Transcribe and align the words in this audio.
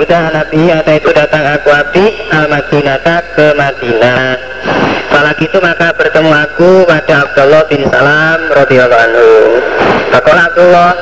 Burda 0.00 0.32
Nabi 0.32 0.72
atau 0.72 0.96
itu 0.96 1.12
datang 1.12 1.44
aku 1.44 1.68
Abi 1.68 2.24
al 2.32 2.48
Madinata 2.48 3.20
ke 3.36 3.52
Madinah. 3.52 4.32
Salah 5.12 5.36
itu 5.36 5.60
maka 5.60 5.92
bertemu 5.92 6.32
aku 6.40 6.88
pada 6.88 7.28
Abdullah 7.28 7.68
bin 7.68 7.84
Salam 7.92 8.48
radhiyallahu 8.48 8.96
anhu. 8.96 9.30
Fakola 10.08 10.48
Abdullah 10.48 10.92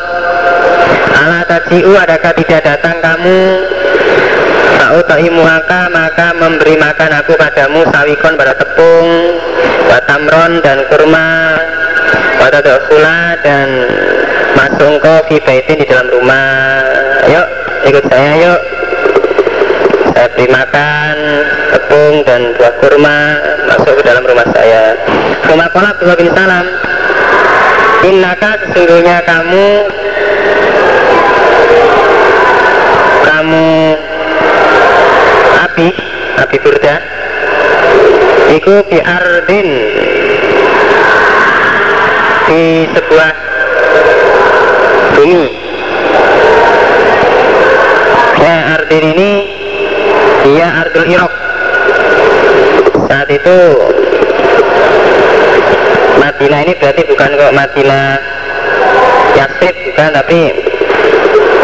Ala 1.15 1.47
taji'u 1.47 1.95
adakah 1.95 2.43
tidak 2.43 2.61
datang 2.67 2.99
kamu? 2.99 3.71
Sa'utaimuhaka 4.83 5.95
maka 5.95 6.35
memberi 6.35 6.75
makan 6.75 7.23
aku 7.23 7.39
padamu 7.39 7.87
sawikon 7.95 8.35
pada 8.35 8.59
tepung 8.59 9.07
Watamron 9.95 10.59
dan 10.67 10.83
kurma 10.91 11.55
Watadokula 12.43 13.47
dan 13.47 13.69
masuk 14.59 14.99
engkau 14.99 15.23
di 15.31 15.87
dalam 15.87 16.11
rumah. 16.11 16.83
Yuk 17.31 17.47
ikut 17.87 18.05
saya 18.11 18.35
yuk 18.43 18.78
saya 20.39 20.47
beri 20.47 20.55
makan 20.55 21.17
tepung 21.75 22.15
dan 22.23 22.55
buah 22.55 22.75
kurma 22.79 23.19
masuk 23.67 23.99
ke 23.99 24.03
dalam 24.07 24.23
rumah 24.23 24.47
saya. 24.55 24.95
Rumah 25.51 25.67
kolak 25.75 25.99
Abdullah 25.99 26.15
bin 26.15 26.31
Salam. 26.31 26.67
Innaka 28.07 28.51
sesungguhnya 28.63 29.19
kamu 29.27 29.67
kamu 33.27 33.69
api 35.59 35.89
api 36.39 36.57
burda. 36.63 36.97
Iku 38.63 38.75
biardin 38.87 39.69
di 42.47 42.63
sebuah 42.95 43.33
bumi. 45.19 45.45
Ya 48.39 48.79
ardin 48.79 49.05
ini 49.19 49.31
dia 50.45 50.67
ardul 50.85 51.07
irok. 51.09 51.33
Saat 53.09 53.29
itu 53.33 53.59
Madinah 56.21 56.61
ini 56.67 56.73
berarti 56.77 57.03
bukan 57.09 57.31
kok 57.35 57.53
Madinah 57.57 58.07
Yasrib 59.39 59.77
bukan 59.91 60.09
tapi 60.13 60.41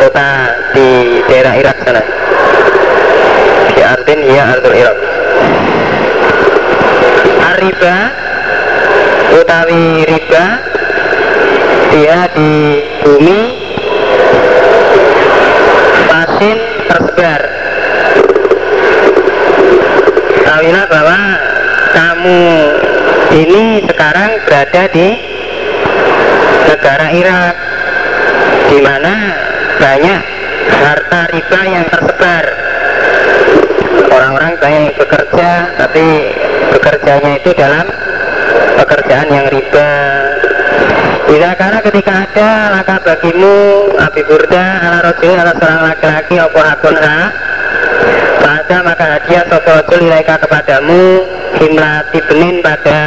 kota 0.01 0.31
di 0.73 0.89
daerah 1.29 1.55
Irak 1.59 1.77
sana. 1.85 2.03
Di 3.75 3.83
Ardin 3.83 4.21
ya 4.31 4.43
Ardul 4.55 4.75
Irak 4.79 4.99
Ariba 7.55 7.97
utawi 9.35 10.07
riba 10.07 10.47
dia 11.91 12.27
di 12.35 12.53
bumi 13.03 13.41
pasin 16.07 16.59
tersebar 16.87 17.41
tahuilah 20.55 20.87
bahwa 20.87 21.19
kamu 21.91 22.43
ini 23.43 23.83
sekarang 23.91 24.39
berada 24.47 24.83
di 24.95 25.09
negara 26.71 27.11
Irak 27.11 27.55
di 28.71 28.79
mana 28.79 29.15
banyak 29.83 30.21
harta 30.79 31.21
riba 31.35 31.61
yang 31.67 31.87
tersebar. 31.91 32.45
Orang-orang 34.15 34.55
banyak 34.63 34.95
bekerja 34.95 35.75
tapi 35.75 36.07
bekerjanya 36.71 37.33
itu 37.35 37.51
dalam 37.59 37.91
pekerjaan 38.79 39.29
yang 39.35 39.51
riba. 39.51 39.91
Tidak 41.35 41.53
karena 41.59 41.79
ketika 41.83 42.13
ada 42.31 42.51
laka 42.79 43.03
bagimu 43.03 43.91
api 43.99 44.23
burda 44.23 44.67
ala 44.87 44.99
rojul 45.03 45.35
ala 45.35 45.51
seorang 45.59 45.83
laki-laki 45.83 46.39
opo 46.39 46.63
hakun 46.63 46.95
ha 46.95 47.19
pada 48.45 48.81
maka 48.81 49.07
hadiah 49.17 49.45
sopo 49.47 49.71
rojul 49.71 50.09
ilaika 50.09 50.41
kepadamu. 50.41 51.21
Himlati 51.61 52.19
benin 52.27 52.59
pada 52.65 53.01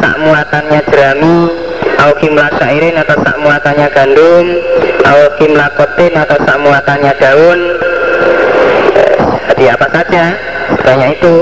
sak 0.00 0.16
muatannya 0.18 0.80
jerami. 0.90 1.38
Au 1.96 2.10
kimla 2.18 2.50
syairin 2.58 2.96
atau 2.96 3.16
sak 3.20 3.36
muatannya 3.36 3.86
gandum. 3.92 4.46
Au 5.04 5.20
kimla 5.38 5.70
kotin 5.76 6.12
atau 6.16 6.40
sak 6.40 6.56
muatannya 6.58 7.12
daun. 7.20 7.60
Hadiah 9.52 9.76
apa 9.76 9.86
saja? 9.92 10.24
Banyak 10.82 11.20
itu. 11.20 11.36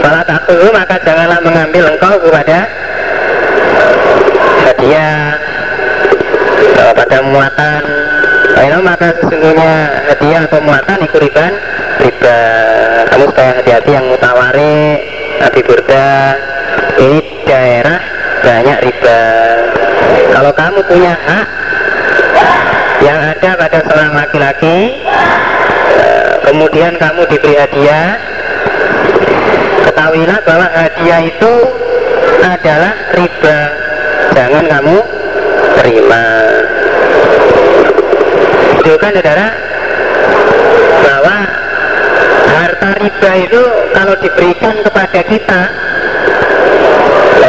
Fala 0.00 0.20
takuhu 0.26 0.68
maka 0.74 0.96
janganlah 1.04 1.40
mengambil 1.44 1.84
engkau 1.94 2.14
kepada 2.16 2.58
hadiah. 4.66 5.36
Pada 6.94 7.18
muatan 7.26 7.82
Ayo 8.54 8.78
maka 8.86 9.10
sesungguhnya 9.18 9.72
hadiah 10.08 10.46
atau 10.46 10.62
muatan 10.62 11.02
ikut 11.02 11.20
riban 11.20 11.52
riba 12.00 12.38
kamu 13.10 13.24
supaya 13.30 13.50
hati-hati 13.60 13.90
yang 13.94 14.06
mutawari 14.10 14.78
Nabi 15.38 15.60
Burda. 15.62 16.10
Ini 16.94 17.18
daerah 17.46 18.00
banyak 18.42 18.78
riba. 18.86 19.20
Kalau 20.34 20.52
kamu 20.54 20.78
punya 20.86 21.14
hak 21.14 21.46
yang 23.02 23.18
ada 23.20 23.50
pada 23.58 23.78
seorang 23.84 24.14
laki-laki 24.14 24.78
kemudian 26.44 26.94
kamu 26.96 27.22
diberi 27.26 27.54
hadiah 27.58 28.14
ketahuilah 29.90 30.38
bahwa 30.46 30.66
hadiah 30.70 31.20
itu 31.22 31.52
adalah 32.44 32.92
riba. 33.16 33.58
Jangan 34.34 34.64
kamu 34.66 34.96
terima. 35.80 36.24
Itu 38.82 38.92
kan 39.00 39.10
saudara 39.14 39.48
bahwa 41.04 41.36
riba 43.04 43.30
itu 43.36 43.62
kalau 43.92 44.14
diberikan 44.16 44.74
kepada 44.80 45.20
kita 45.28 45.62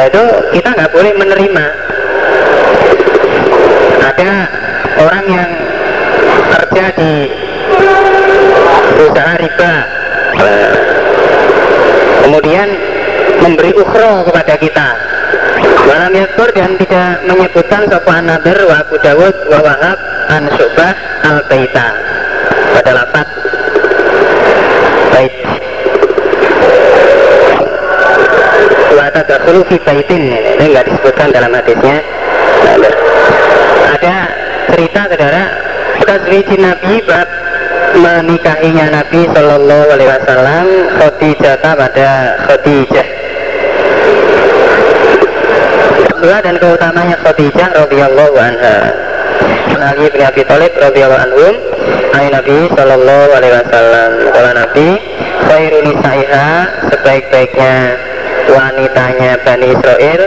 itu 0.06 0.24
kita 0.54 0.68
nggak 0.70 0.92
boleh 0.94 1.12
menerima. 1.18 1.66
Ada 4.06 4.32
orang 5.02 5.24
yang 5.26 5.50
kerja 6.54 6.84
di 6.94 7.12
usaha 9.02 9.34
riba. 9.36 9.74
Kemudian 12.26 12.68
memberi 13.42 13.72
ukhro 13.74 14.24
kepada 14.30 14.54
kita. 14.56 14.88
Malam 15.86 16.12
yakur 16.18 16.50
dan 16.54 16.74
tidak 16.78 17.22
menyebutkan 17.26 17.86
sopan 17.86 18.26
nadir 18.26 18.58
wa 18.66 18.82
Abu 18.82 18.96
Dawud 18.98 19.34
wa 19.50 19.58
Wahab 19.62 19.98
an 20.30 20.42
Syubah 20.54 20.94
al 21.22 21.38
Baita 21.46 21.88
pada 22.74 22.90
lapat 22.92 23.26
bait 25.16 25.32
wa 28.92 29.06
tadakhulu 29.16 29.64
fi 29.64 29.76
baitin 29.80 30.28
ini 30.28 30.64
enggak 30.68 30.84
disebutkan 30.92 31.32
dalam 31.32 31.52
hadisnya. 31.56 32.04
Ada 33.96 34.16
cerita 34.68 35.00
saudara. 35.08 35.44
Tazwijin 36.06 36.60
Nabi 36.62 37.02
bab 37.08 37.28
menikahinya 37.96 38.86
Nabi 38.92 39.26
Shallallahu 39.32 39.86
Alaihi 39.96 40.10
Wasallam 40.12 40.66
Khadijah 41.00 41.54
pada 41.64 42.10
Khadijah. 42.46 43.08
Kedua 46.14 46.36
dan 46.44 46.54
keutamanya 46.60 47.16
Khadijah 47.24 47.68
radhiyallahu 47.74 48.36
anha 48.36 49.05
Ali 49.76 50.10
bin 50.10 50.22
Abi 50.24 50.42
Thalib 50.42 50.72
radhiyallahu 50.74 51.46
Ayat 52.16 52.32
Nabi 52.42 52.56
Shallallahu 52.74 53.28
Alaihi 53.38 53.54
Wasallam. 53.60 54.10
Kalau 54.34 54.52
Nabi 54.56 54.88
Khairu 55.46 55.78
nisaiha 55.84 56.48
sebaik-baiknya 56.90 57.74
wanitanya 58.50 59.30
Bani 59.46 59.66
Israel 59.76 60.20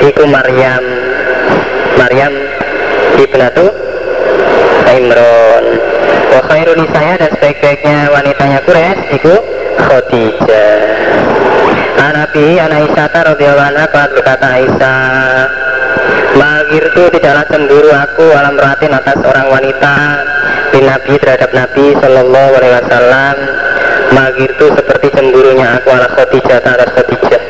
Iku 0.00 0.24
Maryam. 0.26 0.84
Maryam 1.98 2.32
ibnatu 3.20 3.68
Imron 4.92 5.64
wa 6.32 6.40
khairu 6.48 6.72
nisaya 6.76 7.20
dan 7.20 7.30
sebaik-baiknya 7.36 8.08
wanitanya 8.12 8.58
Quraisy 8.64 9.20
itu 9.20 9.34
Khadijah. 9.76 10.80
Anabi 12.02 12.58
anak 12.58 12.90
Aisyah 12.90 13.08
radhiyallahu 13.36 13.70
anha 13.76 13.86
berkata 13.92 14.46
Aisyah 14.58 15.00
Itu 16.72 17.04
tidaklah 17.12 17.44
cemburu 17.52 17.92
aku 17.92 18.32
alam 18.32 18.56
ratin 18.56 18.96
atas 18.96 19.20
orang 19.20 19.52
wanita 19.52 19.96
bin 20.72 20.88
Nabi 20.88 21.20
terhadap 21.20 21.52
Nabi 21.52 21.92
Shallallahu 22.00 22.52
Alaihi 22.56 22.74
Wasallam. 22.80 23.36
Magir 24.16 24.48
itu 24.56 24.66
seperti 24.72 25.12
cemburunya 25.12 25.76
aku 25.76 25.88
ala 25.92 26.08
Khadijah 26.08 26.64
atas 26.64 26.88
Khadijah. 26.96 27.42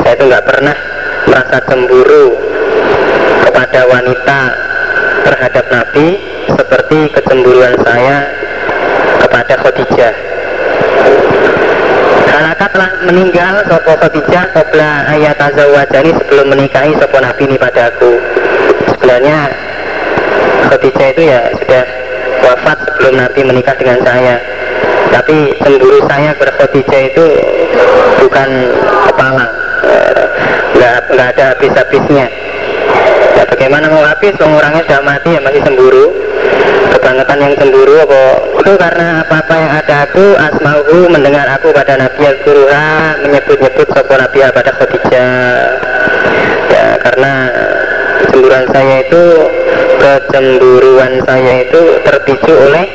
Saya 0.00 0.12
itu 0.16 0.24
nggak 0.32 0.44
pernah 0.48 0.76
merasa 1.28 1.56
cemburu 1.68 2.26
kepada 3.44 3.80
wanita 3.84 4.40
terhadap 5.28 5.64
Nabi 5.68 6.06
seperti 6.56 6.98
kecemburuan 7.12 7.76
saya 7.84 8.32
kepada 9.20 9.54
Khadijah 9.60 10.25
Halaka 12.36 12.68
telah 12.68 12.92
meninggal 13.08 13.64
Sopo 13.64 13.96
Khadijah 13.96 14.52
Qabla 14.52 15.08
ayat 15.08 15.40
azawajani 15.40 16.12
sebelum 16.20 16.52
menikahi 16.52 16.92
Sopo 17.00 17.16
Nabi 17.16 17.48
ini 17.48 17.56
pada 17.56 17.88
aku. 17.88 18.12
Sebenarnya 18.92 19.48
Khadijah 20.68 21.16
itu 21.16 21.22
ya 21.32 21.48
sudah 21.56 21.84
wafat 22.44 22.76
sebelum 22.92 23.24
Nabi 23.24 23.40
menikah 23.40 23.72
dengan 23.80 24.04
saya. 24.04 24.36
Tapi 25.16 25.56
cemburu 25.64 26.04
saya 26.04 26.36
kepada 26.36 26.52
Khadijah 26.60 27.02
itu 27.08 27.24
bukan 28.20 28.48
kepala. 29.08 29.46
Eh, 29.88 30.24
nggak 30.76 30.94
nggak 31.16 31.28
ada 31.40 31.44
habis-habisnya. 31.56 32.26
Ya 33.32 33.48
bagaimana 33.48 33.88
mau 33.88 34.04
habis? 34.04 34.36
Orangnya 34.36 34.84
sudah 34.84 35.00
mati 35.08 35.32
ya 35.32 35.40
masih 35.40 35.64
cemburu. 35.64 36.12
Kebangetan 36.92 37.38
yang 37.40 37.54
cemburu 37.56 37.96
apa 38.04 38.20
itu 38.66 38.74
karena 38.82 39.22
apa-apa 39.22 39.54
yang 39.62 39.72
ada 39.78 40.10
aku 40.10 40.34
asma'u 40.34 41.06
mendengar 41.06 41.46
aku 41.54 41.70
pada 41.70 42.02
Nabi 42.02 42.18
al-Quruha 42.34 43.14
menyebut-nyebut 43.22 43.86
sopo 43.94 44.18
Nabi 44.18 44.42
pada 44.42 44.74
Khadijah. 44.74 45.38
Ya 46.74 46.98
karena 46.98 47.32
cemburuan 48.26 48.66
saya 48.74 49.06
itu 49.06 49.24
kecemburuan 50.02 51.14
saya 51.22 51.62
itu 51.62 51.82
terpicu 52.10 52.52
oleh 52.58 52.90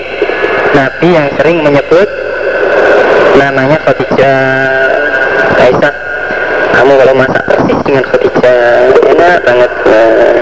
Nabi 0.75 1.07
yang 1.07 1.27
sering 1.39 1.63
menyebut 1.63 2.09
namanya 3.39 3.79
Khadijah. 3.87 4.43
Aisyah 5.55 6.10
kamu 6.71 6.93
kalau 6.97 7.13
masak 7.13 7.43
persis 7.45 7.79
dengan 7.83 8.03
Khadijah 8.07 8.59
enak 9.11 9.37
banget 9.43 9.71
nah, 9.85 10.33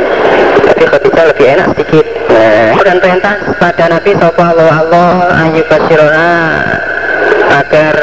tapi 0.69 0.83
Khadijah 0.85 1.23
lebih 1.33 1.45
enak 1.57 1.67
sedikit. 1.75 2.05
Nah, 2.29 2.77
dan 2.85 2.97
perintah 3.01 3.35
pada 3.57 3.85
Nabi 3.89 4.11
Sopo 4.15 4.41
Allah 4.41 4.71
Allah 4.85 5.09
ayu 5.43 5.61
basyirona 5.65 6.31
agar 7.59 7.95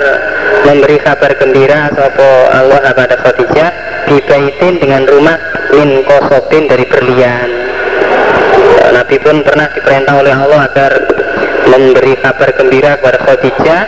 memberi 0.67 0.99
kabar 1.00 1.32
gembira 1.38 1.88
Sopo 1.94 2.31
Allah 2.50 2.81
kepada 2.82 3.14
Khadijah 3.23 3.70
dibaitin 4.11 4.75
dengan 4.82 5.02
rumah 5.06 5.38
min 5.73 6.02
kosotin 6.05 6.67
dari 6.67 6.84
berlian. 6.84 7.49
Nabi 8.93 9.17
pun 9.23 9.43
pernah 9.43 9.70
diperintah 9.70 10.14
oleh 10.19 10.34
Allah 10.34 10.61
agar 10.67 10.93
memberi 11.70 12.14
kabar 12.19 12.50
gembira 12.55 12.99
kepada 12.99 13.19
Khadijah 13.23 13.82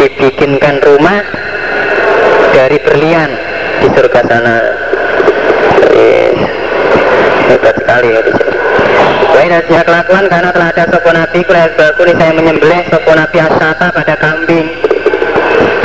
dibikinkan 0.00 0.80
rumah 0.80 1.39
dari 2.50 2.78
berlian 2.82 3.30
di 3.80 3.88
surga 3.94 4.20
sana. 4.26 4.56
Hebat 7.50 7.74
sekali 7.82 8.14
Khadijah 8.14 8.46
Baik 9.34 9.48
dan 9.50 9.82
kelakuan 9.82 10.24
karena 10.30 10.50
telah 10.54 10.68
ada 10.70 10.84
sopo 10.86 11.10
nabi 11.10 11.42
Kulai 11.42 11.66
bakuli 11.74 12.14
saya 12.14 12.30
menyembelih 12.30 12.86
sopo 12.92 13.10
nabi 13.10 13.42
asyata 13.42 13.90
pada 13.90 14.14
kambing. 14.20 14.70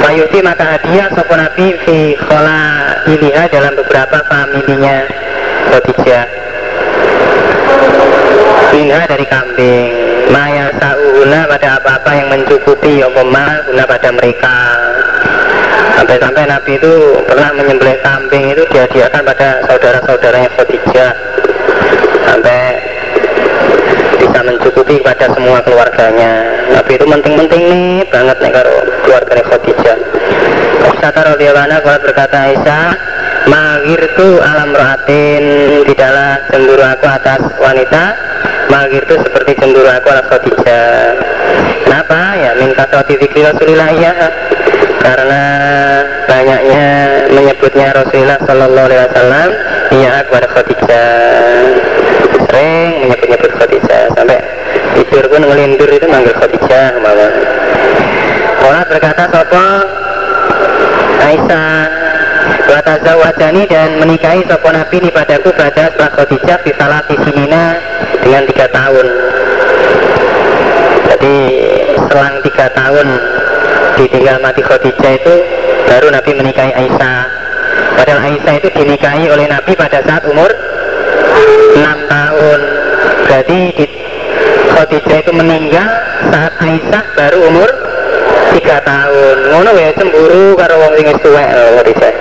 Fayuti 0.02 0.40
maka 0.46 0.78
hadiah 0.78 1.10
sopo 1.10 1.34
nabi 1.34 1.74
Fi 1.82 2.14
khola 2.22 2.62
iliha 3.10 3.50
dalam 3.50 3.74
beberapa 3.80 4.22
familinya 4.30 5.10
Khadijah. 5.74 6.26
Minha 8.76 9.02
dari 9.10 9.26
kambing. 9.26 9.90
Maya 10.30 10.74
sa'una 10.82 11.46
pada 11.48 11.80
apa-apa 11.80 12.12
yang 12.18 12.28
mencukupi 12.34 12.98
Yokoma 13.02 13.62
guna 13.70 13.86
pada 13.86 14.10
mereka 14.10 14.58
Sampai-sampai 15.94 16.44
Nabi 16.50 16.72
itu 16.82 16.94
pernah 17.30 17.50
menyembelih 17.54 17.98
kambing 18.02 18.50
itu 18.50 18.64
dihadiahkan 18.74 19.22
pada 19.22 19.62
saudara-saudaranya 19.70 20.50
Khadijah. 20.58 21.14
Sampai 22.26 22.60
bisa 24.18 24.40
mencukupi 24.42 24.98
kepada 25.06 25.30
semua 25.38 25.62
keluarganya. 25.62 26.34
Nabi 26.74 26.92
itu 26.98 27.06
penting-penting 27.06 27.62
nih 27.70 27.86
banget 28.10 28.38
nih 28.42 28.52
kalau 28.52 28.78
keluarganya 29.06 29.44
Khadijah. 29.46 29.98
Kata 31.06 31.38
radhiyallahu 31.38 31.86
kalau 31.86 32.02
berkata 32.02 32.40
Magir 33.46 34.02
itu 34.02 34.42
alam 34.42 34.74
rohatin 34.74 35.44
Tidaklah 35.86 36.50
cemburu 36.50 36.82
aku 36.82 37.06
atas 37.06 37.46
wanita 37.62 38.18
Magir 38.74 39.06
itu 39.06 39.14
seperti 39.22 39.54
cemburu 39.62 39.86
aku 39.86 40.10
atas 40.10 40.26
Khadijah. 40.34 41.14
Kenapa? 41.86 42.22
Ya 42.42 42.52
min 42.58 42.74
kasrati 42.74 43.22
zikri 43.22 43.46
Rasulillah 43.46 43.90
ya 43.94 44.14
Karena 45.06 45.44
banyaknya 46.26 46.88
menyebutnya 47.30 47.94
Rasulullah 47.94 48.42
Sallallahu 48.42 48.88
Alaihi 48.90 49.02
Wasallam 49.06 49.50
Iya 49.94 50.14
kepada 50.26 50.48
Khadijah. 50.50 51.10
Sering 52.50 52.90
menyebut-nyebut 53.06 53.52
Khadijah 53.54 54.04
Sampai 54.18 54.42
tidur 54.98 55.30
pun 55.30 55.42
ngelindur 55.46 55.90
itu 55.94 56.10
manggil 56.10 56.34
Khadijah 56.34 56.98
malah 57.06 57.34
Orang 58.66 58.86
berkata 58.90 59.24
Sopo? 59.30 59.68
Aisyah 61.22 61.86
wajani 63.18 63.64
dan 63.66 63.98
menikahi 63.98 64.42
sopo 64.46 64.70
nabi 64.70 65.02
ini 65.02 65.10
padaku 65.10 65.50
pada 65.54 65.90
setelah 65.90 66.12
Khadijah 66.14 66.60
di 66.62 66.72
salah 66.78 67.02
dengan 68.22 68.44
tiga 68.50 68.68
tahun. 68.74 69.06
Jadi 71.10 71.36
selang 72.10 72.36
tiga 72.42 72.68
tahun 72.74 73.08
ditinggal 73.96 74.38
mati 74.44 74.62
Khadijah 74.62 75.14
itu 75.16 75.36
baru 75.88 76.08
Nabi 76.12 76.32
menikahi 76.36 76.72
Aisyah. 76.76 77.22
Padahal 77.96 78.20
Aisyah 78.28 78.54
itu 78.60 78.68
dinikahi 78.76 79.26
oleh 79.32 79.48
Nabi 79.48 79.72
pada 79.78 80.04
saat 80.04 80.24
umur 80.28 80.52
6 80.52 82.12
tahun. 82.12 82.60
Berarti 83.26 83.60
Khadijah 84.76 85.18
itu 85.24 85.32
meninggal 85.32 85.88
saat 86.32 86.54
Aisyah 86.60 87.04
baru 87.16 87.40
umur 87.48 87.70
tiga 88.56 88.84
tahun. 88.84 89.36
Ngono 89.52 89.70
ya 89.80 89.92
cemburu 89.96 90.56
karo 90.60 90.76
wong 90.80 90.94
sing 91.00 91.06
wis 91.08 91.20
tuwek 91.24 91.50
lho 91.56 91.66
Khadijah. 91.80 92.14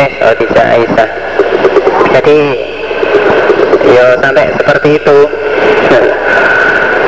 Eh 0.00 0.10
Khadijah 0.20 0.66
Aisyah. 0.76 1.08
Jadi 2.14 2.38
ya 3.90 4.04
sampai 4.20 4.52
seperti 4.60 4.88
itu. 5.00 5.18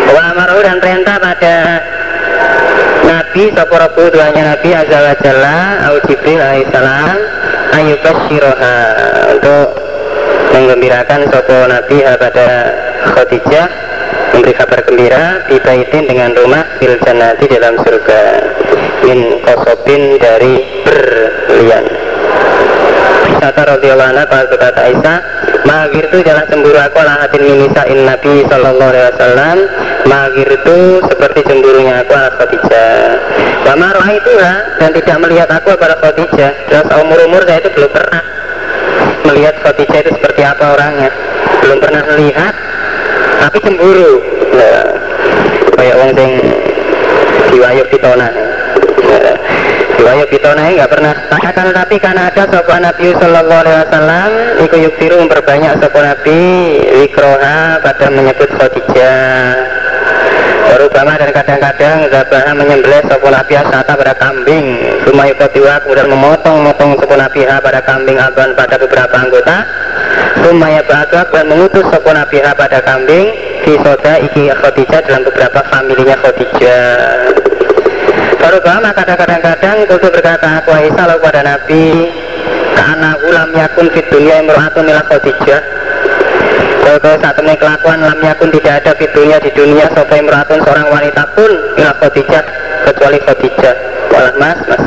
Wa 0.07 0.23
amaru 0.33 0.63
dan 0.63 0.79
perintah 0.79 1.19
pada 1.19 1.83
Nabi 3.07 3.55
Sopo 3.55 3.75
Rabu 3.79 4.11
tuanya 4.11 4.43
Nabi 4.59 4.75
Azza 4.75 4.99
wa 4.99 5.15
Jalla 5.23 5.57
Au 5.87 5.97
Jibril 6.11 6.43
alaihissalam 6.43 7.19
Ayubashiroha 7.73 8.77
Untuk 9.39 9.67
menggembirakan 10.51 11.21
Sopo 11.31 11.59
Nabi 11.71 12.03
pada 12.03 12.49
Khadijah 13.15 13.87
memberi 14.47 14.63
kabar 14.63 14.85
gembira 14.85 15.49
dibaitin 15.49 16.07
dengan 16.07 16.31
rumah 16.37 16.63
fil 16.77 16.95
jannati 17.03 17.49
dalam 17.51 17.75
surga. 17.81 18.23
Min 19.03 19.41
kosobin 19.41 20.23
dari 20.23 20.61
Kata 20.87 21.26
radhiyallahu 23.97 24.29
kalau 24.29 24.47
berkata 24.53 24.81
Aisyah. 24.85 25.19
Magir 25.67 26.05
itu 26.07 26.19
jalan 26.23 26.47
cemburu 26.47 26.79
aku 26.79 26.97
ala 27.03 27.27
hatin 27.27 27.43
in 27.43 28.01
Nabi 28.07 28.47
Sallallahu 28.47 28.91
Alaihi 28.93 29.07
Wasallam. 29.11 29.57
Magir 30.07 30.49
itu 30.53 30.77
seperti 31.11 31.41
cemburunya 31.43 32.05
aku 32.05 32.13
ala 32.15 32.31
Khadijah. 32.37 33.03
Roh 33.67 34.09
itu 34.13 34.33
dan 34.79 34.91
tidak 34.95 35.17
melihat 35.27 35.49
aku 35.51 35.75
pada 35.75 35.97
Khadijah. 35.99 36.53
Dan 36.71 36.83
seumur-umur 36.87 37.43
saya 37.49 37.59
itu 37.65 37.71
belum 37.73 37.91
pernah 37.91 38.23
melihat 39.27 39.55
Khadijah 39.65 40.01
itu 40.07 40.11
seperti 40.15 40.43
apa 40.45 40.65
orangnya. 40.77 41.11
Belum 41.65 41.79
pernah 41.81 42.03
melihat 42.15 42.55
tapi 43.43 43.59
cemburu. 43.65 44.13
Nah, 44.55 44.85
kayak 45.77 45.97
wong 45.99 46.11
sing 46.15 46.31
diwayuk 47.53 47.87
pitona 47.89 48.29
nah, 48.29 49.35
diwayuk 50.07 50.31
pitona 50.31 50.71
ini 50.71 50.79
nggak 50.79 50.93
pernah. 50.95 51.15
Akan 51.35 51.75
tapi 51.75 51.99
karena 51.99 52.31
ada 52.31 52.47
sopan 52.47 52.87
Nabi 52.87 53.11
Sallallahu 53.19 53.63
Alaihi 53.67 53.79
Wasallam 53.83 54.31
ikut 54.63 54.79
yuktiru 54.87 55.19
memperbanyak 55.19 55.83
sopan 55.83 56.15
Nabi 56.15 56.39
wikroha 57.03 57.83
pada 57.83 58.07
menyebut 58.15 58.47
Khadijah. 58.55 59.51
Terutama 60.67 61.19
dan 61.19 61.31
kadang-kadang 61.35 61.99
Zabah 62.07 62.55
menyembelih 62.55 63.03
sopan 63.11 63.35
Nabi 63.35 63.53
asata 63.59 63.93
pada 63.99 64.15
kambing. 64.15 64.79
Suma 65.03 65.27
yukotiwa 65.27 65.83
kemudian 65.83 66.07
memotong-motong 66.07 67.03
sopan 67.03 67.27
Nabi 67.27 67.43
pada 67.43 67.83
kambing 67.83 68.23
aban 68.23 68.55
pada 68.55 68.79
beberapa 68.79 69.15
anggota. 69.19 69.67
Sumaya 70.39 70.87
ba'adak 70.87 71.35
dan 71.35 71.51
mengutus 71.51 71.83
sopo 71.91 72.15
nabiha 72.15 72.55
pada 72.55 72.79
kambing 72.79 73.27
di 73.67 73.75
soda 73.83 74.23
iki 74.23 74.55
Khadijah 74.55 75.03
dalam 75.03 75.27
beberapa 75.27 75.67
familinya 75.67 76.15
Khadijah 76.23 77.36
Baru 78.47 78.63
maka 78.63 79.03
kadang-kadang 79.03 79.83
itu 79.83 79.99
berkata 79.99 80.63
aku 80.63 80.71
Aisyah 80.71 81.05
lalu 81.11 81.19
pada 81.19 81.43
Nabi 81.43 82.15
Karena 82.79 83.19
ulam 83.27 83.51
yakun 83.51 83.91
fit 83.91 84.07
dunia 84.07 84.39
imro'atun 84.47 84.87
ila 84.87 85.03
Khadijah 85.03 85.63
kalau 86.87 87.19
saat 87.19 87.35
ini 87.43 87.59
kelakuan 87.59 87.99
lam 87.99 88.23
yakun 88.23 88.47
tidak 88.55 88.87
ada 88.87 88.95
fitunya 88.95 89.43
di 89.43 89.51
dunia 89.51 89.91
Sopo 89.91 90.15
imro'atun 90.15 90.63
seorang 90.63 90.87
wanita 90.95 91.27
pun 91.35 91.51
ila 91.75 91.91
Khadijah 91.99 92.45
Kecuali 92.87 93.19
Khadijah 93.19 93.75
Walah 94.15 94.35
mas, 94.39 94.59
mas. 94.71 94.83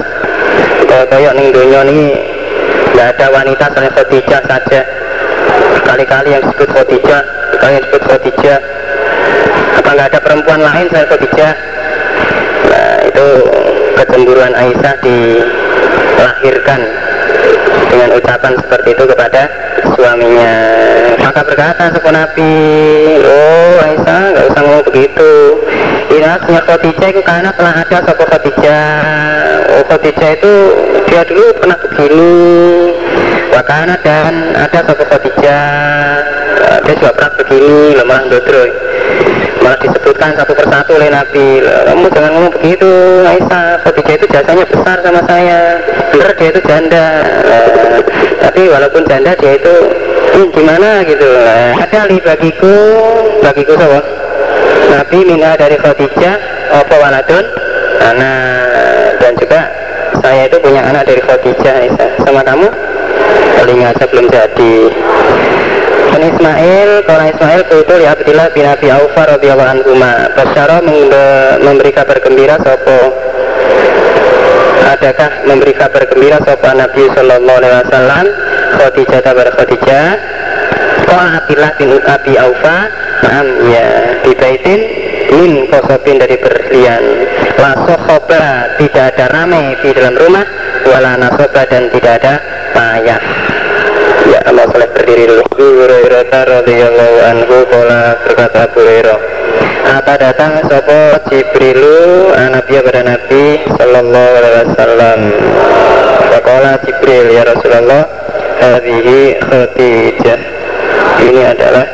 Kayak 0.87 1.35
ning 1.35 1.51
dunia 1.51 1.83
ini 1.83 2.15
Tidak 2.95 3.07
ada 3.11 3.27
wanita 3.27 3.75
selain 3.75 3.91
Khadijah 3.91 4.41
saja. 4.47 4.81
Kali-kali 5.83 6.29
yang 6.31 6.43
disebut 6.47 6.69
Khadijah 6.71 7.21
Kali 7.59 7.71
yang 7.75 7.83
disebut 7.83 8.03
Khadijah 8.07 8.59
Apa 9.83 9.89
nggak 9.91 10.07
ada 10.15 10.19
perempuan 10.23 10.63
lain 10.63 10.87
selain 10.87 11.11
Nah 11.11 11.78
itu 13.19 13.59
Aisyah 14.59 14.95
dilahirkan 14.99 16.81
dengan 17.91 18.09
ucapan 18.15 18.53
seperti 18.59 18.89
itu 18.91 19.03
kepada 19.07 19.41
suaminya. 19.95 20.55
Maka 21.19 21.41
berkata 21.47 21.91
sepuh 21.95 22.11
Nabi. 22.11 22.55
Oh 23.23 23.75
Aisyah 23.79 24.19
nggak 24.35 24.45
usah 24.51 24.61
ngomong 24.63 24.85
begitu. 24.87 25.31
Inasnya 26.09 26.59
Khadijah 26.67 27.07
itu 27.15 27.21
karena 27.23 27.51
telah 27.55 27.73
ada 27.87 27.97
sopo 28.03 28.23
Khadijah. 28.27 28.91
Oh, 29.79 29.83
Khadijah 29.87 30.29
itu 30.35 30.53
dia 31.07 31.21
dulu 31.23 31.55
pernah 31.59 31.77
begini. 31.79 32.35
Wakana 33.55 33.95
dan 34.03 34.59
ada 34.59 34.79
sopo 34.83 35.03
Khadijah 35.07 35.98
dia 36.85 36.95
juga 36.97 37.27
begini 37.37 37.97
lemah 37.97 38.21
dodro 38.29 38.63
malah 39.59 39.79
disebutkan 39.83 40.31
satu 40.39 40.53
persatu 40.55 40.91
oleh 40.95 41.09
Nabi 41.11 41.61
kamu 41.61 42.07
jangan 42.15 42.31
ngomong 42.31 42.51
begitu 42.55 42.91
Aisyah 43.27 43.83
Khadijah 43.83 44.15
itu 44.15 44.25
jasanya 44.31 44.65
besar 44.65 44.97
sama 45.03 45.21
saya 45.27 45.59
bener 46.11 46.31
dia 46.39 46.49
itu 46.49 46.61
janda 46.63 47.07
tapi 48.39 48.61
walaupun 48.71 49.03
janda 49.05 49.35
dia 49.35 49.59
itu 49.59 49.75
hmm, 50.35 50.47
gimana 50.55 51.03
gitu 51.03 51.29
ada 51.75 51.99
li 52.07 52.17
bagiku 52.23 52.75
bagiku 53.43 53.73
sama 53.75 53.99
Nabi 54.89 55.17
mina 55.27 55.53
dari 55.59 55.75
Khadijah 55.75 56.35
apa 56.69 56.95
waladun 56.95 57.45
anak 57.99 59.19
dan 59.19 59.33
juga 59.35 59.61
saya 60.23 60.47
itu 60.47 60.57
punya 60.63 60.81
anak 60.87 61.03
dari 61.03 61.19
Khadijah 61.19 61.75
Aisyah 61.83 62.09
sama 62.23 62.41
kamu 62.47 62.67
paling 63.59 63.79
aja 63.83 64.05
belum 64.07 64.25
jadi 64.31 64.75
dan 66.09 66.21
Ismail, 66.25 66.89
kalau 67.05 67.23
Ismail 67.29 67.61
itu 67.69 67.93
ya 68.01 68.09
Abdillah 68.17 68.47
bin 68.49 68.65
Abi 68.65 68.87
Aufar 68.89 69.37
radhiyallahu 69.37 69.69
anhu 69.77 69.91
Basyara 70.33 70.81
memberi 71.61 71.91
kabar 71.93 72.17
gembira 72.17 72.57
sopo 72.57 72.99
Adakah 74.89 75.45
memberi 75.45 75.73
kabar 75.77 76.09
gembira 76.09 76.41
sopo 76.41 76.65
Nabi 76.73 77.13
Sallallahu 77.13 77.57
Alaihi 77.61 77.75
Wasallam? 77.85 78.25
Khadijah 78.69 79.19
tabar 79.21 79.47
Khadijah. 79.53 80.07
Kalau 81.05 81.25
Abdillah 81.29 81.71
bin 81.77 81.89
Abi 82.01 82.33
Aufa 82.41 82.77
Naam 83.19 83.47
ya 83.69 83.89
di 84.25 84.31
baitin 84.33 84.79
min 85.35 85.67
kosobin 85.69 86.17
dari 86.17 86.39
berlian. 86.39 87.03
La 87.59 87.75
sohoba 87.85 88.73
tidak 88.79 89.13
ada 89.13 89.25
ramai 89.35 89.75
di 89.83 89.91
dalam 89.91 90.15
rumah 90.15 90.47
Wala 90.87 91.19
nasoba 91.19 91.67
dan 91.67 91.91
tidak 91.91 92.23
ada 92.23 92.39
payah 92.71 93.19
Allah 94.59 94.75
soleh 94.75 94.91
berdiri 94.91 95.23
dulu. 95.23 95.43
Abu 95.55 95.67
Hurairah 95.79 96.27
radhiyallahu 96.27 97.17
anhu 97.31 97.63
Kola 97.71 98.19
berkata 98.27 98.67
Abu 98.67 98.83
Hurairah 98.83 99.19
Apa 99.87 100.19
datang 100.19 100.59
sopo 100.67 100.99
Jibrilu 101.31 102.35
Nabi 102.35 102.83
pada 102.83 103.01
Nabi 103.07 103.63
Sallallahu 103.71 104.31
alaihi 104.35 104.55
wasallam? 104.67 105.19
Wakola 106.35 106.75
Jibril 106.83 107.27
ya 107.31 107.47
Rasulullah 107.47 108.03
Hadihi 108.59 109.39
Khadijah. 109.39 110.39
Ini 111.23 111.41
adalah 111.55 111.87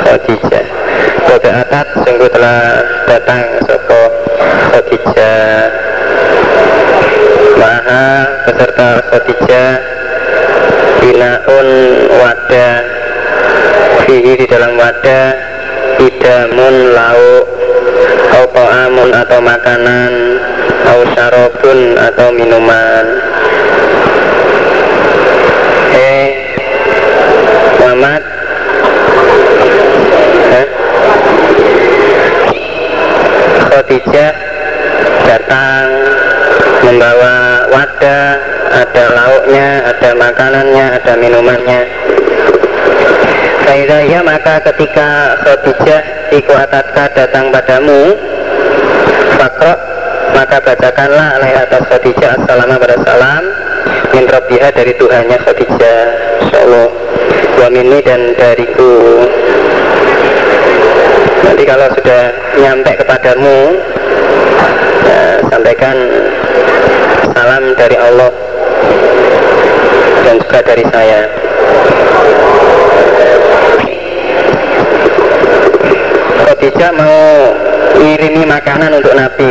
Khadijah. 0.00 0.64
Kode 1.20 1.50
atat 1.52 1.86
sungguh 2.00 2.32
telah 2.32 2.80
datang 3.04 3.44
sopo 3.68 4.02
Khadijah. 4.72 5.68
Maha 7.60 8.04
beserta 8.48 9.04
Khadijah 9.04 9.95
binaun 11.06 11.68
wadah 12.18 12.82
fihi 14.02 14.42
di 14.42 14.46
dalam 14.50 14.74
wadah 14.74 15.38
idamun 16.02 16.74
lauk 16.98 17.46
atau 18.34 18.66
amun 18.66 19.14
atau 19.14 19.38
makanan 19.38 20.12
atau 20.82 21.00
syarobun 21.14 21.94
atau 21.94 22.28
minuman. 22.34 23.06
Eh 25.94 26.26
Muhammad? 27.78 28.22
Eh? 30.58 30.66
Khadijah 33.62 34.32
datang 35.22 35.86
membawa 36.82 37.62
wadah 37.70 38.55
ada 38.76 39.04
lauknya, 39.08 39.68
ada 39.88 40.10
makanannya, 40.12 40.86
ada 41.00 41.12
minumannya. 41.16 41.80
Faidahya 43.64 44.20
maka 44.20 44.60
ketika 44.70 45.40
Khadijah 45.42 46.30
ikuatatka 46.30 47.04
datang 47.18 47.50
padamu 47.50 48.14
Fakro 49.34 49.74
maka 50.38 50.62
bacakanlah 50.62 51.34
alaih 51.40 51.66
atas 51.66 51.82
Khadijah 51.90 52.38
Assalamu 52.38 52.78
pada 52.78 52.94
salam 53.02 53.42
Min 54.14 54.24
Rabbiha 54.30 54.70
dari 54.70 54.94
Tuhannya 54.94 55.38
Khadijah 55.42 56.00
Insyaallah. 56.46 56.88
Wa 57.56 57.68
minni 57.72 57.98
dan 58.04 58.36
dariku. 58.36 59.24
Nanti 61.42 61.64
kalau 61.64 61.88
sudah 61.96 62.22
nyampe 62.60 62.92
kepadamu 63.00 63.58
ya, 65.08 65.20
Sampaikan 65.50 65.96
salam 67.34 67.74
dari 67.74 67.96
Allah 67.98 68.45
dan 70.26 70.34
juga 70.42 70.58
dari 70.62 70.84
saya. 70.90 71.20
Khadijah 76.46 76.92
mau 76.94 77.18
ngirimi 78.00 78.42
makanan 78.48 78.90
untuk 78.98 79.14
Nabi. 79.14 79.50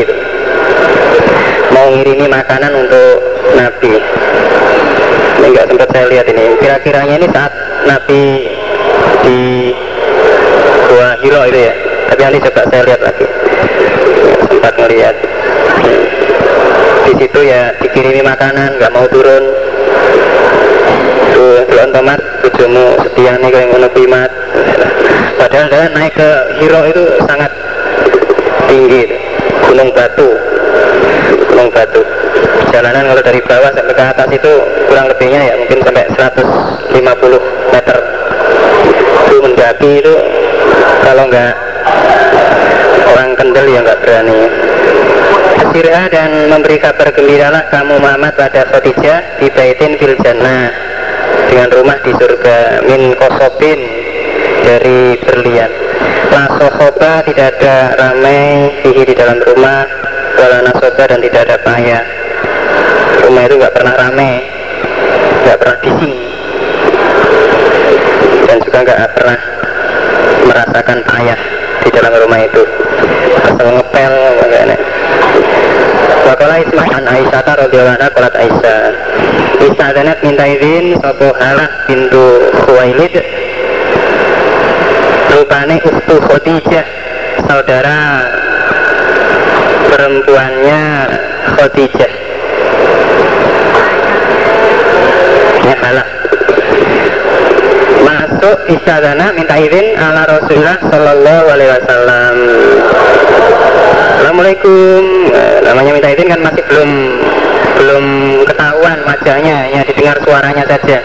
Mau 1.72 1.86
ngirimi 1.92 2.28
makanan 2.28 2.72
untuk 2.76 3.14
Nabi. 3.56 3.94
Ini 5.36 5.48
nggak 5.52 5.68
sempat 5.70 5.90
saya 5.92 6.06
lihat 6.10 6.26
ini. 6.32 6.46
Kira-kiranya 6.60 7.16
ini 7.20 7.28
saat 7.32 7.54
Nabi 7.86 8.22
di 9.24 9.40
Gua 10.92 11.10
Hiro 11.20 11.42
itu 11.52 11.60
ya. 11.68 11.74
Tapi 12.10 12.20
nanti 12.24 12.40
coba 12.48 12.62
saya 12.72 12.84
lihat 12.88 13.02
lagi. 13.04 13.26
Sempat 14.50 14.74
melihat 14.80 15.16
di 17.06 17.14
situ 17.22 17.40
ya 17.46 17.70
dikirimi 17.78 18.26
makanan 18.26 18.82
nggak 18.82 18.90
mau 18.90 19.06
turun. 19.06 19.44
Tuh 21.36 21.62
tuan 21.70 21.90
tomat 21.94 22.20
tujumu 22.42 22.98
setia 23.06 23.38
nih 23.38 23.50
kayak 23.54 23.68
ngono 23.70 23.88
primat 23.94 24.32
padahal 25.36 25.68
dia 25.70 25.86
naik 25.94 26.14
ke 26.16 26.30
Hiro 26.58 26.82
itu 26.90 27.04
sangat 27.30 27.52
tinggi 28.66 29.06
gunung 29.70 29.94
batu. 29.94 30.30
Gunung 31.54 31.70
batu. 31.70 32.02
Perjalanan 32.66 33.14
kalau 33.14 33.24
dari 33.24 33.40
bawah 33.46 33.72
sampai 33.72 33.96
ke 33.96 34.04
atas 34.04 34.28
itu 34.34 34.54
kurang 34.90 35.08
lebihnya 35.12 35.42
ya 35.46 35.54
mungkin 35.60 35.80
sampai 35.86 36.04
150 36.12 37.72
meter. 37.72 37.98
Itu 39.30 39.36
mendaki 39.44 39.92
itu 40.02 40.16
kalau 41.06 41.24
nggak 41.30 41.54
orang 43.14 43.30
kendel 43.38 43.66
ya 43.70 43.80
nggak 43.86 44.00
berani 44.02 44.40
Sirah 45.76 46.08
dan 46.08 46.48
memberi 46.48 46.80
kabar 46.80 47.12
gembiralah 47.12 47.68
kamu 47.68 48.00
Muhammad 48.00 48.32
pada 48.40 48.64
Khadijah 48.64 49.44
di 49.44 49.52
baitin 49.52 50.00
fil 50.00 50.16
dengan 50.16 51.68
rumah 51.68 52.00
di 52.00 52.16
surga 52.16 52.80
min 52.88 53.12
kosobin 53.20 53.80
dari 54.64 55.20
berlian. 55.20 55.68
La 56.32 56.48
sohoba 56.56 57.28
tidak 57.28 57.60
ada 57.60 57.92
ramai 57.92 58.72
di 58.88 59.04
dalam 59.20 59.36
rumah 59.44 59.84
wala 60.40 60.64
nasoba 60.64 61.12
dan 61.12 61.20
tidak 61.20 61.44
ada 61.44 61.60
payah. 61.60 62.04
Rumah 63.28 63.44
itu 63.44 63.56
nggak 63.60 63.76
pernah 63.76 63.94
ramai 64.00 64.48
nggak 65.44 65.58
pernah 65.60 65.78
bising 65.84 66.16
dan 68.48 68.58
juga 68.64 68.78
nggak 68.80 69.12
pernah 69.12 69.40
merasakan 70.40 70.98
payah 71.04 71.40
di 71.84 71.90
dalam 71.92 72.16
rumah 72.16 72.40
itu. 72.48 72.64
Asal 73.44 73.68
ngepel 73.76 74.14
makanya 74.40 74.95
Wakala 76.26 76.56
Ismail 76.62 76.94
an 76.94 77.06
Aisyah 77.06 77.42
radhiyallahu 77.46 77.98
anha 78.02 78.10
qalat 78.12 78.34
Aisyah 78.34 78.80
Istadanat 79.66 80.20
minta 80.22 80.46
izin 80.46 81.00
satu 81.00 81.32
halah 81.42 81.70
pintu 81.90 82.54
Khuwailid. 82.66 83.18
Rupane 85.32 85.82
ukhtu 85.82 86.16
Khadijah 86.22 86.86
saudara 87.50 88.00
perempuannya 89.90 90.82
Khadijah. 91.56 92.12
Ya 95.66 95.76
halah 95.82 96.08
masuk 98.06 98.58
istadana 98.70 99.34
minta 99.34 99.56
izin 99.58 99.98
ala 99.98 100.30
Rasulullah 100.30 100.78
Sallallahu 100.84 101.46
Alaihi 101.50 101.72
Wasallam 101.74 102.36
Assalamualaikum. 104.26 105.30
Eh, 105.38 105.58
namanya 105.62 105.92
minta 105.94 106.10
izin 106.10 106.34
kan 106.34 106.42
masih 106.42 106.66
belum 106.66 106.92
belum 107.78 108.06
ketahuan 108.50 108.98
wajahnya. 109.06 109.70
Ya 109.70 109.86
didengar 109.86 110.18
suaranya 110.26 110.66
saja. 110.66 110.98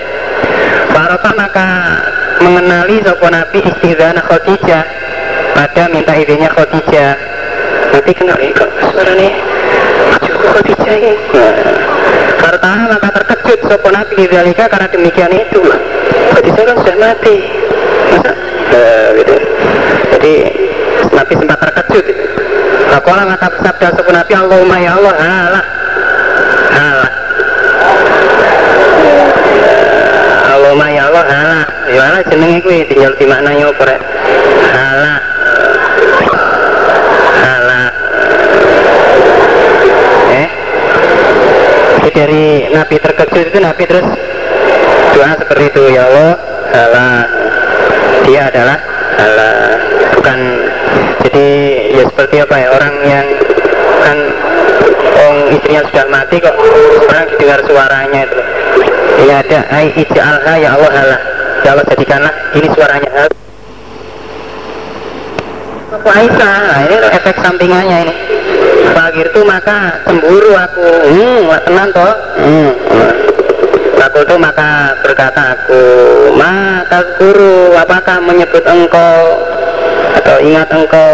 Barokah 0.89 1.37
maka 1.37 1.69
mengenali 2.41 3.05
sopo 3.05 3.29
Nabi 3.29 3.61
istidana 3.61 4.25
Khadijah. 4.25 4.85
Pada 5.53 5.93
minta 5.93 6.17
izinnya 6.17 6.49
Khadijah. 6.49 7.12
Nanti 7.93 8.12
kenal 8.17 8.41
ini 8.41 8.57
kok 8.57 8.73
suaranya 8.89 9.31
cukup 10.25 10.50
Khadijah 10.57 10.95
ini? 10.97 11.12
Karena 12.41 12.73
maka 12.89 13.09
terkejut 13.21 13.69
sopo 13.69 13.93
Nabi 13.93 14.33
Zalika 14.33 14.65
karena 14.65 14.89
demikian 14.89 15.29
itu 15.37 15.61
Khadijah 16.33 16.73
kan 16.73 16.77
sudah 16.89 16.97
mati? 16.97 17.37
Masa? 18.17 18.33
Uh, 18.73 19.07
gitu. 19.21 19.37
Jadi 20.09 20.35
Nabi 21.12 21.33
sempat 21.37 21.59
terkejut 21.69 22.31
Fakola 22.91 23.23
maka 23.23 23.47
bersabda 23.55 23.87
sepun 23.95 24.15
Nabi 24.19 24.33
Allahumma 24.35 24.77
ya 24.83 24.99
Allah 24.99 25.15
halah 25.15 25.65
halah 26.75 27.11
Allahumma 30.51 30.87
ya 30.91 31.03
Allah 31.07 31.25
halah 31.31 31.65
ya 31.87 32.03
Allah 32.03 32.23
jenenge 32.27 32.59
kuwi 32.67 32.83
tinggal 32.91 33.15
di 33.15 33.31
maknanya 33.31 33.71
apa 33.71 33.83
rek? 33.87 34.01
Halah 34.75 35.19
halah 37.47 37.89
eh? 40.35 40.49
Jadi 41.95 42.11
dari 42.11 42.45
Nabi 42.75 42.95
terkejut 42.99 43.47
itu 43.55 43.59
Nabi 43.63 43.83
terus 43.87 44.07
doa 45.15 45.31
seperti 45.39 45.65
itu 45.71 45.83
ya 45.95 46.03
Allah 46.11 46.33
halah 46.75 47.23
dia 48.27 48.51
adalah 48.51 48.79
halah 49.15 49.55
bukan 50.19 50.39
jadi 51.31 51.95
ya 51.95 52.03
seperti 52.11 52.37
apa 52.43 52.57
ya 52.59 52.69
orang 52.75 52.95
yang 53.07 53.27
kan 54.03 54.19
orang 55.15 55.37
istrinya 55.55 55.83
sudah 55.87 56.07
mati 56.11 56.37
kok 56.43 56.57
orang 57.07 57.25
didengar 57.31 57.61
suaranya 57.71 58.21
itu. 58.27 58.39
Ini 59.21 59.33
ada 59.39 59.59
ai 59.71 59.87
ij'alha 59.95 60.55
ya 60.59 60.69
Allah 60.75 60.91
halah. 60.91 61.21
Ya 61.63 61.69
Allah 61.77 61.87
jadikanlah 61.87 62.35
ini 62.59 62.67
suaranya 62.75 63.11
Aku 65.91 66.07
Aisyah, 66.07 66.59
nah, 66.71 66.81
ini 66.87 66.97
efek 67.15 67.37
sampingannya 67.43 67.97
ini. 68.07 68.15
Fakir 68.91 69.27
itu 69.31 69.41
maka 69.43 70.03
cemburu 70.07 70.55
aku. 70.55 70.87
Hmm, 71.15 71.51
tenang 71.67 71.91
toh. 71.95 72.15
Hmm. 72.43 72.73
Aku 74.01 74.25
itu 74.25 74.37
maka 74.41 74.97
berkata 75.05 75.53
aku 75.53 75.85
Maka 76.33 77.05
guru 77.21 77.77
apakah 77.77 78.17
menyebut 78.25 78.65
engkau 78.65 79.37
Atau 80.21 80.37
ingat 80.45 80.69
engkau 80.73 81.12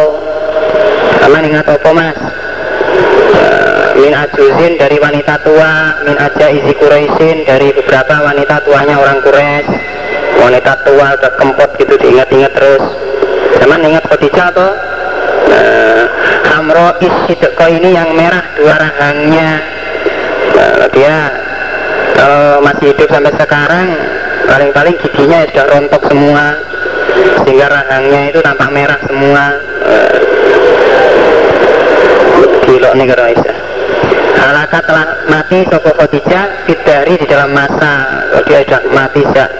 Aman 1.27 1.43
ingat 1.47 1.67
apa 1.67 1.91
mas? 1.91 2.17
Eh, 3.37 3.89
Min 3.99 4.13
ajuzin 4.15 4.79
dari 4.79 4.97
wanita 5.03 5.43
tua 5.43 6.03
Min 6.07 6.17
aja 6.17 6.47
isi 6.51 6.73
Quraisyin 6.77 7.47
Dari 7.47 7.75
beberapa 7.75 8.23
wanita 8.23 8.63
tuanya 8.63 8.97
orang 8.99 9.19
Quraisy. 9.23 9.97
Wanita 10.37 10.73
tua 10.85 11.17
udah 11.17 11.33
kempot 11.41 11.71
gitu 11.81 11.97
diingat-ingat 11.97 12.53
terus. 12.53 12.85
Zaman 13.57 13.81
ingat 13.89 14.05
Khadijah 14.05 14.53
atau 14.53 14.69
uh, 15.49 16.05
Hamro 16.53 16.93
Isidko 17.01 17.67
ini 17.73 17.97
yang 17.97 18.13
merah 18.13 18.45
dua 18.55 18.77
rahangnya. 18.77 19.65
Nah, 20.55 20.87
dia 20.93 21.17
kalau 22.17 22.65
masih 22.65 22.93
hidup 22.93 23.09
sampai 23.11 23.33
sekarang 23.37 23.89
paling-paling 24.47 24.95
giginya 25.03 25.45
ya 25.45 25.47
sudah 25.53 25.67
rontok 25.73 26.03
semua 26.09 26.45
sehingga 27.45 27.67
rahangnya 27.71 28.33
itu 28.35 28.39
tampak 28.43 28.69
merah 28.75 29.01
semua. 29.07 29.45
Gilok 32.67 32.93
nih 32.99 33.07
karo 33.07 33.23
Aisyah. 33.31 33.57
Halaka 34.37 34.79
telah 34.85 35.07
mati 35.31 35.63
Soko 35.71 35.91
Khadijah 35.95 36.67
Fidari 36.67 37.15
di 37.19 37.27
dalam 37.31 37.55
masa. 37.55 38.27
Dia 38.47 38.67
sudah 38.67 38.83
mati 38.91 39.23
sejak 39.23 39.51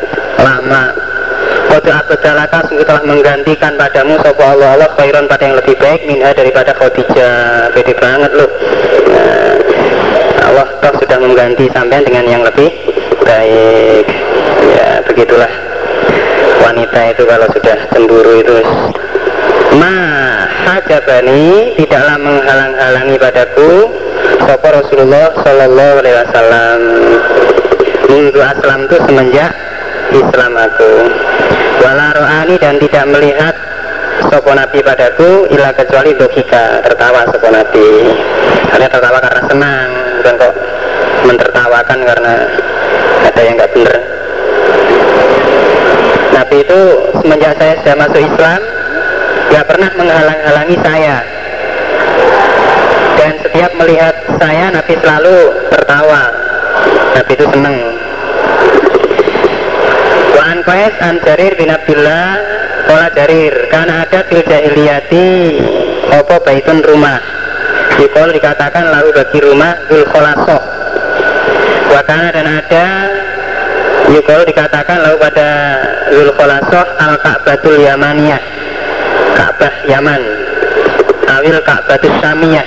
lama. 0.43 0.91
Kode 1.67 1.91
abdalaka 1.91 2.67
sungguh 2.67 2.87
telah 2.87 3.03
menggantikan 3.07 3.79
padamu 3.79 4.19
Sopo 4.23 4.43
Allah. 4.43 4.79
Allah 4.79 4.91
khairan 4.99 5.31
pada 5.31 5.43
yang 5.47 5.57
lebih 5.59 5.75
baik 5.79 6.03
Minha 6.11 6.35
daripada 6.35 6.75
Khadijah. 6.75 7.71
Beda 7.73 7.95
banget 7.99 8.31
loh. 8.35 8.51
Nah, 9.11 9.55
Allah 10.51 10.67
toh 10.83 10.95
sudah 10.99 11.19
mengganti 11.23 11.71
sampean 11.71 12.03
dengan 12.03 12.27
yang 12.27 12.43
lebih 12.43 12.71
baik. 13.23 14.07
Ya 14.67 14.99
begitulah 15.07 15.51
Wanita 16.65 17.01
itu 17.13 17.23
kalau 17.29 17.49
sudah 17.53 17.77
cemburu 17.93 18.33
itu 18.41 18.59
Ma 19.77 19.97
hajabani 20.65 21.77
tidaklah 21.77 22.17
menghalang-halangi 22.17 23.17
padaku. 23.21 23.93
Sopo 24.47 24.69
Rasulullah 24.73 25.37
Sallallahu 25.43 25.95
Alaihi 26.01 26.17
Wasallam. 26.23 26.81
Minggu 28.07 28.41
aslam 28.41 28.87
itu 28.89 28.97
semenjak 29.05 29.53
Islam 30.15 30.53
aku. 30.57 30.93
Wala 31.85 32.17
ro'ani 32.17 32.57
dan 32.57 32.81
tidak 32.81 33.05
melihat 33.13 33.55
Sopo 34.33 34.57
Nabi 34.57 34.81
padaku 34.81 35.45
Ila 35.53 35.77
kecuali 35.77 36.17
dokika 36.17 36.81
Tertawa 36.81 37.29
Sopo 37.29 37.53
Nabi. 37.53 38.17
Karena 38.73 38.87
tertawa 38.89 39.19
karena 39.21 39.43
senang 39.45 39.89
Bukan 40.19 40.35
kok 40.41 40.55
mentertawakan 41.29 41.99
karena 42.01 42.35
Ada 43.29 43.41
yang 43.45 43.55
nggak 43.61 43.73
bener 43.77 44.16
Nabi 46.35 46.57
itu 46.67 46.81
semenjak 47.21 47.55
saya 47.59 47.75
sudah 47.83 47.97
masuk 48.01 48.23
Islam 48.23 48.61
Gak 49.47 49.65
pernah 49.71 49.91
menghalang-halangi 49.95 50.77
saya. 50.83 51.17
Dan 53.17 53.33
setiap 53.47 53.73
melihat 53.79 54.15
saya 54.37 54.75
Nabi 54.75 54.95
selalu 54.99 55.37
tertawa. 55.71 56.23
Nabi 57.15 57.33
itu 57.33 57.47
senang 57.49 57.77
Wa'an 60.37 60.59
Qais 60.67 60.95
an 61.01 61.17
Jarir 61.25 61.57
bin 61.57 61.73
Abdullah 61.73 62.37
Kola 62.85 63.09
Jarir 63.17 63.55
Karena 63.73 64.05
ada 64.05 64.21
fil 64.29 64.45
jahiliyati 64.45 65.29
Opo 66.13 66.37
baitun 66.45 66.85
rumah? 66.85 67.19
Yukol 67.97 68.29
dikatakan 68.37 68.93
lalu 68.93 69.09
bagi 69.17 69.41
rumah 69.41 69.73
Zul 69.89 70.05
Kholasoh. 70.05 70.63
Wakana 71.97 72.29
dan 72.29 72.45
ada 72.45 72.87
Yukol 74.07 74.47
dikatakan 74.47 75.03
lalu 75.03 75.17
pada 75.19 75.49
Zul 76.15 76.31
Kholasoh 76.31 76.87
Al 76.95 77.19
Ka'batul 77.19 77.83
Yamaniyah. 77.83 78.43
Ka'bah 79.35 79.75
Yaman. 79.91 80.23
Awil 81.27 81.59
Ka'batul 81.67 82.15
Samiyah. 82.23 82.67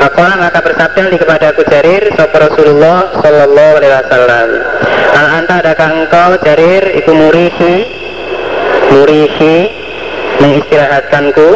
Makola 0.00 0.32
maka 0.40 0.64
bersabda 0.64 1.12
di 1.12 1.20
kepada 1.20 1.52
aku 1.52 1.60
Jarir 1.68 2.08
Sopo 2.16 2.40
Rasulullah 2.40 3.20
Sallallahu 3.20 3.72
Alaihi 3.76 3.92
Wasallam 4.00 4.48
Al 5.12 5.26
anta 5.36 5.60
adakah 5.60 5.88
engkau 5.92 6.30
Jarir 6.40 6.88
Iku 6.96 7.12
murihi 7.12 7.84
Murihi 8.96 9.56
Mengistirahatkanku 10.40 11.48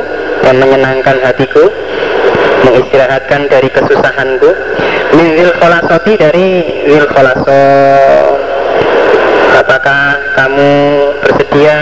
Dan 0.44 0.60
menyenangkan 0.60 1.24
hatiku 1.24 1.72
Mengistirahatkan 2.64 3.52
dari 3.52 3.68
kesusahanku 3.68 4.50
Min 5.14 5.28
wil 5.36 5.52
dari 6.16 6.48
wil 6.88 7.06
kholaso 7.12 7.64
Apakah 9.54 10.16
kamu 10.32 10.72
bersedia 11.20 11.78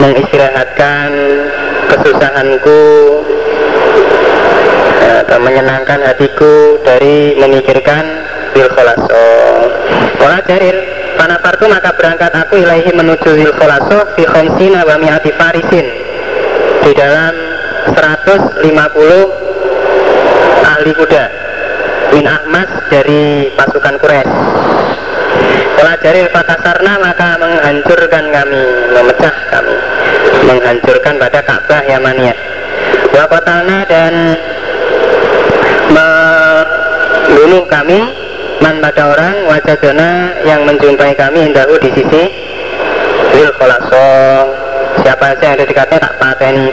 Mengistirahatkan 0.00 1.10
kesusahanku? 1.92 2.80
Atau 5.22 5.38
menyenangkan 5.44 6.00
hatiku 6.08 6.80
dari 6.80 7.36
memikirkan 7.36 8.04
wil 8.56 8.72
kholaso 8.72 9.26
Wala 10.16 10.40
jarir 10.48 10.76
Karena 11.20 11.36
partu 11.38 11.68
maka 11.68 11.92
berangkat 11.94 12.32
aku 12.32 12.64
ilaihi 12.64 12.96
menuju 12.96 13.30
wil 13.36 13.52
kholaso 13.60 14.08
Fi 14.16 14.24
khomsina 14.24 14.82
wa 14.88 14.96
mi'ati 14.98 15.30
farisin. 15.36 15.86
Di 16.82 16.90
dalam 16.98 17.34
150 17.94 19.41
ahli 20.62 20.90
kuda. 20.94 21.24
Min 22.12 22.26
Ahmas 22.28 22.70
dari 22.88 23.50
pasukan 23.58 23.98
Quraisy. 23.98 24.32
Jarir 26.02 26.26
fatasarna 26.34 26.98
maka 26.98 27.38
menghancurkan 27.38 28.26
kami 28.34 28.62
Memecah 28.90 29.36
kami 29.54 29.76
Menghancurkan 30.50 31.14
pada 31.14 31.38
Ka'bah 31.46 31.78
Yamaniyah. 31.86 32.34
Wakotalna 33.14 33.86
dan 33.86 34.34
membunuh 35.94 37.62
kami 37.70 38.02
man 38.58 38.82
pada 38.82 39.14
orang 39.14 39.46
wajadana 39.46 40.42
yang 40.42 40.66
menjumpai 40.66 41.14
kami 41.14 41.46
indahu 41.52 41.78
di 41.78 41.90
sisi 41.94 42.24
wil 43.36 43.52
kholaso 43.60 44.08
siapa 45.06 45.36
saja 45.36 45.54
yang 45.54 45.54
ada 45.60 45.64
dekatnya 45.66 45.98
tak 46.02 46.14
pateni 46.18 46.68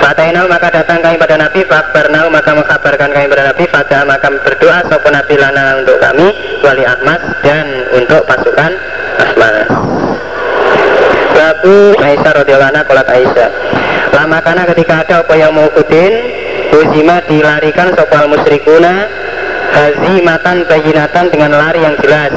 Fatainau 0.00 0.46
maka 0.46 0.68
datang 0.70 1.00
kami 1.02 1.16
pada 1.18 1.36
Nabi. 1.40 1.60
Fakbarnau 1.66 2.26
maka 2.30 2.50
mengkabarkan 2.52 3.10
kami 3.10 3.26
pada 3.28 3.44
Nabi. 3.52 3.64
Fata 3.68 3.98
maka 4.04 4.28
berdoa. 4.30 4.78
Sopan 4.86 5.12
Nabi 5.16 5.34
lana 5.40 5.80
untuk 5.80 5.96
kami 5.98 6.28
Wali 6.62 6.84
Ahmas 6.84 7.22
dan 7.40 7.66
untuk 7.94 8.22
pasukan 8.28 8.72
Ahmas 9.18 9.68
Babu 11.36 11.94
Aisyah 12.00 12.32
radhiyallahu 12.42 12.72
anha 12.72 12.82
kolat 12.88 13.08
Aisyah. 13.08 13.50
Lama 14.14 14.38
karena 14.40 14.62
ketika 14.72 14.94
ada 15.04 15.14
apa 15.20 15.34
yang 15.36 15.52
mau 15.52 15.68
ikutin 15.68 16.12
Uzima 16.72 17.20
dilarikan 17.28 17.92
sopal 17.94 18.28
musyrikuna 18.28 19.08
Hazimatan 19.76 20.64
bayinatan 20.64 21.24
dengan 21.28 21.52
lari 21.52 21.84
yang 21.84 21.96
jelas. 22.00 22.32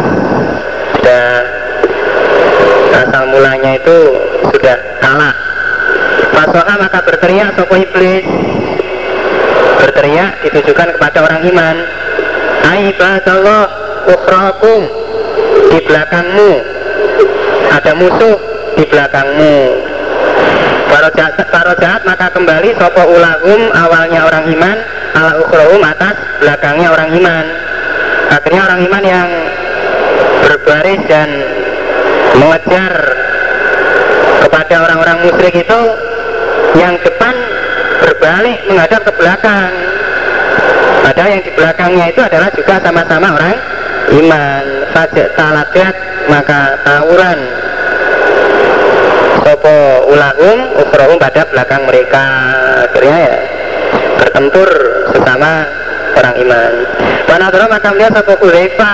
Sudah 1.00 1.24
Asal 3.00 3.32
mulanya 3.32 3.80
itu 3.80 3.98
sudah 4.52 4.76
kalah 5.00 5.32
Fasoha 6.40 6.80
maka 6.80 7.04
berteriak 7.04 7.52
sopo 7.52 7.76
iblis? 7.76 8.24
Berteriak 9.76 10.40
ditujukan 10.48 10.96
kepada 10.96 11.28
orang 11.28 11.44
iman. 11.52 11.76
Aibadallah 12.64 13.64
ukhrakum 14.08 14.88
Di 15.68 15.84
belakangmu. 15.84 16.52
Ada 17.76 17.92
musuh 17.92 18.40
di 18.80 18.88
belakangmu. 18.88 19.56
Para 20.88 21.76
jahat 21.76 22.08
maka 22.08 22.32
kembali 22.32 22.72
sopo 22.80 23.04
ulahum 23.04 23.62
awalnya 23.76 24.24
orang 24.24 24.48
iman 24.56 24.78
ala 25.20 25.44
ukhrohum 25.44 25.84
atas 25.84 26.16
belakangnya 26.40 26.88
orang 26.88 27.20
iman. 27.20 27.46
Akhirnya 28.32 28.62
orang 28.64 28.80
iman 28.88 29.04
yang 29.04 29.30
berbaris 30.48 31.04
dan 31.12 31.30
mengejar 32.40 32.94
kepada 34.48 34.76
orang-orang 34.88 35.18
musyrik 35.28 35.68
itu 35.68 35.80
yang 36.78 36.94
depan 37.02 37.36
berbalik 38.04 38.60
menghadap 38.70 39.02
ke 39.06 39.12
belakang. 39.18 39.72
Ada 41.10 41.24
yang 41.26 41.42
di 41.42 41.52
belakangnya 41.58 42.06
itu 42.14 42.22
adalah 42.22 42.50
juga 42.54 42.76
sama-sama 42.84 43.28
orang 43.34 43.58
iman. 44.14 44.66
Fajak 44.94 45.28
talagat 45.34 45.96
maka 46.30 46.78
tawuran. 46.86 47.40
Sopo 49.42 49.78
ulahum 50.14 50.60
ukhrohum 50.86 51.18
pada 51.18 51.42
belakang 51.50 51.82
mereka. 51.90 52.26
Akhirnya 52.86 53.18
ya 53.18 53.38
bertempur 54.22 54.70
sesama 55.16 55.66
orang 56.20 56.36
iman. 56.46 56.74
Wanadro 57.30 57.66
maka 57.70 57.88
melihat 57.94 58.12
sopo 58.18 58.34
Kurefa 58.42 58.94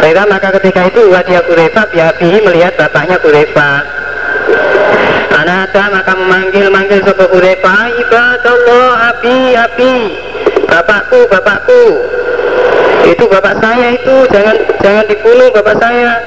Mereka 0.00 0.22
maka 0.32 0.48
ketika 0.56 0.88
itu 0.88 1.12
wadia 1.12 1.44
Kurefa 1.44 1.82
biabihi 1.92 2.40
melihat 2.40 2.72
bapaknya 2.78 3.20
Kurefa 3.20 3.84
Anada 5.40 5.88
maka 5.88 6.12
memanggil-manggil 6.20 7.00
sopo 7.00 7.24
Kurefa 7.32 7.88
Ibadallah 7.96 9.16
api 9.16 9.56
api 9.56 9.94
Bapakku 10.68 11.16
bapakku. 11.32 11.84
Itu 13.08 13.24
bapak 13.24 13.56
saya 13.56 13.96
itu 13.96 14.28
Jangan 14.28 14.56
jangan 14.84 15.04
dibunuh 15.08 15.48
bapak 15.56 15.80
saya. 15.80 16.20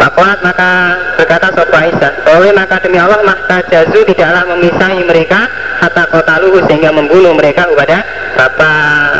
Fakuat 0.00 0.40
maka 0.40 0.96
berkata 1.20 1.52
Sopo 1.52 1.76
Aisyah 1.76 2.12
Oleh 2.40 2.56
maka 2.56 2.80
demi 2.80 2.96
Allah 2.96 3.20
maka 3.20 3.60
jazu 3.68 4.00
tidaklah 4.08 4.48
memisahi 4.56 5.04
mereka 5.04 5.44
Hatta 5.84 6.08
kota 6.08 6.40
luhu 6.40 6.64
sehingga 6.64 6.88
membunuh 6.88 7.36
mereka 7.36 7.68
kepada 7.68 8.00
Bapak. 8.32 9.12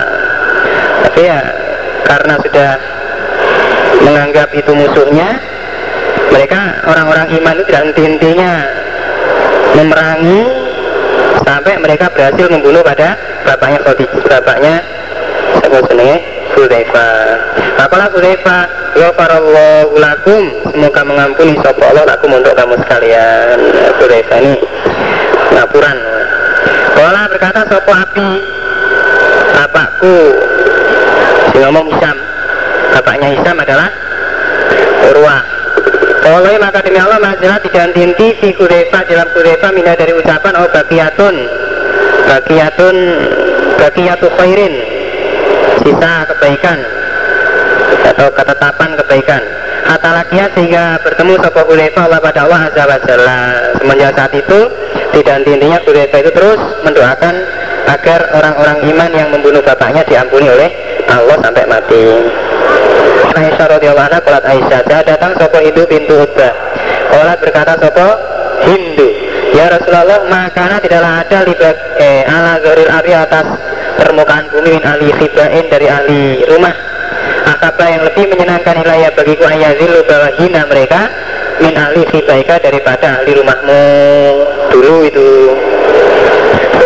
Tapi 1.04 1.20
ya 1.20 1.40
karena 2.08 2.34
sudah 2.40 2.70
menganggap 4.08 4.48
itu 4.56 4.72
musuhnya 4.72 5.36
Mereka 6.32 6.60
orang-orang 6.88 7.28
iman 7.36 7.54
itu 7.60 7.64
tidak 7.68 7.82
henti-hentinya 7.92 8.52
Memerangi 9.76 10.40
Sampai 11.44 11.80
mereka 11.80 12.12
berhasil 12.12 12.46
membunuh 12.48 12.84
pada 12.84 13.16
bapaknya 13.44 13.78
Khadijah 13.84 14.40
Bapaknya 14.40 14.74
Siapa 15.60 15.78
senengnya 15.88 16.18
Hudaifa 16.56 17.08
Apalah 17.78 18.08
Hudaifa 18.10 18.58
Ghafarallahu 18.98 19.94
lakum. 19.94 20.42
Semoga 20.74 21.02
mengampuni 21.06 21.54
sopa 21.62 21.94
Allah 21.94 22.02
lakum 22.02 22.34
untuk 22.34 22.50
kamu 22.58 22.74
sekalian. 22.82 23.56
Hudaifa 24.02 24.36
ini 24.42 24.58
Ngapuran. 25.54 25.98
Kala 26.98 27.22
berkata 27.30 27.62
sopa 27.70 27.92
api? 28.02 28.28
Bapakku. 29.54 30.18
Si 31.54 31.56
ngomong 31.62 31.86
Hisam 31.94 32.16
Bapaknya 32.90 33.28
Hisam 33.38 33.54
adalah 33.54 33.88
Urwah 35.14 35.57
Kalau 36.18 36.50
maka 36.58 36.82
demi 36.82 36.98
Allah 36.98 37.20
majalah 37.22 37.58
tidak 37.62 37.94
henti 37.94 38.34
Fi 38.42 38.48
Hudaifa 38.58 39.06
dalam 39.06 39.28
Hudaifa 39.32 39.68
Mina 39.70 39.94
dari 39.94 40.12
ucapan 40.12 40.52
Oh 40.58 40.68
bakiyatun. 40.68 41.36
Bakiyatun 42.28 42.96
Bakiyatu 43.78 44.28
khairin. 44.34 44.74
Sisa 45.82 46.26
kebaikan. 46.26 46.78
Atau 48.10 48.28
ketetapan 48.34 48.90
kebaikan. 48.98 49.42
Atalakia 49.88 50.52
sehingga 50.52 51.00
bertemu 51.00 51.40
sopo 51.40 51.64
Hulaifa 51.64 52.04
Allah 52.04 52.20
pada 52.20 52.44
Allah 52.44 52.60
Azza 52.68 52.84
wa 52.84 52.98
Jalla. 53.08 53.38
Semenjak 53.80 54.12
saat 54.18 54.32
itu 54.36 54.60
tidak 55.16 55.48
intinya 55.48 55.78
Hulaifa 55.80 56.16
itu 56.20 56.30
terus 56.34 56.60
mendoakan 56.84 57.34
agar 57.88 58.20
orang-orang 58.36 58.78
iman 58.84 59.10
yang 59.16 59.28
membunuh 59.32 59.64
bapaknya 59.64 60.04
diampuni 60.04 60.44
oleh 60.44 60.68
Allah 61.08 61.36
sampai 61.40 61.64
mati. 61.64 62.04
Aisyah 63.38 63.66
radhiyallahu 63.78 64.08
anha 64.08 64.20
kolat 64.20 64.44
Aisyah. 64.44 64.80
Datang 64.84 65.32
sopo 65.40 65.58
Hindu 65.60 65.82
pintu 65.88 66.14
Utbah 66.20 66.68
kolat 67.18 67.38
berkata 67.42 67.74
sopo 67.80 68.08
Hindu. 68.62 69.08
Ya 69.56 69.66
Rasulullah 69.72 70.28
makana 70.28 70.78
tidaklah 70.78 71.24
ada 71.24 71.38
libak 71.42 71.76
eh, 71.98 72.22
ala 72.28 72.60
goril 72.62 72.90
ari 72.92 73.12
atas 73.16 73.46
permukaan 73.96 74.46
bumi 74.52 74.76
min 74.76 74.84
ahli 74.84 75.08
khibain 75.16 75.64
dari 75.66 75.86
ahli 75.88 76.46
rumah. 76.46 76.74
Apa 77.48 77.84
yang 77.90 78.06
lebih 78.06 78.28
menyenangkan 78.30 78.86
ilayah 78.86 79.10
bagiku 79.18 79.48
ayazilu 79.48 80.04
bahwa 80.06 80.30
hina 80.38 80.62
mereka 80.68 81.10
min 81.58 81.74
ahli 81.74 82.06
khibaika 82.06 82.60
daripada 82.60 83.18
ahli 83.18 83.34
rumahmu? 83.34 83.84
Dulu 84.70 84.94
itu. 85.08 85.28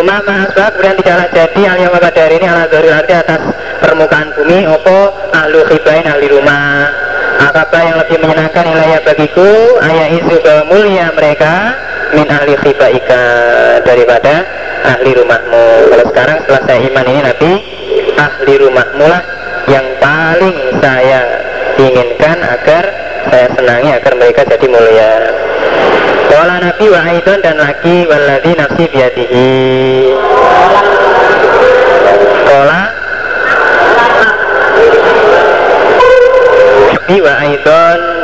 Rumah 0.01 0.19
mahasbah 0.25 0.73
kemudian 0.73 0.97
tidaklah 0.97 1.29
jadi 1.29 1.61
al 1.77 1.79
pada 1.93 2.21
hari 2.25 2.35
ini 2.41 2.47
ala 2.49 2.65
dari 2.71 2.89
arti 2.89 3.13
atas 3.13 3.43
permukaan 3.83 4.31
bumi 4.39 4.65
opo 4.71 5.11
ahli 5.35 5.59
khibain 5.67 6.07
ahli 6.07 6.27
rumah. 6.31 6.87
Apa 7.43 7.79
yang 7.83 7.97
lebih 7.99 8.23
menyenangkan 8.23 8.65
ilayah 8.71 9.03
bagiku? 9.03 9.51
Ayah 9.83 10.09
isu 10.15 10.39
mulia 10.71 11.11
mereka 11.13 11.75
min 12.15 12.31
ahli 12.31 12.55
khibaika 12.55 13.23
daripada 13.83 14.47
ahli 14.87 15.11
rumahmu. 15.19 15.67
Kalau 15.91 16.07
sekarang 16.15 16.39
setelah 16.47 16.63
saya 16.71 16.81
iman 16.87 17.07
ini 17.11 17.21
Nabi 17.21 17.53
ahli 18.15 18.55
rumahmu 18.63 19.05
lah 19.11 19.23
yang 19.67 19.87
paling 19.99 20.59
saya 20.79 21.21
inginkan 21.83 22.39
agar 22.47 22.85
saya 23.27 23.47
senangi 23.59 23.91
agar 23.91 24.13
mereka 24.15 24.41
jadi 24.47 24.67
mulia. 24.71 25.13
Kala 26.31 26.65
Nabi 26.65 26.87
wa 26.89 27.05
dan 27.45 27.57
lagi 27.61 27.97
waladhi 28.09 28.53
nafsi 28.57 28.85
biadihi 28.89 29.51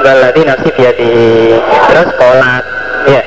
Waladhi 0.09 0.41
nafsi 0.41 0.73
biadihi 0.73 1.61
Terus 1.61 2.09
kolat 2.17 2.65
Ya 3.05 3.21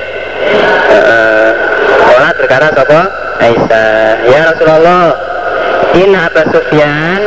Kolat 2.10 2.34
berkata 2.42 2.74
sopo 2.74 3.02
Aisyah. 3.38 4.26
Ya 4.26 4.50
Rasulullah 4.50 5.14
in 5.94 6.10
Abu 6.10 6.42
Sufyan 6.50 7.22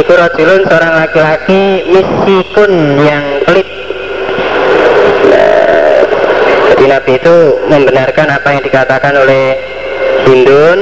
Iku 0.00 0.12
rojulun 0.16 0.64
seorang 0.64 0.94
laki-laki 1.00 1.80
misikun 1.92 2.72
yang 3.04 3.24
pelit. 3.44 3.68
Nah, 5.28 6.00
Jadi 6.72 6.84
Nabi 6.88 7.12
itu 7.20 7.36
membenarkan 7.68 8.26
apa 8.32 8.48
yang 8.56 8.62
dikatakan 8.64 9.12
oleh 9.12 9.60
Hindun 10.24 10.78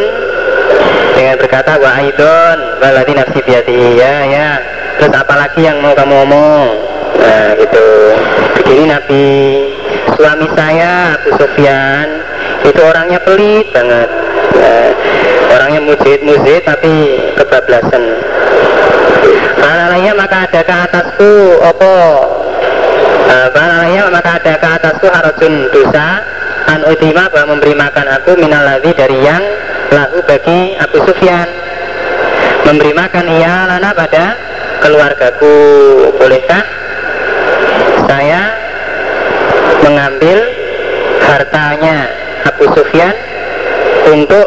Dengan 1.18 1.34
berkata 1.42 1.82
wa 1.82 1.90
aidon 1.98 2.58
waladi 2.78 3.12
nafsi 3.18 3.40
biati 3.42 3.98
ya 3.98 4.14
ya. 4.30 4.48
Terus 5.02 5.12
apalagi 5.18 5.66
yang 5.66 5.82
mau 5.82 5.96
kamu 5.96 6.12
ngomong 6.12 6.85
Nah 7.20 7.56
gitu 7.56 7.86
Begini 8.56 8.90
Nabi. 8.90 9.28
Suami 10.16 10.48
saya 10.58 11.14
Abu 11.20 11.30
Sufyan 11.38 12.08
itu 12.66 12.80
orangnya 12.82 13.20
pelit 13.22 13.70
banget. 13.70 14.08
Ya, 14.56 14.90
orangnya 15.54 15.80
mujid-mujid 15.86 16.66
tapi 16.66 17.20
kebablasan. 17.36 18.04
Panalanya 19.60 20.12
maka 20.18 20.50
ada 20.50 20.60
ke 20.66 20.74
atasku 20.88 21.32
opo 21.62 21.98
uh, 23.26 23.48
Panalanya 23.54 24.08
maka 24.10 24.40
ada 24.40 24.54
ke 24.58 24.68
atasku 24.82 25.06
harajun 25.14 25.70
dosa. 25.70 26.26
An 26.66 26.82
utima 26.90 27.30
bahwa 27.30 27.54
memberi 27.54 27.78
makan 27.78 28.06
aku 28.18 28.34
minalawi 28.34 28.90
dari 28.98 29.22
yang 29.22 29.44
lahu 29.94 30.18
bagi 30.26 30.74
Abu 30.80 31.06
Sufyan. 31.06 31.46
Memberi 32.66 32.90
makan 32.90 33.26
ia 33.30 33.70
lana 33.70 33.94
pada 33.94 34.34
keluargaku. 34.82 35.54
Bolehkah 36.18 36.85
saya 38.06 38.40
mengambil 39.82 40.38
hartanya 41.26 42.10
Abu 42.46 42.64
Sufyan 42.72 43.14
untuk 44.10 44.46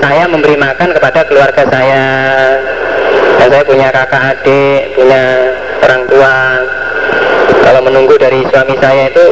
saya 0.00 0.24
memberi 0.28 0.56
makan 0.56 0.92
kepada 0.96 1.20
keluarga 1.26 1.64
saya. 1.68 2.04
Dan 3.40 3.48
saya 3.48 3.64
punya 3.64 3.88
kakak 3.88 4.36
adik 4.36 4.92
punya 4.94 5.22
orang 5.80 6.02
tua. 6.08 6.36
Kalau 7.64 7.80
menunggu 7.84 8.14
dari 8.20 8.44
suami 8.52 8.76
saya 8.76 9.08
itu 9.08 9.24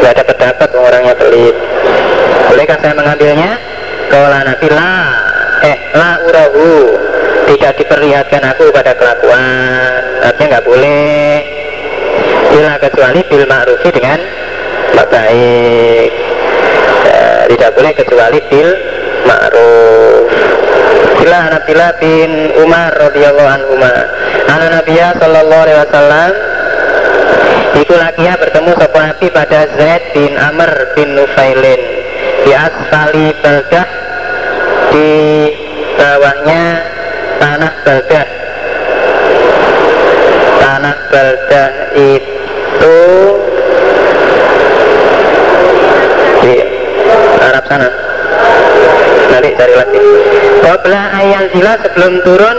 nggak 0.00 0.12
ada 0.20 0.24
pendapat 0.28 0.68
orangnya 0.76 1.14
pelit 1.16 1.56
bolehkah 2.54 2.78
saya 2.78 2.94
mengambilnya? 2.94 3.58
Kalau 4.06 4.30
nabi 4.30 4.68
la. 4.70 4.94
Eh 5.66 5.76
la 5.98 6.10
urahu. 6.22 6.70
Tidak 7.44 7.72
diperlihatkan 7.76 8.42
aku 8.46 8.70
pada 8.72 8.94
kelakuan. 8.94 10.00
Artinya 10.22 10.46
nggak 10.56 10.64
boleh 10.64 11.04
bila 12.54 12.78
kecuali 12.78 13.20
bil 13.26 13.44
ma'rufi 13.50 13.90
dengan 13.90 14.22
baik. 14.94 16.10
Tidak 17.50 17.70
boleh 17.74 17.92
kecuali 17.98 18.38
bil 18.46 18.70
ma'ruf. 19.26 20.30
Bila 21.18 21.38
Nabilah 21.50 21.90
bin 21.98 22.30
Umar 22.60 22.92
radhiyallahu 23.00 23.48
anhu 23.48 23.74
Ana 24.44 24.66
Nabiya 24.76 25.16
sallallahu 25.16 25.62
alaihi 25.64 25.80
wasallam 25.80 26.30
Iku 27.74 27.94
lagi 27.98 28.22
ya 28.22 28.38
bertemu 28.38 28.70
sopo 28.78 28.98
Nabi 29.02 29.26
pada 29.34 29.66
Zaid 29.74 30.14
bin 30.14 30.38
Amr 30.38 30.94
bin 30.94 31.18
Nufailin. 31.18 31.82
Di 32.46 32.52
asfali 32.54 33.34
Baldah 33.42 33.88
di 34.94 35.10
bawahnya 35.98 36.64
tanah 37.42 37.72
Baldah. 37.82 38.26
Tanah 40.62 40.96
Baldah 41.10 41.70
itu 41.98 42.96
di 46.46 46.54
Sana 47.68 47.88
nanti 49.32 49.50
cari 49.56 49.74
lagi. 49.74 49.98
Qabla 50.60 51.02
ayat 51.16 51.44
zila 51.56 51.72
sebelum 51.80 52.12
turun 52.24 52.58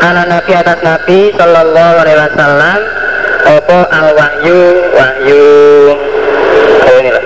ala 0.00 0.22
Nabi 0.28 0.52
atas 0.56 0.78
Nabi 0.80 1.32
Sallallahu 1.36 1.94
Alaihi 2.04 2.18
Wasallam 2.20 2.80
Opo 3.46 3.78
al 3.94 4.08
wahyu. 4.16 4.60
Wahyu 4.96 5.44
oh 6.86 6.96
inilah 6.98 7.24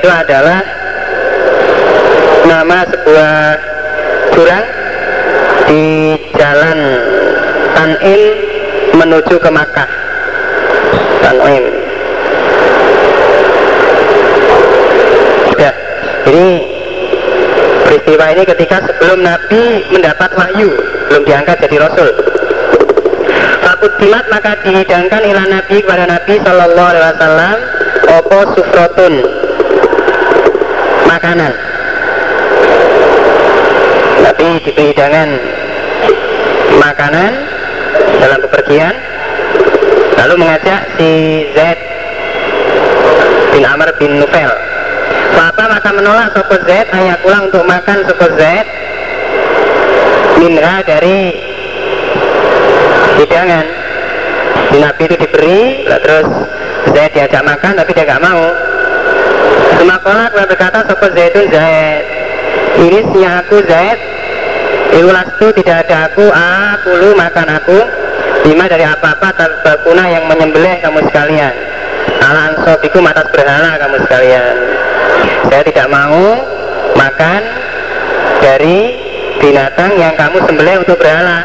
itu 0.00 0.08
adalah 0.08 0.60
nama 2.48 2.78
sebuah 2.88 3.34
jurang 4.32 4.66
di 5.68 5.84
jalan 6.34 6.78
Tanim 7.76 8.20
menuju 8.96 9.36
ke 9.40 9.50
Makkah. 9.52 9.90
Tanim 11.20 11.79
ini 16.28 16.48
peristiwa 17.86 18.24
ini 18.36 18.42
ketika 18.44 18.76
sebelum 18.84 19.24
Nabi 19.24 19.84
mendapat 19.88 20.30
wahyu 20.36 20.70
belum 21.08 21.22
diangkat 21.24 21.56
jadi 21.64 21.76
Rasul. 21.80 22.10
Fakutimat 23.60 24.24
maka 24.28 24.56
dihidangkan 24.60 25.22
ilah 25.24 25.46
Nabi 25.46 25.80
kepada 25.80 26.04
Nabi 26.04 26.34
Sallallahu 26.42 26.90
Alaihi 26.90 27.06
Wasallam 27.12 27.56
Opo 28.10 28.38
sufrotun? 28.56 29.14
Makanan. 31.06 31.52
Nabi 34.20 34.46
diberi 34.64 34.92
hidangan 34.92 35.28
Makanan 36.76 37.32
Dalam 38.20 38.38
bepergian 38.44 38.94
Lalu 40.20 40.34
mengajak 40.36 40.80
si 41.00 41.10
Zaid 41.56 41.78
Bin 43.56 43.64
Amr 43.64 43.88
bin 43.96 44.20
Nufel 44.20 44.69
Apa 45.38 45.62
maka 45.66 45.90
menolak 45.94 46.32
Sopo 46.34 46.56
Zaid 46.66 46.88
Ayah 46.90 47.16
pulang 47.22 47.46
untuk 47.46 47.62
makan 47.68 48.02
Sopo 48.08 48.26
Zaid 48.34 48.66
Minha 50.40 50.80
dari 50.82 51.36
hidangan. 53.20 53.66
Si 54.70 54.76
Nabi 54.80 55.02
itu 55.04 55.16
diberi 55.20 55.84
terus 55.84 56.28
saya 56.90 57.08
diajak 57.12 57.42
makan 57.44 57.72
tapi 57.76 57.90
dia 57.92 58.08
nggak 58.08 58.24
mau. 58.24 58.44
Semakola 59.76 60.32
kemudian 60.32 60.48
berkata 60.48 60.78
Sopo 60.88 61.06
Zaidun 61.12 61.46
Zaid 61.52 62.02
Irisnya 62.80 63.30
aku 63.44 63.60
Zaid 63.68 63.98
Iulastu 64.90 65.46
tidak 65.60 65.86
ada 65.86 66.10
aku. 66.10 66.24
Aku 66.26 66.90
lu 66.98 67.10
makan 67.14 67.46
aku. 67.60 67.78
Lima 68.48 68.64
dari 68.66 68.88
apa-apa 68.88 69.36
Tabakuna 69.36 70.08
yang 70.08 70.24
menyembelih 70.24 70.80
kamu 70.80 71.04
sekalian. 71.12 71.54
Ala 72.24 72.56
ansobiku 72.56 73.04
atas 73.04 73.28
berhala 73.30 73.76
kamu 73.76 73.96
sekalian 74.08 74.79
Saya 75.48 75.62
tidak 75.64 75.86
mau 75.88 76.36
Makan 76.98 77.42
Dari 78.40 78.80
binatang 79.40 79.96
yang 79.96 80.12
kamu 80.14 80.36
sembelih 80.44 80.84
untuk 80.84 81.00
berhala. 81.00 81.44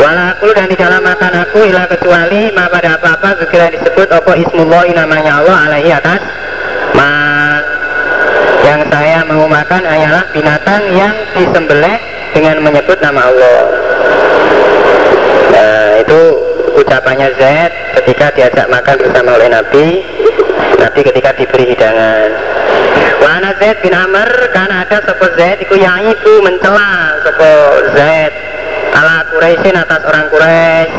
Walakul 0.00 0.52
dan 0.56 0.66
tidaklah 0.72 1.00
makan 1.04 1.32
aku 1.44 1.58
ilah 1.68 1.84
kecuali 1.90 2.48
ma 2.56 2.70
pada 2.72 2.96
apa-apa 2.96 3.44
segera 3.44 3.68
disebut 3.68 4.08
opo 4.14 4.32
ismullahi 4.32 4.96
namanya 4.96 5.44
Allah 5.44 5.56
alaihi 5.68 5.92
atas. 5.92 6.20
Ma 6.96 7.10
yang 8.64 8.80
saya 8.88 9.24
mau 9.28 9.44
makan 9.44 9.82
hanyalah 9.84 10.24
binatang 10.32 10.82
yang 10.96 11.14
disembelih 11.36 11.96
dengan 12.32 12.56
menyebut 12.64 12.96
nama 13.04 13.28
Allah. 13.28 13.60
Nah 15.52 15.84
itu 16.00 16.20
ucapannya 16.80 17.28
Zaid 17.36 17.72
ketika 18.00 18.32
diajak 18.32 18.66
makan 18.70 18.96
bersama 19.04 19.36
oleh 19.36 19.48
Nabi 19.52 19.86
Nabi 20.76 21.00
ketika 21.00 21.32
diberi 21.32 21.72
hidangan. 21.72 22.30
Wana 23.24 23.50
Zaid 23.56 23.80
bin 23.80 23.96
Amr 23.96 24.28
karena 24.52 24.84
ada 24.84 25.00
sopo 25.02 25.26
Zaid 25.34 25.64
itu 25.64 25.74
yang 25.80 26.04
itu 26.04 26.32
mencela 26.44 27.16
sopo 27.24 27.50
Zaid. 27.96 28.32
Ala 28.92 29.24
Quraisyin 29.32 29.76
atas 29.78 30.02
orang 30.04 30.26
Quraisy. 30.28 30.90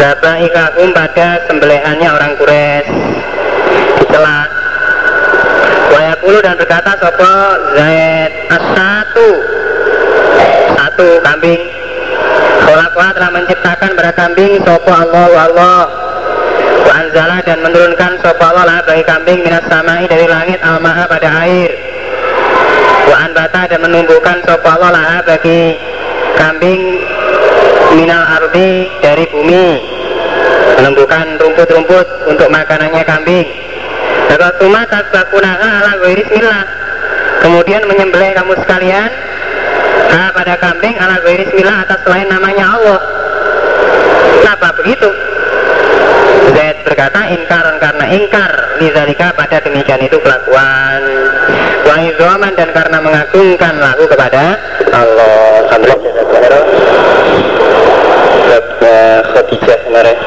Zabaikahum 0.00 0.88
pada 0.96 1.28
sembelihannya 1.46 2.08
orang 2.10 2.32
Quraisy. 2.40 2.88
Dicela. 4.02 4.40
Wayakulu 5.90 6.38
dan 6.42 6.54
berkata 6.58 6.92
sopo 6.98 7.32
Zaid 7.78 8.30
satu 8.50 9.28
satu 10.74 11.08
kambing. 11.22 11.62
Kholakwa 12.60 13.06
telah 13.16 13.30
menciptakan 13.34 13.90
pada 13.98 14.12
kambing 14.14 14.60
sopo 14.62 14.92
Allah 14.92 15.28
Allah 15.50 15.99
Wa 16.86 17.40
dan 17.44 17.58
menurunkan 17.60 18.12
sopo 18.24 18.44
Allah 18.44 18.64
lah 18.64 18.78
bagi 18.86 19.04
kambing 19.04 19.40
minas 19.44 19.64
samai 19.68 20.06
dari 20.08 20.26
langit 20.30 20.60
al 20.62 20.80
pada 20.80 21.28
air. 21.44 21.70
Wa 23.08 23.16
anbata 23.26 23.68
dan 23.68 23.80
menumbuhkan 23.84 24.40
sopo 24.46 24.68
Allah 24.68 24.90
lah 24.92 25.20
bagi 25.24 25.76
kambing 26.38 26.80
minal 27.98 28.22
ardi 28.40 28.88
dari 29.04 29.24
bumi. 29.28 29.68
Menumbuhkan 30.80 31.36
rumput-rumput 31.36 32.06
untuk 32.30 32.48
makanannya 32.48 33.04
kambing. 33.04 33.48
Tuma 34.60 34.84
tasbakunaha 34.84 35.68
ala 35.80 35.92
bismillah. 36.04 36.64
Kemudian 37.40 37.80
menyembelih 37.88 38.36
kamu 38.36 38.52
sekalian 38.60 39.08
nah, 40.12 40.28
pada 40.36 40.60
kambing 40.60 41.00
ala 41.00 41.16
bismillah 41.24 41.88
atas 41.88 42.04
selain 42.04 42.28
namanya 42.28 42.76
Allah. 42.76 43.00
Kenapa 44.44 44.76
begitu? 44.76 45.08
Berkata 46.90 47.22
ingkar 47.30 47.78
karena 47.78 48.04
ingkar 48.10 48.50
Nizalika 48.82 49.30
pada 49.38 49.62
demikian 49.62 50.02
itu 50.02 50.18
kelakuan. 50.18 51.00
Wahizoman 51.86 52.50
dan 52.58 52.74
karena 52.74 52.98
mengagungkan 52.98 53.78
lagu 53.78 54.10
kepada 54.10 54.58
Allah. 54.90 55.70
Khadijah 59.30 59.78
kemarin. 59.86 60.18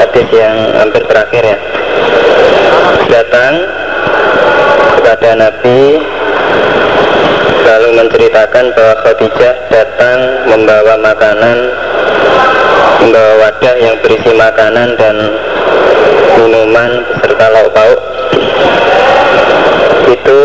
Hadis 0.00 0.28
yang 0.32 0.56
hampir 0.80 1.02
terakhir 1.04 1.42
ya. 1.44 1.58
Datang 3.12 3.52
kepada 4.96 5.30
Nabi 5.36 5.80
Lalu 7.62 7.88
menceritakan 7.94 8.74
bahwa 8.74 8.94
Khadijah 9.06 9.54
datang 9.70 10.18
membawa 10.50 10.98
makanan 10.98 11.58
Membawa 12.98 13.32
wadah 13.46 13.74
yang 13.78 13.96
berisi 14.02 14.34
makanan 14.34 14.98
dan 14.98 15.16
minuman 16.38 17.06
beserta 17.06 17.46
lauk 17.54 17.70
pauk 17.70 18.00
Itu 20.10 20.38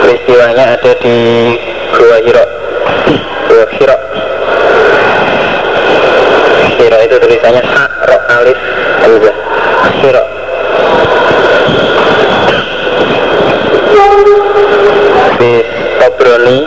peristiwanya 0.00 0.64
ada 0.80 0.92
di 0.96 1.16
Gua 1.92 2.16
Hiro 2.24 2.44
Gua 3.52 3.66
Hiro 3.76 3.98
Hiro 6.76 6.98
itu 7.04 7.16
tulisannya 7.16 7.62
ha 7.64 7.84
ro 8.04 8.18
alif. 8.32 8.58
Hamzah 9.00 9.36
Hiro 10.00 10.24
di 15.36 15.52
Tobroni 16.00 16.60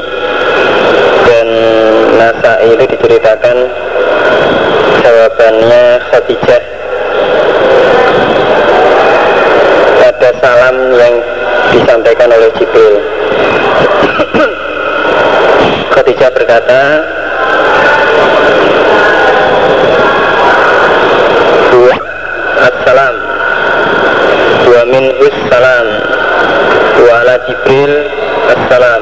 dan 1.26 1.50
Nasa 2.20 2.60
itu 2.68 2.84
diceritakan 2.84 3.58
jawabannya 5.00 5.84
Khadijah. 6.12 6.64
Ada 10.10 10.30
salam 10.44 10.76
yang 11.00 11.16
disampaikan 11.72 12.28
oleh 12.34 12.52
Jibril. 12.60 12.96
Khadijah 15.96 16.30
berkata 16.36 16.82
assalam. 22.60 23.16
Dua 24.68 24.82
minhus 24.90 25.36
salam. 25.48 25.88
Wa 27.00 27.14
ala 27.24 27.36
Jibril 27.48 28.19
assalam 28.50 29.02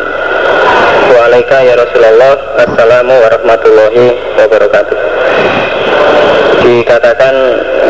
wa 1.07 1.19
alaika 1.31 1.57
ya 1.63 1.75
Rasulullah. 1.79 2.35
Assalamu 2.67 3.13
warahmatullahi 3.15 4.05
wabarakatuh. 4.35 4.97
Dikatakan 6.67 7.35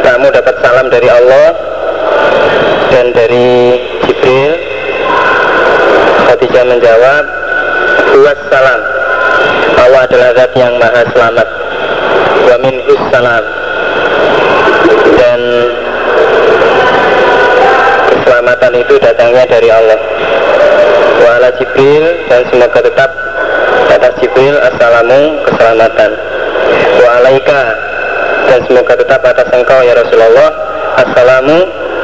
kamu 0.05 0.27
dapat 0.29 0.55
salam 0.61 0.85
dari 0.93 1.09
Allah 1.09 1.47
dan 2.93 3.09
dari 3.15 3.81
Jibril. 4.05 4.53
Khadijah 6.27 6.65
menjawab 6.67 7.25
salam. 8.51 8.81
Allah 9.77 10.01
adalah 10.05 10.29
zat 10.35 10.51
yang 10.57 10.73
maha 10.77 11.01
selamat. 11.09 11.47
Salam. 13.07 13.43
Dan 15.17 15.41
keselamatan 18.27 18.73
itu 18.75 18.93
datangnya 18.99 19.47
dari 19.47 19.71
Allah. 19.71 19.99
Wa 21.23 21.29
ala 21.39 21.49
Jibril 21.55 22.27
dan 22.27 22.43
semoga 22.51 22.83
tetap 22.83 23.07
atas 23.87 24.13
Jibril 24.19 24.59
assalamu 24.59 25.47
keselamatan. 25.47 26.11
Wa 26.99 27.09
alaika 27.23 27.61
dan 28.51 28.59
semoga 28.67 28.99
tetap 28.99 29.23
atas 29.23 29.47
engkau 29.55 29.79
ya 29.79 29.95
Rasulullah. 29.95 30.51
Assalamu 31.07 31.57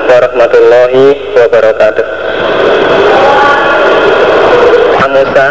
warahmatullahi 0.07 1.35
wabarakatuh. 1.35 2.07
Musa 5.13 5.49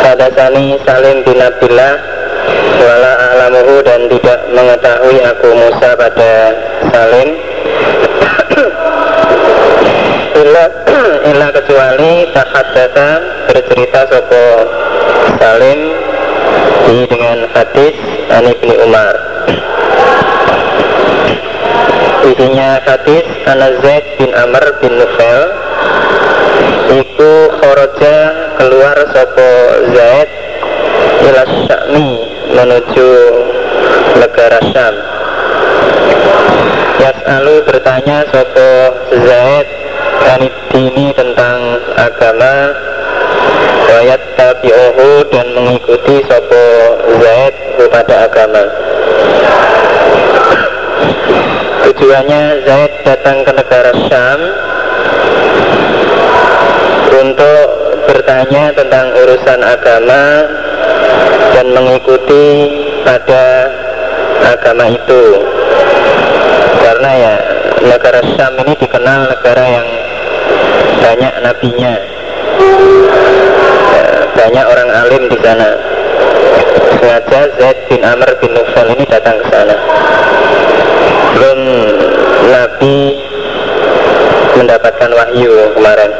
Hadasani 0.00 0.80
Salim 0.80 1.20
bin 1.28 1.36
Abdullah 1.44 1.92
Wala 2.80 3.12
alamuhu 3.36 3.84
dan 3.84 4.08
tidak 4.08 4.48
mengetahui 4.48 5.20
aku 5.28 5.48
Musa 5.52 5.92
pada 5.92 6.56
Salim 6.88 7.36
Illa, 10.36 10.68
illa 11.32 11.48
kecuali 11.48 12.28
tahad 12.36 12.66
data 12.76 13.08
bercerita 13.48 14.04
sopo 14.04 14.44
Salim 15.40 15.80
di 16.84 17.08
dengan 17.08 17.48
hadis 17.56 17.96
Ani 18.28 18.52
bin 18.60 18.76
Umar. 18.84 19.16
Isinya 22.36 22.84
hadis 22.84 23.24
Ana 23.48 23.80
Zaid 23.80 24.04
bin 24.20 24.28
Amr 24.36 24.76
bin 24.84 25.00
Nufel. 25.00 25.40
Iku 27.00 27.32
khoroja 27.56 28.16
keluar 28.60 28.98
sopo 29.16 29.50
Zaid 29.96 30.28
ila 31.32 31.48
Syami 31.64 32.08
menuju 32.52 33.10
negara 34.20 34.60
Syam. 34.68 35.00
Yas'alu 37.00 37.64
bertanya 37.64 38.28
sopo 38.28 38.68
Zaid 39.24 39.85
ini 40.76 41.08
tentang 41.16 41.80
agama 41.96 42.54
Wayat 43.86 44.22
tabi'uhu 44.36 45.24
dan 45.32 45.46
mengikuti 45.56 46.20
sopo 46.28 46.64
Zaid 47.16 47.54
kepada 47.80 48.28
agama. 48.28 48.64
Tujuannya 51.86 52.42
Zaid 52.66 52.92
datang 53.08 53.46
ke 53.46 53.52
negara 53.56 53.92
Syam 54.04 54.40
untuk 57.14 57.66
bertanya 58.10 58.74
tentang 58.74 59.06
urusan 59.16 59.60
agama 59.64 60.22
dan 61.56 61.66
mengikuti 61.72 62.46
pada 63.00 63.70
agama 64.44 64.92
itu. 64.92 65.24
Karena 66.84 67.10
ya 67.16 67.34
negara 67.80 68.20
Syam 68.34 68.52
ini 68.60 68.74
dikenal 68.76 69.30
negara 69.30 69.64
yang 69.64 70.05
banyak 71.00 71.34
nabinya. 71.42 71.94
Ya, 73.94 74.06
banyak 74.34 74.64
orang 74.66 74.88
alim 74.90 75.22
di 75.30 75.38
sana. 75.40 75.70
Sengaja 76.96 77.40
Zaid 77.60 77.78
bin 77.86 78.02
Amr 78.02 78.30
bin 78.42 78.52
Nufal 78.56 78.88
ini 78.96 79.04
datang 79.06 79.38
ke 79.38 79.46
sana. 79.52 79.76
Belum 81.36 81.60
Nabi 82.50 82.96
mendapatkan 84.56 85.10
wahyu 85.12 85.52
kemarin. 85.76 86.12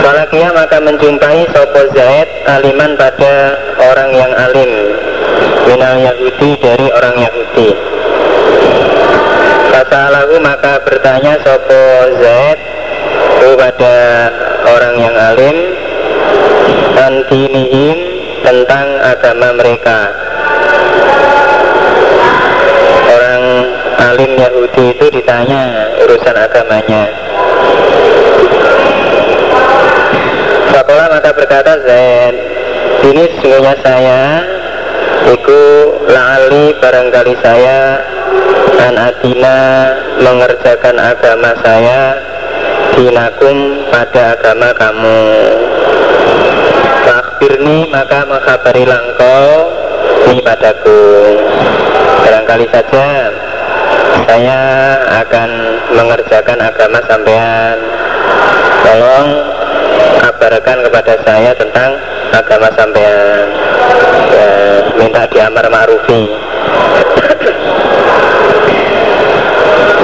Walakia 0.00 0.48
maka 0.56 0.78
menjumpai 0.80 1.44
Sopo 1.52 1.82
Zaid 1.92 2.28
aliman 2.48 2.96
pada 2.96 3.58
orang 3.78 4.10
yang 4.16 4.32
alim. 4.32 4.72
Minal 5.68 6.00
Yahudi 6.02 6.56
dari 6.58 6.88
orang 6.90 7.14
Yahudi 7.20 7.70
Fasalahu 9.80 10.36
maka 10.44 10.76
bertanya 10.84 11.40
Sopo 11.40 11.80
Zaid? 12.20 12.58
Kepada 13.40 13.96
orang 14.68 14.94
yang 15.00 15.16
alim 15.16 15.56
Antinihim 17.00 17.98
tentang 18.44 19.00
agama 19.00 19.56
mereka. 19.56 20.12
Orang 23.08 23.42
alim 24.04 24.32
Yahudi 24.36 24.84
itu 25.00 25.06
ditanya 25.16 25.88
urusan 26.04 26.36
agamanya. 26.36 27.04
Fakola 30.76 31.04
maka 31.08 31.32
berkata 31.32 31.72
Zaid 31.88 32.34
Ini 33.00 33.24
sesungguhnya 33.32 33.74
saya 33.80 34.22
Iku 35.24 35.60
lali 36.04 36.76
barangkali 36.76 37.34
saya 37.40 37.80
An 38.80 38.94
adina 38.96 39.58
mengerjakan 40.20 40.96
agama 40.96 41.50
saya 41.60 42.16
Dinakum 42.90 43.86
pada 43.88 44.34
agama 44.34 44.74
kamu. 44.74 45.20
Fakbirni 47.06 47.88
maka 47.88 48.26
mengkabari 48.26 48.84
langkau 48.84 49.46
Ini 50.28 50.40
padaku. 50.42 51.02
Barangkali 52.26 52.66
saja 52.68 53.06
Saya 54.26 54.60
akan 55.24 55.50
mengerjakan 55.96 56.58
agama 56.60 56.98
sampean. 57.08 57.76
Tolong 58.80 59.28
kabarkan 60.18 60.78
kepada 60.88 61.14
saya 61.22 61.50
tentang 61.54 61.90
agama 62.34 62.68
sampean. 62.74 63.46
Ya, 64.30 64.50
minta 64.98 65.22
diamar 65.30 65.66
ma'rufi. 65.70 66.22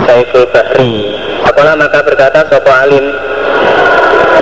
Saiful 0.07 0.47
Bahri. 0.55 1.19
Apalah 1.43 1.75
maka 1.75 1.99
berkata 2.07 2.47
Sopo 2.47 2.71
Alim? 2.71 3.07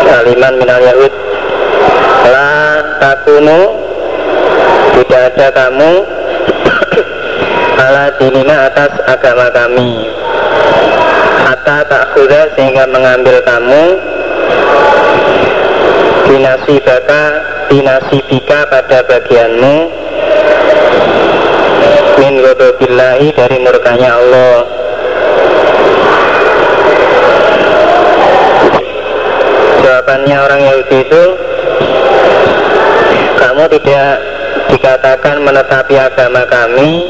Aliman 0.04 0.54
minal 0.60 0.80
Yahud. 0.80 1.12
La 2.24 2.80
takunu 2.96 3.76
Tidak 4.94 5.22
ada 5.34 5.48
kamu 5.52 5.92
Ala 7.84 8.08
dinina 8.16 8.70
atas 8.70 8.92
agama 9.04 9.50
kami. 9.52 10.08
Hatta 11.44 11.84
tak 11.84 12.04
sehingga 12.56 12.88
mengambil 12.88 13.36
kamu 13.44 14.00
dinasibaka 16.28 17.22
dinasibika 17.68 18.66
pada 18.68 18.98
bagianmu. 19.04 19.76
Min 22.20 22.34
godobillahi 22.40 23.28
dari 23.34 23.56
murkanya 23.60 24.10
Allah. 24.16 24.58
Jawabannya 29.84 30.36
orang 30.40 30.60
Yahudi 30.64 30.98
itu 31.04 31.24
kamu 33.36 33.64
tidak 33.76 34.10
dikatakan 34.72 35.36
menetapi 35.44 35.94
agama 36.00 36.42
kami 36.48 37.04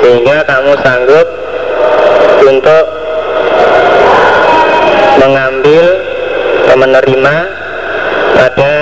sehingga 0.00 0.42
kamu 0.48 0.72
sanggup 0.80 1.28
untuk 2.46 2.84
mengambil 5.20 5.84
menerima 6.76 7.65
pada 8.36 8.72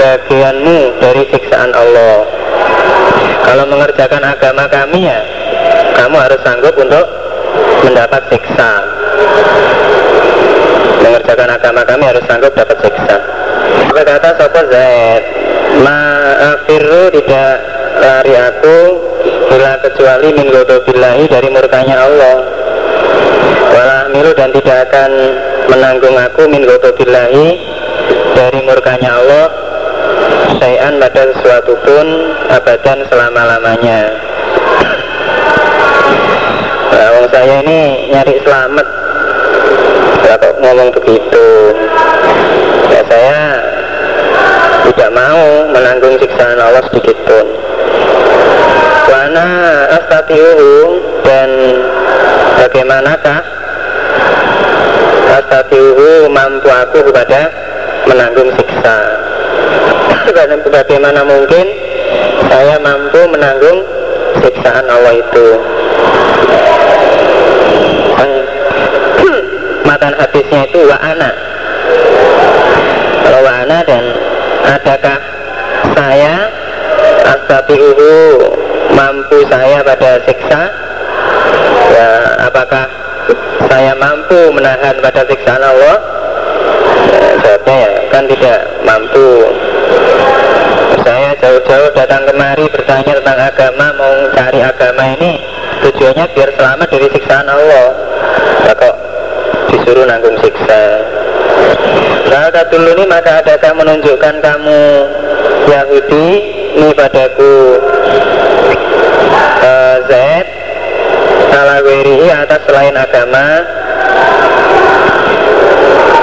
bagianmu 0.00 0.78
dari 0.98 1.22
siksaan 1.28 1.72
Allah. 1.76 2.24
Kalau 3.44 3.64
mengerjakan 3.68 4.22
agama 4.24 4.64
kami 4.66 5.06
ya 5.06 5.20
kamu 5.94 6.16
harus 6.18 6.40
sanggup 6.42 6.74
untuk 6.76 7.06
mendapat 7.84 8.22
siksa. 8.32 8.72
Mengerjakan 11.04 11.48
agama 11.54 11.80
kami 11.86 12.04
harus 12.08 12.24
sanggup 12.26 12.52
dapat 12.56 12.76
siksa. 12.82 13.16
Berkata 13.92 14.34
Sopo 14.40 14.60
Zaid. 14.72 15.22
Ma'afiru 15.76 17.12
tidak 17.12 17.54
lari 18.00 18.32
aku 18.32 18.78
bila 19.52 19.76
kecuali 19.84 20.28
min 20.32 20.48
billahi 20.52 21.24
dari 21.28 21.48
murkanya 21.52 21.96
Allah. 22.00 22.36
Walah 23.76 24.02
milu 24.08 24.32
dan 24.32 24.56
tidak 24.56 24.88
akan 24.88 25.10
menanggung 25.68 26.16
aku 26.16 26.48
min 26.48 26.64
billahi 26.64 27.48
dari 28.36 28.60
murkanya 28.62 29.16
Allah 29.18 29.46
sayan 30.60 30.96
pada 31.00 31.22
sesuatu 31.34 31.72
pun 31.84 32.06
abadan 32.48 32.98
selama-lamanya. 33.10 34.00
Nah, 36.96 37.28
saya 37.28 37.60
ini 37.60 38.10
nyari 38.12 38.34
selamat. 38.40 38.86
Ya 40.26 40.34
kok 40.40 40.54
ngomong 40.58 40.90
begitu? 40.96 41.46
Ya 42.90 43.00
saya 43.06 43.40
tidak 44.90 45.10
mau 45.12 45.44
menanggung 45.70 46.16
siksaan 46.18 46.58
Allah 46.58 46.82
sedikit 46.88 47.16
pun. 47.28 47.46
Wana 49.06 49.48
astatiuhu 50.02 50.72
dan 51.22 51.48
bagaimanakah 52.58 53.38
astatiuhu 55.36 56.32
mampu 56.32 56.68
aku 56.70 56.98
kepada 57.12 57.66
menanggung 58.06 58.50
siksa 58.54 58.96
bagaimana 60.70 61.26
mungkin 61.26 61.66
saya 62.46 62.78
mampu 62.78 63.20
menanggung 63.30 63.78
siksaan 64.42 64.86
Allah 64.86 65.14
itu. 65.18 65.48
Matan 69.88 70.12
hadisnya 70.18 70.66
itu 70.70 70.80
wa'ana 70.86 71.30
kalau 73.26 73.40
wa'ana 73.42 73.82
dan 73.82 74.04
adakah 74.62 75.18
saya 75.98 76.46
astabi'uhu 77.26 78.38
mampu 78.94 79.42
saya 79.50 79.82
pada 79.82 80.22
siksa? 80.22 80.62
Ya 81.90 82.10
apakah 82.46 82.86
saya 83.66 83.98
mampu 83.98 84.54
menahan 84.54 84.94
pada 85.02 85.26
siksaan 85.26 85.58
Allah 85.58 85.96
ya, 87.10 87.24
jawabnya 87.42 87.76
ya 87.76 87.90
kan 88.12 88.24
tidak 88.30 88.58
mampu. 88.82 89.30
Saya 91.06 91.30
jauh-jauh 91.38 91.90
datang 91.94 92.26
kemari 92.26 92.66
bertanya 92.66 93.12
tentang 93.22 93.38
agama 93.38 93.86
mau 93.94 94.14
cari 94.34 94.58
agama 94.58 95.02
ini. 95.18 95.38
Tujuannya 95.86 96.26
biar 96.34 96.50
selamat 96.58 96.88
dari 96.90 97.08
siksaan 97.14 97.46
Allah. 97.46 97.88
Ya 98.66 98.72
kok 98.74 98.96
disuruh 99.70 100.04
nanggung 100.08 100.34
siksa? 100.42 100.84
Kalau 102.26 102.64
dulu 102.74 102.88
ini 102.98 103.04
maka 103.06 103.38
adakah 103.38 103.72
menunjukkan 103.78 104.34
kamu 104.42 104.82
Yahudi? 105.70 106.28
Ini 106.76 106.90
padaku. 106.92 107.54
Uh, 109.66 109.96
Z 110.06 110.12
ala 111.56 111.80
atas 112.44 112.60
selain 112.68 112.94
agama 112.94 113.64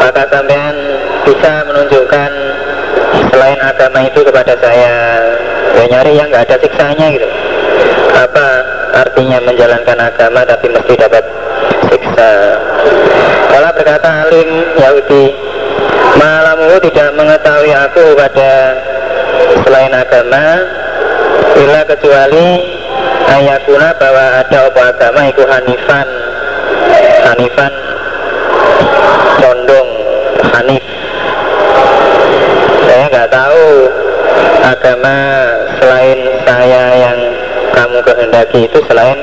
maka 0.04 0.28
sampean 0.28 0.76
bisa 1.24 1.64
menunjukkan 1.64 2.32
selain 3.32 3.60
agama 3.64 4.04
itu 4.04 4.20
kepada 4.20 4.54
saya. 4.60 4.95
Ya 5.80 5.84
nyari 5.88 6.20
yang 6.20 6.28
nggak 6.28 6.43
ada 6.51 6.58
siksanya 6.60 7.08
gitu. 7.16 7.28
Apa 8.14 8.47
artinya 9.08 9.39
menjalankan 9.47 9.97
agama 9.97 10.43
tapi 10.43 10.68
mesti 10.76 10.93
dapat 10.99 11.24
siksa? 11.88 12.32
Kalau 13.47 13.70
berkata 13.80 14.28
alim 14.28 14.49
Yahudi 14.76 15.26
malamu 16.20 16.78
tidak 16.84 17.10
mengetahui 17.16 17.72
aku 17.72 18.06
pada 18.20 18.54
selain 19.64 19.93
agama 19.95 20.45
bila 21.56 21.82
kecuali 21.88 22.47
ayakuna 23.32 23.95
bahwa 23.95 24.26
ada 24.43 24.60
apa 24.68 24.82
agama 24.93 25.22
itu 25.32 25.43
hanifan. 25.47 26.08
Hanifan 27.24 27.74
condong 29.43 29.83
hanif 30.54 30.84
saya 32.86 33.06
nggak 33.10 33.30
tahu 33.34 33.66
agama 34.64 35.18
selain 35.82 36.20
saya 36.45 36.84
yang 36.93 37.20
kamu 37.74 37.97
kehendaki 38.06 38.60
itu 38.70 38.80
selain 38.86 39.18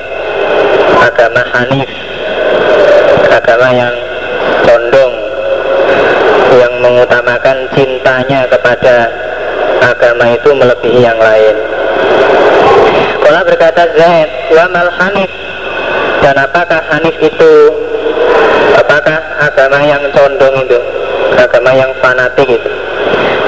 agama 1.01 1.43
hanif 1.55 1.91
agama 3.31 3.69
yang 3.71 3.95
condong 4.67 5.15
yang 6.59 6.73
mengutamakan 6.83 7.57
cintanya 7.79 8.43
kepada 8.51 9.07
agama 9.81 10.35
itu 10.35 10.51
melebihi 10.51 11.01
yang 11.07 11.19
lain. 11.19 11.57
Kala 13.23 13.47
berkata 13.47 13.87
Zaid 13.95 14.31
wa 14.51 14.67
mal 14.75 14.91
hanif? 14.99 15.31
Dan 16.21 16.37
apakah 16.37 16.83
hanif 16.91 17.17
itu 17.23 17.53
apakah 18.77 19.19
agama 19.41 19.79
yang 19.87 20.03
condong 20.13 20.69
itu 20.69 20.81
agama 21.39 21.71
yang 21.75 21.93
fanatik 22.03 22.49
itu. 22.49 22.73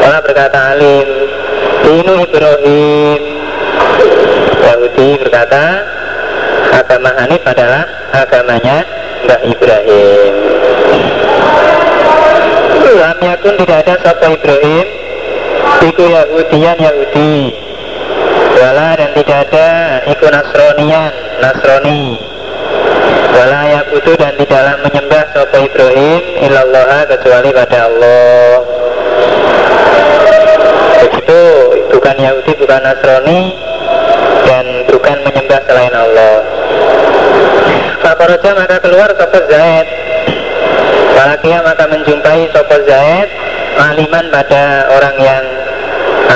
Kala 0.02 0.18
berkata 0.22 0.58
Alim 0.74 1.08
Dinu 1.82 2.14
Ibrahim. 2.22 3.20
Yahudi 4.62 5.08
berkata 5.18 5.64
agama 6.70 7.10
Hanif 7.18 7.42
adalah 7.42 7.84
agamanya 8.14 8.86
Mbak 9.26 9.40
Ibrahim. 9.50 10.32
Lam 12.92 13.18
yakun 13.24 13.54
tidak 13.56 13.88
ada 13.88 13.94
sapa 14.04 14.36
Ibrahim 14.36 14.86
Iku 15.80 16.04
Yahudian 16.06 16.76
Yahudi. 16.76 17.56
Wala 18.52 18.94
dan 18.94 19.10
tidak 19.16 19.38
ada 19.50 19.68
Iku 20.06 20.26
Nasronian 20.28 21.10
Nasroni 21.40 22.31
Wala 23.32 23.64
yakutu 23.64 24.12
dan 24.20 24.36
tidaklah 24.36 24.76
menyembah 24.84 25.24
sapa 25.32 25.56
Ibrahim 25.56 26.22
Ilallah 26.46 27.08
kecuali 27.08 27.50
pada 27.50 27.88
Allah. 27.88 28.54
Begitu 31.02 31.42
bukan 31.90 32.16
Yahudi 32.20 32.52
bukan 32.60 32.80
Nasrani 32.86 33.42
Dan 34.46 34.86
bukan 34.86 35.16
menyembah 35.26 35.60
selain 35.64 35.94
Allah. 35.96 36.36
Fakoroja 38.04 38.50
maka 38.52 38.76
keluar 38.84 39.08
Sopo 39.16 39.40
Zaid. 39.48 39.86
Walakia 41.16 41.58
maka 41.64 41.84
menjumpai 41.88 42.52
Sopo 42.52 42.76
Zaid 42.84 43.28
Aliman 43.80 44.28
pada 44.28 44.92
orang 44.92 45.16
yang 45.16 45.44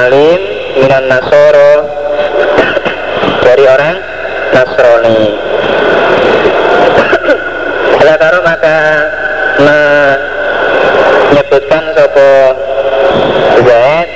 alim 0.01 0.41
Minan 0.81 1.07
Nasoro. 1.13 1.87
Dari 3.45 3.65
orang 3.69 3.97
Nasrani 4.51 5.23
Karo 8.17 8.41
maka 8.41 8.81
menyebutkan 11.29 11.85
Sopo 11.93 12.57
Zaid 13.61 14.09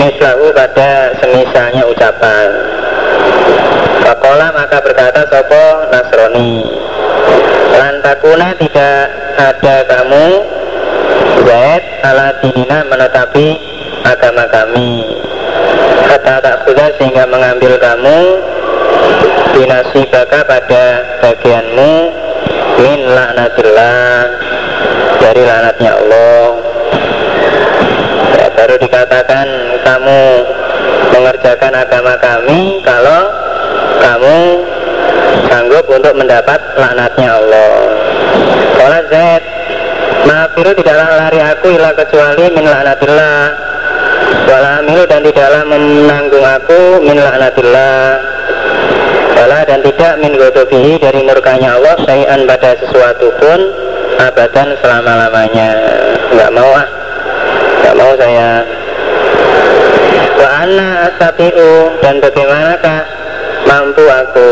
Mislahu 0.00 0.48
pada 0.56 1.12
semisalnya 1.20 1.84
ucapan. 1.84 2.48
Fakola 4.00 4.48
maka 4.48 4.80
berkata 4.80 5.28
Sopo 5.28 5.64
Nasroni 5.92 6.64
Lantakuna 7.76 8.56
tidak 8.56 9.12
ada 9.36 9.76
kamu 9.92 10.24
Zaid 11.44 11.84
ala 12.00 12.32
dinina 12.40 12.80
menetapi 12.88 13.60
agama 14.08 14.48
kami. 14.48 15.04
Kata 16.08 16.40
tak 16.40 16.64
kuda 16.64 16.96
sehingga 16.96 17.28
mengambil 17.28 17.76
kamu 17.76 18.40
Dinasi 19.52 20.08
baka 20.08 20.42
pada 20.48 20.84
bagianmu 21.20 22.23
Min 22.80 23.00
laknatillah 23.08 24.26
Dari 25.20 25.42
laknatnya 25.42 25.92
Allah. 25.94 26.44
Ya, 28.36 28.46
Baru 28.52 28.74
dikatakan 28.78 29.46
kamu 29.84 30.20
mengerjakan 31.14 31.72
agama 31.72 32.14
kami 32.18 32.82
Kalau 32.84 33.22
kamu 34.04 34.36
sanggup 35.48 35.84
untuk 35.88 36.14
mendapat 36.18 36.60
laknatnya 36.76 37.40
Allah. 37.40 37.72
Kalau 38.74 39.00
Zaid 39.08 39.42
Maafiru 40.24 40.72
tidaklah 40.76 41.08
lari 41.20 41.40
aku 41.40 41.66
ilah 41.76 41.92
kecuali 41.92 42.44
min 42.52 42.64
laknatillah 42.64 43.40
Walamilu 44.44 45.04
dan 45.08 45.20
tidaklah 45.24 45.62
menanggung 45.68 46.44
aku 46.44 47.00
min 47.04 47.16
laknatillah 47.16 48.20
Wala 49.34 49.66
dan 49.66 49.82
tidak 49.82 50.14
min 50.22 50.38
dari 51.02 51.20
murkanya 51.26 51.74
Allah 51.74 51.98
Sayan 52.06 52.46
pada 52.46 52.78
sesuatu 52.78 53.34
pun 53.42 53.60
abadan 54.22 54.78
selama-lamanya. 54.78 55.70
Enggak 56.30 56.50
mau 56.54 56.70
ah. 56.70 56.86
Enggak 57.82 57.94
mau 57.98 58.12
saya. 58.14 58.50
Wa 60.38 60.48
anna 60.62 60.88
asatiu 61.10 61.98
dan 61.98 62.22
bagaimanakah 62.22 63.00
mampu 63.66 64.04
aku? 64.06 64.50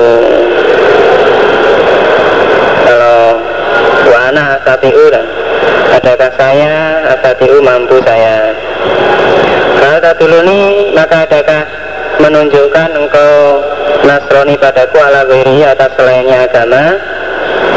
Kalau 2.82 3.22
wa 4.10 4.18
anna 4.30 4.58
asatiu 4.58 5.04
dan 5.14 5.26
adakah 5.94 6.30
saya 6.34 6.74
asatiu 7.16 7.62
mampu 7.62 8.02
saya? 8.02 8.50
Kalau 9.82 9.98
tak 9.98 10.22
ini 10.22 10.94
maka 10.94 11.26
adakah 11.26 11.62
menunjukkan 12.22 12.88
engkau 12.94 13.34
Nasrani 14.02 14.54
padaku 14.58 14.98
ala 14.98 15.26
wiri 15.26 15.66
atas 15.66 15.90
selainnya 15.98 16.46
agama 16.46 16.84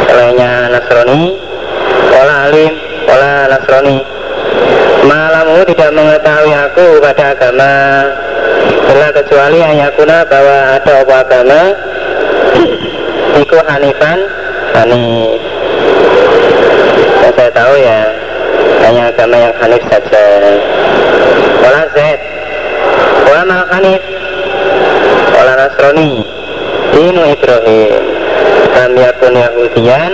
selainnya 0.10 0.70
Nasrani 0.70 1.24
Ola 2.16 2.48
alim, 2.48 2.74
ola 3.12 3.34
Nasrani. 3.52 4.00
Malamu 5.04 5.68
tidak 5.68 5.92
mengetahui 5.92 6.54
aku 6.56 6.88
pada 7.04 7.36
agama 7.36 7.74
Bila 8.88 9.08
kecuali 9.14 9.60
ayakuna 9.62 10.24
bahwa 10.26 10.58
ada 10.80 10.94
apa 11.04 11.16
agama 11.28 11.62
Iku 13.36 13.58
Hanifan 13.68 14.20
Hanif. 14.74 15.42
Yang 17.20 17.34
saya 17.36 17.52
tahu 17.52 17.74
ya 17.84 18.02
Hanya 18.88 19.04
agama 19.12 19.36
yang 19.36 19.56
Hanif 19.60 19.84
saja. 19.92 20.26
Ola 21.68 21.84
Z 21.92 21.98
mal 23.46 23.64
Hanif 23.76 24.15
Ola 25.46 25.70
Nasrani 25.70 26.26
Dinu 26.90 27.22
Ibrahim. 27.22 28.02
Lam 28.74 28.98
yakun 28.98 29.38
Yahudian 29.38 30.12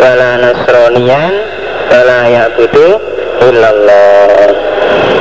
Wala 0.00 0.40
Nasronian 0.40 1.34
Wala 1.92 2.20
Yabudu 2.32 2.96
illallah. 3.52 4.48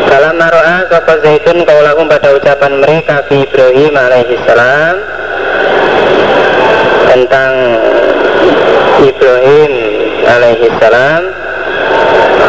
Dalam 0.07 0.39
maro'a 0.39 0.87
sopa 0.87 1.19
zaitun 1.19 1.67
kaulakum 1.67 2.07
pada 2.07 2.31
ucapan 2.31 2.79
mereka 2.79 3.27
fi 3.27 3.43
Ibrahim 3.43 3.91
alaihi 3.91 4.39
salam 4.47 4.95
tentang 7.11 7.53
Ibrahim 9.03 9.71
alaihi 10.31 10.71
salam. 10.79 11.27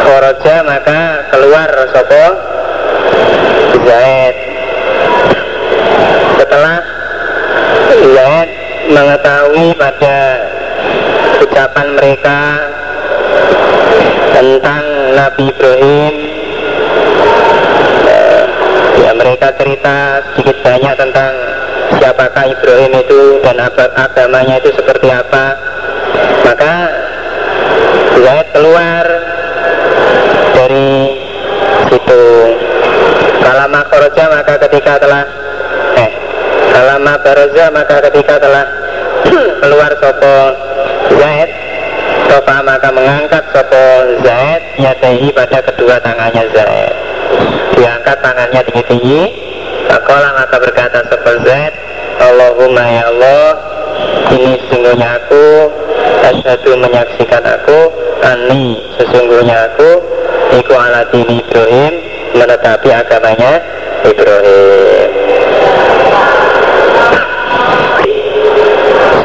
Khoroja 0.07 0.55
maka 0.63 1.27
keluar 1.35 1.67
sopo 1.91 2.25
Zaid. 3.83 4.35
Setelah 6.39 6.92
Zaid 8.03 8.49
mengetahui 8.91 9.79
pada 9.79 10.17
ucapan 11.39 11.87
mereka 11.95 12.39
tentang 14.35 14.83
Nabi 15.15 15.43
Ibrahim. 15.47 16.13
Eh, 18.03 18.43
ya 19.07 19.11
mereka 19.15 19.55
cerita 19.55 20.19
sedikit 20.35 20.59
banyak 20.67 20.93
tentang 20.99 21.31
siapakah 21.95 22.43
Ibrahim 22.51 22.91
itu 22.91 23.39
dan 23.39 23.55
agamanya 23.95 24.59
itu 24.59 24.75
seperti 24.75 25.07
apa. 25.07 25.55
Maka 26.43 26.73
Zaid 28.19 28.47
keluar 28.51 29.05
dari 30.59 30.91
situ. 31.87 32.23
Kalama 33.39 33.79
khoroja 33.87 34.27
maka 34.27 34.59
ketika 34.67 34.99
telah 34.99 35.23
Kalama 36.73 37.13
baroza 37.21 37.65
maka 37.69 38.01
ketika 38.09 38.41
telah 38.41 38.65
keluar 39.61 39.91
sopo 40.01 40.35
Zaid 41.21 41.49
Sofa 42.27 42.65
maka 42.65 42.89
mengangkat 42.89 43.45
sopo 43.53 43.85
Zaid 44.25 44.61
Yatehi 44.81 45.29
pada 45.37 45.61
kedua 45.61 46.01
tangannya 46.01 46.49
Zaid. 46.49 46.93
Diangkat 47.77 48.17
tangannya 48.25 48.61
tinggi-tinggi. 48.65 49.21
Fakola 49.85 50.33
maka 50.33 50.57
berkata 50.57 51.05
sopo 51.13 51.31
Zaid 51.45 51.73
Allahumma 52.23 52.83
ya 52.87 53.03
Allah 53.09 53.47
Ini 54.31 54.51
sesungguhnya 54.65 55.09
aku 55.21 55.45
Asyhadu 56.23 56.77
menyaksikan 56.79 57.43
aku 57.43 57.79
Ani 58.21 58.79
sesungguhnya 58.95 59.73
aku 59.73 59.89
Iku 60.61 60.73
ala 60.73 61.03
dini 61.09 61.41
Ibrahim 61.41 61.93
Menetapi 62.37 62.89
agamanya 62.93 63.53
Ibrahim 64.05 65.09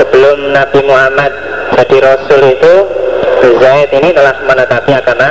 Sebelum 0.00 0.37
Nabi 0.50 0.80
Muhammad 0.84 1.32
jadi 1.76 1.96
Rasul 2.00 2.42
itu 2.52 2.74
Zaid 3.58 3.90
ini 3.90 4.14
telah 4.14 4.34
menetapi 4.46 4.90
agama 4.94 5.28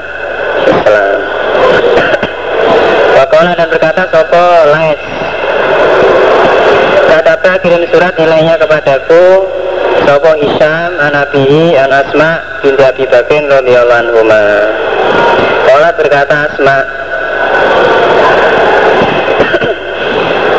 Islam. 0.67 1.19
Wakola 3.17 3.51
dan 3.55 3.67
berkata 3.71 4.03
Sopo 4.11 4.45
Lais? 4.67 4.99
Kadapa 7.07 7.51
kirim 7.63 7.83
surat 7.89 8.13
nilainya 8.19 8.59
kepadaku 8.59 9.47
Sopo 10.03 10.31
Hisham 10.37 10.91
Anabihi 10.99 11.79
An 11.79 11.91
Asma 11.91 12.61
Binti 12.61 12.83
Abi 12.83 13.03
Bakrin 13.07 13.47
radhiyallahu 13.47 14.27
Kolat 15.67 15.93
berkata 15.99 16.35
Asma. 16.51 16.77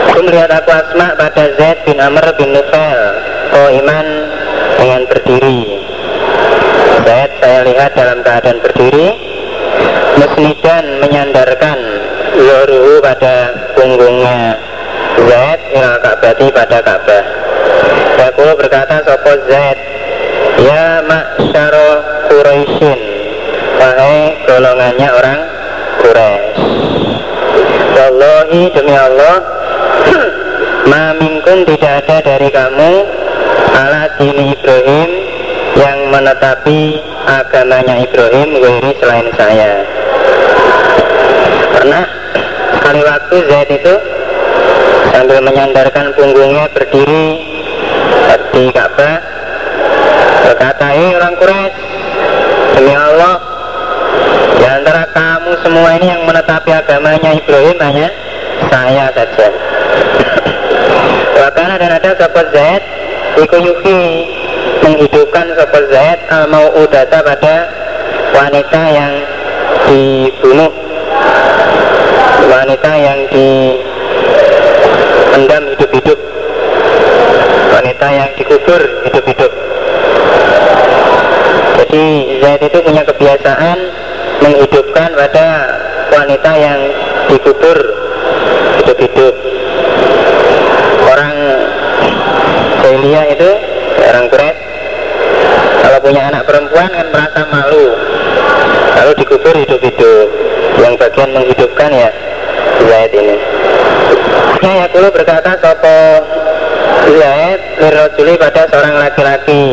Aku 0.09 0.21
melihat 0.25 0.51
aku 0.51 0.71
Asma 0.73 1.15
pada 1.15 1.45
Zaid 1.57 1.79
bin 1.85 2.01
Amr 2.01 2.27
bin 2.37 2.53
Nufail 2.57 3.03
Oh 3.55 3.69
iman 3.73 4.07
dengan 4.79 5.03
berdiri. 5.11 5.83
Zaid 7.03 7.31
saya 7.43 7.61
lihat 7.67 7.91
dalam 7.99 8.23
keadaan 8.23 8.59
berdiri 8.63 9.09
Musnidan 10.19 10.99
menyandarkan 10.99 11.79
Zoruhu 12.39 13.03
pada 13.03 13.55
punggungnya. 13.75 14.59
Zaid 15.19 15.61
ilal 15.75 15.99
Ka'bati 16.03 16.47
pada 16.55 16.79
Ka'bah. 16.83 17.25
Yakulu 18.19 18.55
berkata 18.59 19.03
Sopo 19.03 19.35
Zaid? 19.51 19.79
Ya 20.59 21.03
maksyaro 21.07 21.91
Quraisyin. 22.31 23.01
Wahai 23.79 24.43
golongannya 24.47 25.09
orang 25.11 25.41
Quraisy. 26.03 26.67
Wallahi 27.95 28.63
demi 28.75 28.95
Allah 28.95 29.37
Ma 30.91 31.15
minkum 31.19 31.67
tidak 31.67 32.07
ada 32.07 32.17
dari 32.23 32.51
kamu 32.51 32.91
ala 33.75 34.11
dini 34.19 34.55
Ibrahim 34.55 35.11
yang 35.79 35.99
menetapi 36.11 36.99
agamanya 37.27 38.03
Ibrahim 38.03 38.49
wiri 38.59 38.93
selain 38.99 39.29
saya. 39.39 39.87
Pernah 41.79 42.05
sekali 42.79 43.01
waktu 43.05 43.37
Zaid 43.47 43.71
itu 43.71 43.95
sambil 45.15 45.39
menyandarkan 45.43 46.15
punggungnya 46.19 46.67
berdiri 46.75 47.59
di 48.59 48.75
Ka'bah 48.75 49.23
berkata 50.43 50.91
hei 50.91 51.15
orang 51.15 51.35
Quraisy 51.39 51.79
demi 52.75 52.95
Allah 52.97 53.39
di 54.59 54.65
antara 54.67 55.07
kamu 55.15 55.53
semua 55.63 55.95
ini 55.95 56.07
yang 56.11 56.23
menetapi 56.27 56.71
agamanya 56.75 57.39
Ibrahim 57.39 57.79
hanya 57.79 58.09
saya 58.67 59.07
saja. 59.15 59.47
Wakana 61.39 61.79
dan 61.79 61.91
ada 62.03 62.11
sahabat 62.19 62.47
Zaid 62.51 62.83
Iku 63.39 63.55
Yuki 63.63 64.27
menghidupkan 64.83 65.47
sahabat 65.55 65.85
Zaid 65.95 66.19
al 66.27 66.51
mau 66.51 66.75
udata 66.75 67.23
pada 67.23 67.71
wanita 68.35 68.81
yang 68.91 69.15
dibunuh. 69.87 70.75
Wanita 72.51 72.91
yang 72.99 73.31
dipendam 73.31 73.79
hidup-hidup. 75.71 76.19
Wanita 77.79 78.07
yang 78.11 78.27
dikubur 78.35 79.07
hidup-hidup. 79.07 79.53
Jadi 81.79 82.07
Zaid 82.43 82.59
itu 82.67 82.79
punya 82.83 83.07
kebiasaan 83.07 83.79
menghidupkan 84.43 85.15
pada 85.15 85.47
wanita 86.11 86.51
yang 86.59 86.91
dikubur 87.31 87.79
hidup-hidup 88.83 89.35
jahiliyah 92.83 93.25
itu 93.35 93.51
orang 94.09 94.27
Quraisy 94.31 94.69
kalau 95.89 95.99
punya 96.05 96.29
anak 96.29 96.45
perempuan 96.45 96.91
kan 96.93 97.07
merasa 97.09 97.49
malu. 97.49 97.97
Lalu 98.99 99.13
dikubur 99.25 99.55
hidup-hidup. 99.57 100.29
Yang 100.79 100.95
bagian 101.01 101.31
menghidupkan 101.33 101.91
ya 101.91 102.11
Zaid 102.85 103.13
ini. 103.17 103.37
Ya 104.63 104.85
dulu 104.93 105.09
berkata 105.11 105.57
Sopo 105.59 105.99
Zaid 107.09 107.61
lirojuli 107.81 108.37
pada 108.37 108.69
seorang 108.69 109.01
laki-laki. 109.01 109.65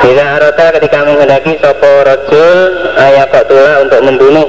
Bila 0.00 0.40
arota 0.40 0.78
ketika 0.78 0.98
menghendaki 1.04 1.58
Sopo 1.58 1.90
rojul 2.06 2.58
ayah 3.02 3.26
Fatullah 3.34 3.82
untuk 3.82 4.00
membunuh. 4.06 4.48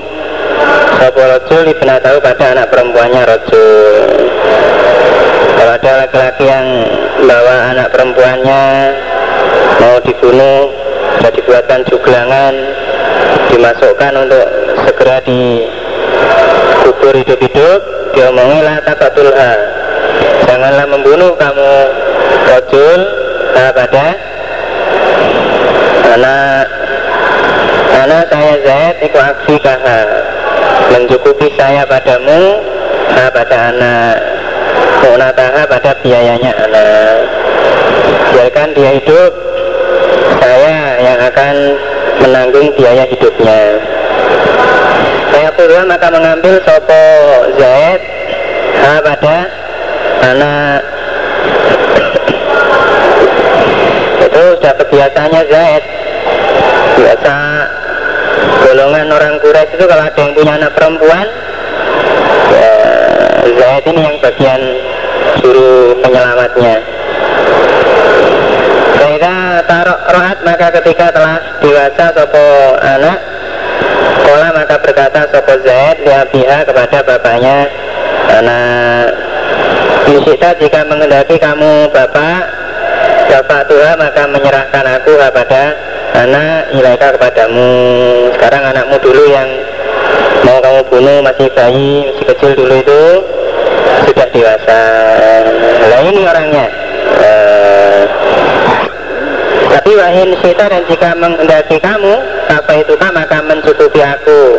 Sopo 1.01 1.21
rojul 1.25 1.73
ibna 1.73 1.97
tahu 1.99 2.21
pada 2.21 2.53
anak 2.53 2.69
perempuannya 2.69 3.21
rojul 3.25 4.29
kalau 5.61 5.77
ada 5.77 5.93
laki-laki 6.01 6.49
yang 6.49 6.65
bawa 7.21 7.69
anak 7.69 7.93
perempuannya 7.93 8.65
mau 9.77 10.01
dibunuh 10.01 10.73
sudah 11.21 11.31
dibuatkan 11.37 11.85
juglangan 11.85 12.53
dimasukkan 13.53 14.13
untuk 14.25 14.41
segera 14.89 15.21
dikubur 15.21 17.13
hidup-hidup 17.13 17.79
diomongi 18.17 18.59
lah 18.65 18.81
takatulha 18.81 19.53
janganlah 20.49 20.85
membunuh 20.89 21.37
kamu 21.37 21.73
rojul 22.49 22.99
pada 23.53 24.17
anak 26.17 26.65
anak 28.01 28.23
saya 28.33 28.53
Zaid 28.65 28.95
iku 29.05 29.17
aksi 29.21 29.55
kaha 29.61 30.01
mencukupi 30.89 31.53
saya 31.53 31.85
padamu 31.85 32.65
pada 33.13 33.57
anak 33.69 34.41
Munataha 35.01 35.61
pada 35.65 35.91
biayanya 36.05 36.51
anak 36.55 37.17
Biarkan 38.31 38.69
dia 38.77 38.91
hidup 39.01 39.31
Saya 40.41 40.75
yang 41.01 41.19
akan 41.21 41.55
menanggung 42.21 42.69
biaya 42.77 43.03
hidupnya. 43.09 43.81
Saya 45.33 45.49
pula 45.57 45.81
maka 45.89 46.07
mengambil 46.13 46.61
sopo 46.61 47.03
Zaid 47.57 48.01
ha, 48.77 49.01
pada 49.01 49.37
anak. 50.21 50.79
Itu 54.21 54.43
sudah 54.61 54.73
kebiasaannya 54.85 55.41
Zaid. 55.49 55.83
Biasa 57.01 57.35
golongan 58.61 59.07
orang 59.09 59.35
Quraisy 59.41 59.73
itu 59.73 59.85
kalau 59.89 60.03
ada 60.05 60.19
yang 60.21 60.33
punya 60.37 60.53
anak 60.61 60.71
perempuan 60.77 61.25
ya, 62.53 62.80
Zaid 63.41 63.83
ini 63.89 64.01
yang 64.05 64.17
bagian 64.21 64.61
suruh 65.41 65.97
penyelamatnya. 66.01 66.75
Kita 69.01 69.35
taruh 69.69 69.99
rohat 70.13 70.39
maka 70.41 70.67
ketika 70.81 71.13
telah 71.13 71.37
dewasa 71.61 72.05
sopo 72.15 72.45
anak 72.81 73.17
Kola 74.21 74.49
maka 74.55 74.75
berkata 74.81 75.29
Sopo 75.29 75.53
Zaid 75.61 76.01
pihak 76.05 76.61
kepada 76.69 76.97
bapaknya 77.05 77.69
Karena 78.29 78.59
Yusita 80.09 80.57
jika 80.57 80.85
mengendaki 80.89 81.37
kamu 81.37 81.89
bapak 81.93 82.41
Bapak 83.29 83.61
Tuhan 83.69 83.95
maka 84.01 84.23
menyerahkan 84.25 84.85
aku 85.01 85.11
kepada 85.17 85.63
anak 86.15 86.71
ilaika 86.75 87.15
kepadamu. 87.15 87.69
Sekarang 88.35 88.63
anakmu 88.71 88.95
dulu 88.99 89.23
yang 89.31 89.49
mau 90.43 90.57
kamu 90.59 90.81
bunuh 90.89 91.17
masih 91.23 91.47
bayi, 91.53 92.09
masih 92.11 92.25
kecil 92.33 92.51
dulu 92.57 92.75
itu 92.81 93.03
Sudah 94.01 94.27
dewasa. 94.33 94.81
Nah 95.87 95.99
ini 96.09 96.21
orangnya. 96.25 96.67
Uh, 97.21 98.01
tapi 99.71 99.91
wahin 99.93 100.33
sita 100.41 100.65
dan 100.67 100.83
jika 100.89 101.13
menghendaki 101.15 101.77
kamu 101.77 102.17
apa 102.49 102.71
itu 102.81 102.93
maka 102.97 103.37
mencukupi 103.45 104.01
aku 104.01 104.57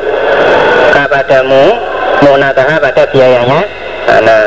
kepadamu 0.94 1.74
munataha 2.22 2.78
pada 2.78 3.02
biayanya. 3.10 3.66
Nah 4.22 4.46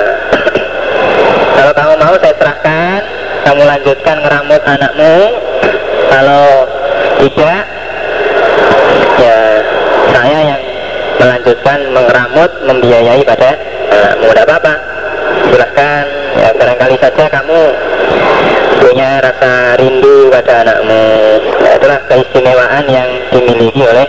kalau 1.59 1.73
kamu 1.75 1.93
mau 1.99 2.15
saya 2.23 2.35
serahkan. 2.39 3.01
Kamu 3.45 3.61
lanjutkan 3.61 4.25
ngeramut 4.25 4.61
anakmu. 4.65 5.15
Kalau 6.09 6.65
tidak 7.21 7.61
ya 9.15 9.37
saya 10.11 10.39
yang 10.55 10.61
melanjutkan 11.19 11.79
mengeramut 11.95 12.51
membiayai 12.67 13.23
pada 13.23 13.55
anakmu 13.91 14.25
tidak 14.31 14.45
apa-apa 14.51 14.73
silahkan 15.47 16.05
ya 16.35 16.49
barangkali 16.55 16.95
saja 16.99 17.25
kamu 17.31 17.61
punya 18.85 19.17
rasa 19.17 19.81
rindu 19.81 20.29
pada 20.29 20.61
anakmu. 20.61 21.05
Nah, 21.63 21.71
itulah 21.73 21.99
keistimewaan 22.05 22.85
yang 22.85 23.09
dimiliki 23.33 23.81
oleh 23.81 24.07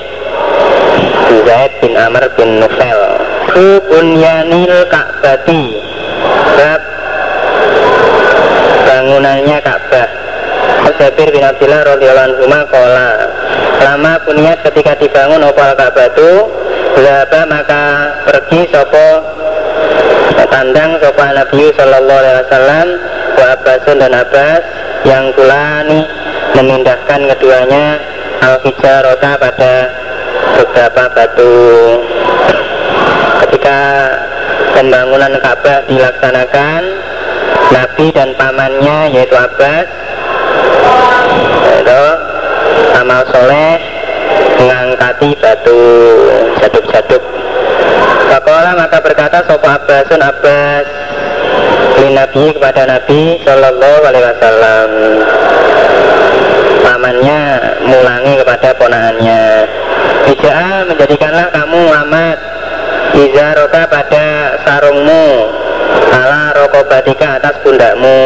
Zaid 1.46 1.72
bin 1.80 1.94
Amr 1.96 2.26
bin 2.36 2.60
Nufel. 2.60 3.00
Bunyanil 3.88 4.84
Ka'bati. 4.92 5.64
Bab 6.60 6.80
bangunannya 8.84 9.58
Ka'bah 9.64 10.08
Jabir 10.96 11.28
bin 11.28 11.44
Abdullah 11.44 11.84
radhiyallahu 11.84 12.48
anhu 12.48 12.66
kola 12.72 13.10
lama 13.84 14.12
puniat 14.24 14.64
ketika 14.64 14.96
dibangun 14.96 15.44
opal 15.44 15.76
Ka'bah 15.76 16.08
itu 16.08 16.32
berapa 16.96 17.38
maka 17.44 17.84
pergi 18.24 18.64
sopo 18.72 19.08
tandang 20.48 20.96
sopo 20.96 21.20
Nabi 21.20 21.68
Sallallahu 21.76 22.20
Alaihi 22.24 22.42
Wasallam 22.48 22.86
wa 23.36 23.46
Abbasun 23.60 23.96
dan 24.00 24.12
Abbas 24.16 24.62
yang 25.04 25.24
kulani 25.36 26.00
memindahkan 26.56 27.20
keduanya 27.36 28.00
al-hijarota 28.40 29.30
pada 29.36 29.74
beberapa 30.56 31.02
batu. 31.12 31.56
Ketika 33.44 33.80
pembangunan 34.72 35.36
Ka'bah 35.44 35.84
dilaksanakan 35.84 36.82
Nabi 37.68 38.06
dan 38.16 38.32
pamannya 38.40 39.12
yaitu 39.12 39.36
Abbas 39.36 39.86
itu 41.80 42.04
amal 42.96 43.22
soleh 43.30 43.76
mengangkati 44.58 45.30
batu 45.38 45.80
jaduk-jaduk. 46.60 47.22
Pakola 48.26 48.70
maka 48.74 48.98
berkata 49.00 49.38
Sopo 49.46 49.68
Abbasun 49.70 50.20
Abbas 50.20 50.86
Nabi 52.16 52.48
kepada 52.56 52.82
Nabi 52.88 53.40
Shallallahu 53.44 54.02
Alaihi 54.08 54.24
Wasallam. 54.24 54.90
Pamannya 56.86 57.40
mulangi 57.82 58.32
kepada 58.40 58.68
ponaannya 58.78 59.42
Ija'al 60.26 60.86
menjadikanlah 60.88 61.50
kamu 61.52 61.78
Muhammad 61.86 62.38
Izaroka 63.14 63.82
pada 63.90 64.26
sarungmu. 64.64 65.26
Ala 66.12 66.56
rokobatika 66.56 67.36
atas 67.38 67.56
pundakmu 67.62 68.20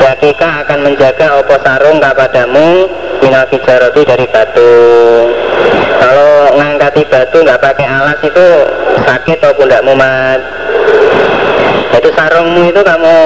Wakika 0.00 0.64
akan 0.64 0.78
menjaga 0.88 1.42
opo 1.44 1.60
sarung 1.60 2.00
kepadamu 2.00 2.88
minal 3.20 3.44
fijaroti 3.52 4.02
dari 4.08 4.26
batu. 4.30 4.72
Kalau 6.00 6.56
ngangkati 6.56 7.02
batu 7.10 7.36
nggak 7.44 7.60
pakai 7.60 7.86
alas 7.86 8.18
itu 8.24 8.46
sakit 9.04 9.38
atau 9.42 9.52
pundakmu 9.58 9.92
mat 9.94 10.40
itu 12.02 12.08
sarungmu 12.18 12.72
itu 12.72 12.80
kamu 12.82 13.16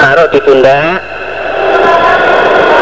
taruh 0.00 0.28
di 0.32 0.40
pundak. 0.42 0.98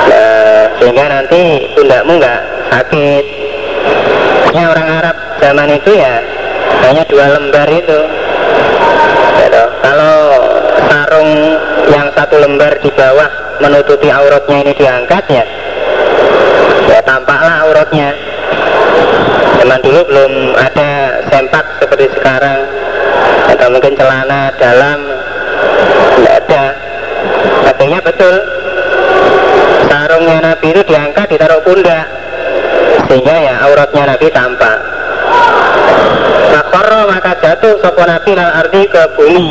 Nah, 0.08 0.64
sehingga 0.80 1.04
nanti 1.12 1.40
pundakmu 1.76 2.16
nggak 2.16 2.40
sakit. 2.72 3.24
Ya 4.56 4.64
orang 4.72 4.88
Arab 5.02 5.16
zaman 5.38 5.68
itu 5.76 5.90
ya 5.92 6.24
hanya 6.88 7.02
dua 7.10 7.26
lembar 7.36 7.68
itu. 7.68 8.00
Gitu. 9.40 9.64
kalau 9.82 10.16
sarung 10.86 11.30
yang 11.90 12.06
satu 12.14 12.38
lembar 12.38 12.78
di 12.78 12.90
bawah 12.94 13.58
menutupi 13.58 14.08
auratnya 14.08 14.58
ini 14.62 14.72
diangkat 14.78 15.24
ya. 15.28 15.44
Tampaklah 17.00 17.66
auratnya. 17.66 18.14
Zaman 19.58 19.80
dulu 19.82 20.00
belum 20.06 20.32
ada 20.54 20.90
sempak 21.26 21.66
seperti 21.82 22.06
sekarang. 22.14 22.60
Atau 23.50 23.66
mungkin 23.74 23.98
celana 23.98 24.54
dalam 24.62 24.98
tidak 26.16 26.34
ada. 26.46 26.64
Artinya 27.66 27.98
betul. 27.98 28.36
Sarungnya 29.90 30.38
Nabi 30.38 30.66
itu 30.70 30.82
diangkat 30.86 31.26
ditaruh 31.34 31.60
pundak. 31.66 32.06
Sehingga 33.10 33.36
ya 33.42 33.54
auratnya 33.66 34.14
Nabi 34.14 34.26
tampak. 34.30 34.78
Makoro 36.54 37.10
maka 37.10 37.32
jatuh 37.42 37.74
sopo 37.82 38.06
Nabi 38.06 38.38
arti 38.38 38.86
ke 38.86 39.02
bumi. 39.18 39.50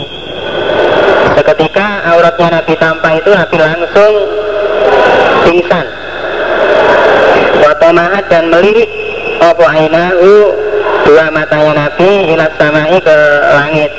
Seketika 1.36 1.69
auratnya 2.20 2.60
Nabi 2.60 2.76
tampak 2.76 3.24
itu 3.24 3.32
Nabi 3.32 3.56
langsung 3.56 4.14
pingsan. 5.48 5.88
Watomahat 7.64 8.28
dan 8.28 8.52
melirik 8.52 8.92
Opo 9.40 9.64
ainahu? 9.64 10.52
Dua 11.08 11.32
matanya 11.32 11.88
Nabi 11.88 12.36
ilas 12.36 12.52
samai 12.60 13.00
ke 13.00 13.18
langit. 13.56 13.92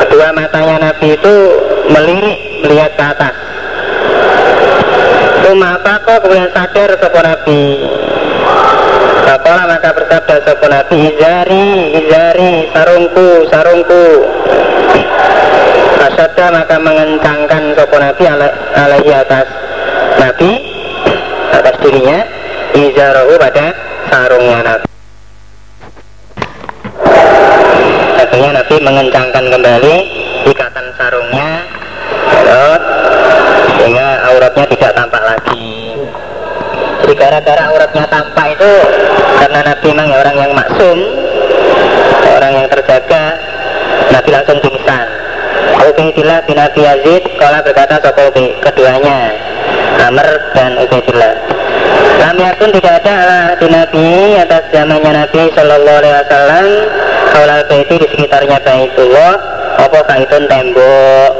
Kedua 0.00 0.32
matanya 0.32 0.88
Nabi 0.88 1.20
itu 1.20 1.34
melirik 1.92 2.38
melihat 2.64 2.90
ke 2.96 3.04
atas. 3.04 3.34
Tuma 5.44 5.76
apa 5.76 6.00
kok 6.00 6.18
kemudian 6.24 6.48
sadar 6.56 6.96
sopo 6.96 7.20
Nabi? 7.20 7.60
Apalah 9.28 9.64
maka 9.68 9.92
bersabda 9.92 10.36
sopo 10.48 10.64
Nabi? 10.64 11.12
Izari, 11.12 11.66
izari, 12.00 12.72
sarungku, 12.72 13.28
sarungku 13.52 14.04
Asyadda 16.04 16.52
maka 16.52 16.76
mengencangkan 16.76 17.72
sopo 17.72 17.96
Nabi 17.96 18.28
alaihi 18.76 19.08
atas 19.08 19.48
Nabi 20.20 20.50
atas 21.48 21.74
dirinya 21.80 22.18
Izarahu 22.76 23.40
pada 23.40 23.72
sarungnya 24.12 24.60
Nabi. 24.60 24.88
Akhirnya 28.20 28.50
Nabi 28.52 28.74
mengencangkan 28.84 29.44
kembali 29.48 29.96
ikatan 30.52 30.86
sarungnya. 31.00 31.50
Ya, 32.44 32.64
sehingga 33.80 34.08
auratnya 34.28 34.64
tidak 34.76 34.92
tampak 34.92 35.22
lagi. 35.24 35.96
Jadi 37.00 37.12
gara-gara 37.16 37.62
auratnya 37.72 38.04
tampak 38.12 38.46
itu 38.52 38.72
karena 39.40 39.60
Nabi 39.72 39.86
memang 39.88 40.08
orang 40.12 40.36
yang 40.36 40.52
maksum 40.52 40.98
orang 42.28 42.52
yang 42.60 42.66
terjaga 42.68 43.24
Nabi 44.12 44.28
langsung 44.32 44.58
pingsan 44.60 45.06
Ubaidillah 45.84 46.38
bin 46.48 46.58
Abi 46.58 46.80
Yazid 46.84 47.22
Kala 47.36 47.60
berkata 47.60 48.00
Sopo 48.00 48.32
keduanya 48.34 49.32
Amr 50.04 50.28
dan 50.56 50.76
Ubaidillah 50.80 51.34
Lam 52.20 52.36
yakun 52.40 52.70
tidak 52.72 53.04
ada 53.04 53.12
ala 53.12 53.40
di 53.58 53.66
Nabi 53.68 54.08
atas 54.40 54.64
zamannya 54.72 55.12
Nabi 55.12 55.40
Shallallahu 55.52 55.98
Alaihi 56.00 56.16
Wasallam 56.24 56.66
Kaulal 57.34 57.62
baiti 57.66 57.94
di 57.98 58.06
sekitarnya 58.08 58.58
Baitullah 58.62 59.34
Apa 59.74 59.98
baitun 60.06 60.46
tembok. 60.46 61.30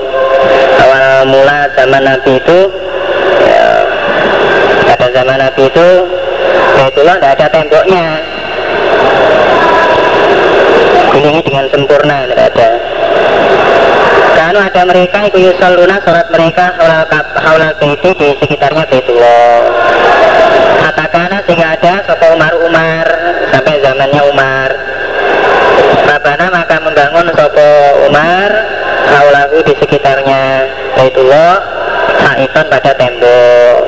Awal 0.83 1.25
mula 1.31 1.71
zaman 1.79 2.03
Nabi 2.03 2.33
itu 2.37 2.59
ya, 3.47 3.67
Pada 4.91 5.07
zaman 5.15 5.39
Nabi 5.39 5.63
itu 5.71 5.89
Baitullah 6.75 7.17
tidak 7.23 7.33
ada 7.39 7.47
temboknya. 7.55 8.07
Ini 11.15 11.41
dengan 11.47 11.67
sempurna 11.71 12.27
tidak 12.27 12.51
ada 12.51 12.71
Kanu 14.45 14.61
ada 14.61 14.85
mereka 14.85 15.25
iku 15.25 15.41
yusalluna 15.41 16.05
sholat 16.05 16.29
mereka 16.29 16.77
haulal 16.77 17.09
haulal 17.33 17.73
baiti 17.81 18.13
di 18.13 18.29
sekitarnya 18.37 18.85
Baitullah. 18.93 19.57
Katakanlah 20.85 21.41
sehingga 21.49 21.73
ada 21.73 22.05
sopo 22.05 22.29
Umar 22.37 22.53
Umar 22.61 23.09
sampai 23.49 23.81
zamannya 23.81 24.21
Umar. 24.29 24.69
Rabana 26.05 26.47
maka 26.53 26.77
membangun 26.77 27.33
sopo 27.33 27.69
Umar 28.05 28.51
haulahu 29.17 29.65
di 29.65 29.81
sekitarnya 29.81 30.69
Baitullah 30.93 31.65
Sa'iton 32.21 32.67
pada 32.69 32.93
tembok 33.01 33.81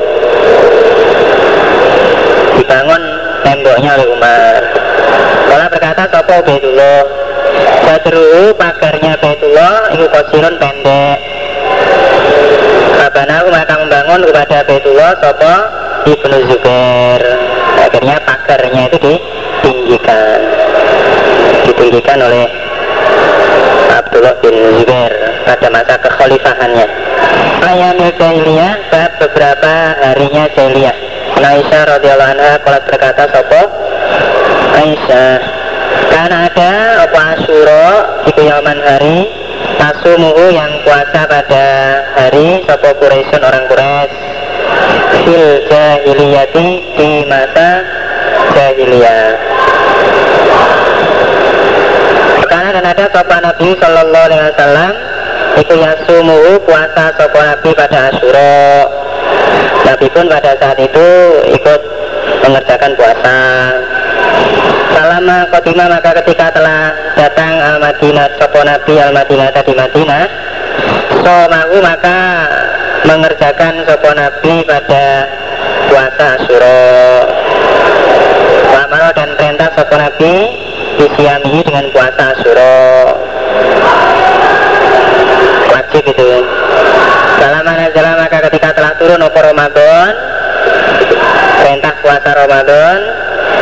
dibangun 2.56 3.02
temboknya 3.66 3.98
oleh 3.98 4.08
Umar 4.14 4.62
Kalau 5.50 5.66
berkata 5.74 6.02
Sopo 6.06 6.34
Ubaidullah 6.38 7.02
Jadruhu 7.82 8.54
pagarnya 8.54 9.18
Baitullah 9.18 9.90
Iku 9.90 10.06
kosirun 10.06 10.54
pendek. 10.62 11.18
Rabanahu 12.94 13.46
maka 13.50 13.74
membangun 13.74 14.20
kepada 14.30 14.62
Baitullah 14.70 15.18
Sopo 15.18 15.54
Ibnu 16.06 16.36
Zubair. 16.46 17.22
Akhirnya 17.82 18.22
pagarnya 18.22 18.86
itu 18.86 18.98
ditinggikan. 19.02 20.38
Ditinggikan 21.66 22.18
oleh 22.22 22.46
Abdullah 23.90 24.38
bin 24.38 24.54
Zubair 24.78 25.10
pada 25.42 25.66
masa 25.74 25.94
kekhalifahannya. 25.98 26.86
Ayamil 27.66 28.14
jahiliyah 28.14 28.74
bab 28.94 29.10
beberapa 29.18 29.98
harinya 29.98 30.46
jahiliyah 30.54 31.15
Aisyah 31.36 31.82
radhiyallahu 31.96 32.32
anha 32.36 32.52
kalau 32.64 32.80
berkata 32.88 33.24
sopo 33.30 33.62
Aisyah 34.76 35.66
karena 36.10 36.48
ada 36.48 36.72
apa 37.04 37.20
Asyura 37.36 37.86
iku 38.24 38.40
yaman 38.40 38.78
hari 38.80 39.28
tasumuhu 39.76 40.48
yang 40.48 40.72
puasa 40.82 41.28
pada 41.28 41.66
hari 42.16 42.64
sopo 42.64 42.88
Quraisyun 42.98 43.42
orang 43.44 43.64
Quraisy? 43.68 44.16
Fil 45.24 45.48
jahiliyati 45.68 46.68
di 46.96 47.10
masa 47.28 47.84
jahiliyah. 48.56 49.28
Karena 52.46 52.68
dan 52.80 52.86
ada 52.96 53.04
sopan 53.12 53.40
Nabi 53.44 53.68
Sallallahu 53.76 54.26
Alaihi 54.30 54.42
Wasallam 54.50 54.92
itu 55.56 55.74
yasumuhu 55.76 56.50
puasa 56.64 57.12
sopan 57.16 57.44
Nabi 57.54 57.70
pada 57.76 57.98
Asyura 58.08 58.62
Nabi 59.86 60.06
pun 60.10 60.26
pada 60.26 60.52
saat 60.58 60.78
itu 60.82 61.08
ikut 61.54 61.80
mengerjakan 62.42 62.92
puasa. 62.98 63.38
Selama 64.96 65.46
khotima 65.52 65.84
maka 65.86 66.10
ketika 66.24 66.50
telah 66.50 66.90
datang 67.14 67.52
al 67.60 67.76
Madinah 67.78 68.26
sopo 68.40 68.64
Nabi 68.64 68.94
al 68.96 69.12
Madinah 69.12 69.52
tadi 69.52 69.76
Madinah 69.76 70.24
Somahu 71.20 71.76
maka 71.84 72.18
mengerjakan 73.04 73.84
sopo 73.84 74.10
Nabi 74.16 74.64
pada 74.64 75.28
puasa 75.92 76.26
Asyura 76.40 76.80
Wamaro 78.72 79.10
dan 79.12 79.30
perintah 79.36 79.68
sopo 79.76 79.94
Nabi 80.00 80.32
disiami 80.96 81.60
dengan 81.60 81.86
puasa 81.92 82.32
Asyura 82.32 82.76
wajib 85.76 86.02
itu. 86.08 86.30
Ketika 87.36 87.92
telah 87.92 88.25
turun 89.06 89.22
opo 89.22 89.38
Ramadan? 89.38 90.10
Perintah 91.62 91.94
puasa 92.02 92.30
Ramadan. 92.34 92.98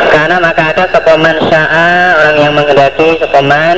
Karena 0.09 0.41
maka 0.41 0.73
ada 0.73 0.89
sopoman 0.89 1.37
sya'a 1.37 2.17
orang 2.17 2.37
yang 2.41 2.53
menghendaki 2.57 3.13
sopoman 3.21 3.77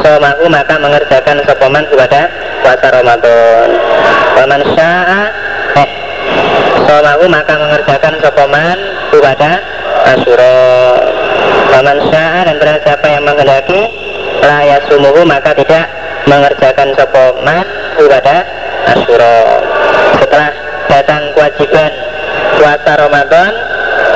somahu 0.00 0.48
maka 0.48 0.80
mengerjakan 0.80 1.44
sopoman 1.44 1.84
kepada 1.84 2.32
puasa 2.64 2.86
Ramadan. 2.96 3.66
Sopoman 4.32 4.62
sya'a 4.72 5.20
eh 5.84 5.90
somahu 6.88 7.24
maka 7.28 7.54
mengerjakan 7.60 8.14
sopoman 8.24 8.76
kepada 9.12 9.50
Asyura 10.16 10.56
Paman 11.76 11.98
sya'a 12.08 12.40
dan 12.48 12.56
berapa 12.56 12.80
siapa 12.88 13.06
yang 13.12 13.24
menghendaki 13.28 13.80
layak 14.40 14.80
sumuhu 14.88 15.28
maka 15.28 15.52
tidak 15.60 15.92
mengerjakan 16.24 16.88
sopoman 16.96 17.66
kepada 18.00 18.48
Asyura 18.96 19.36
setelah 20.22 20.71
datang 20.92 21.32
kewajiban. 21.32 21.92
Puasa 22.60 22.92
Ramadan 23.00 23.52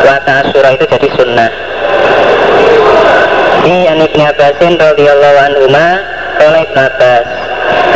puasa 0.05 0.33
Asyura 0.45 0.71
itu 0.77 0.85
jadi 0.87 1.09
sunnah. 1.17 1.51
Ini 3.67 3.91
An 3.91 3.99
Ibn 4.05 4.21
Abbasin 4.31 4.79
radhiyallahu 4.79 5.39
anhu 5.41 5.65
oleh 6.37 6.61
Ibn 6.69 6.79
Abbas. 6.79 7.27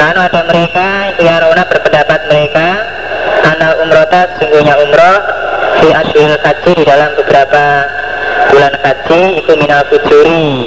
Karena 0.00 0.20
ada 0.26 0.40
mereka 0.48 0.86
itu 1.12 1.22
yang 1.28 1.38
rona 1.44 1.62
berpendapat 1.68 2.20
mereka 2.32 2.68
anak 3.46 3.72
umroh 3.84 4.06
sungguhnya 4.40 4.74
umroh 4.80 5.18
di 5.80 5.88
asyuril 5.92 6.40
haji 6.40 6.70
di 6.72 6.84
dalam 6.88 7.10
beberapa 7.20 7.64
bulan 8.50 8.74
haji 8.80 9.20
itu 9.44 9.52
minal 9.60 9.84
fujuri. 9.92 10.66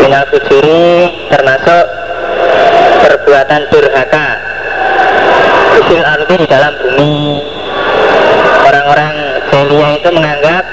Minal 0.00 0.24
fujuri 0.32 1.12
termasuk 1.28 1.84
perbuatan 3.04 3.62
durhaka 3.68 4.43
fil 5.88 6.04
arti 6.04 6.34
di 6.38 6.46
dalam 6.46 6.74
bumi. 6.78 7.42
Orang-orang 8.64 9.14
Celia 9.50 9.88
itu 9.98 10.08
menganggap 10.14 10.64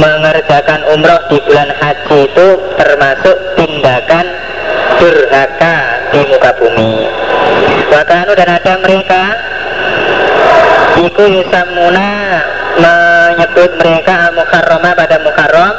mengerjakan 0.00 0.80
umroh 0.96 1.20
di 1.28 1.38
bulan 1.44 1.70
haji 1.76 2.18
itu 2.24 2.48
termasuk 2.80 3.36
tindakan 3.58 4.26
durhaka 4.98 5.76
di 6.14 6.20
muka 6.30 6.50
bumi. 6.56 6.92
Wakanu 7.92 8.32
dan 8.32 8.48
ada 8.56 8.72
mereka 8.80 9.22
Iku 10.92 11.24
yusamuna 11.24 12.38
menyebut 12.78 13.70
mereka 13.80 14.28
al-mukarrama 14.28 14.92
pada 14.92 15.16
mukarram 15.24 15.74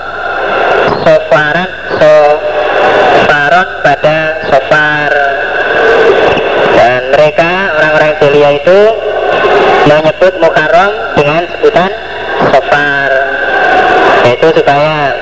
sofaran 1.05 1.69
sofaron 2.01 3.67
pada 3.85 4.17
sofar. 4.49 5.13
Dan 6.73 7.01
mereka 7.13 7.52
orang-orang 8.03 8.19
Celia 8.19 8.51
itu 8.59 8.79
menyebut 9.87 10.33
mukarram 10.43 10.91
dengan 11.15 11.47
sebutan 11.55 11.91
sofar. 12.51 13.11
Yaitu 14.27 14.47
supaya 14.59 15.15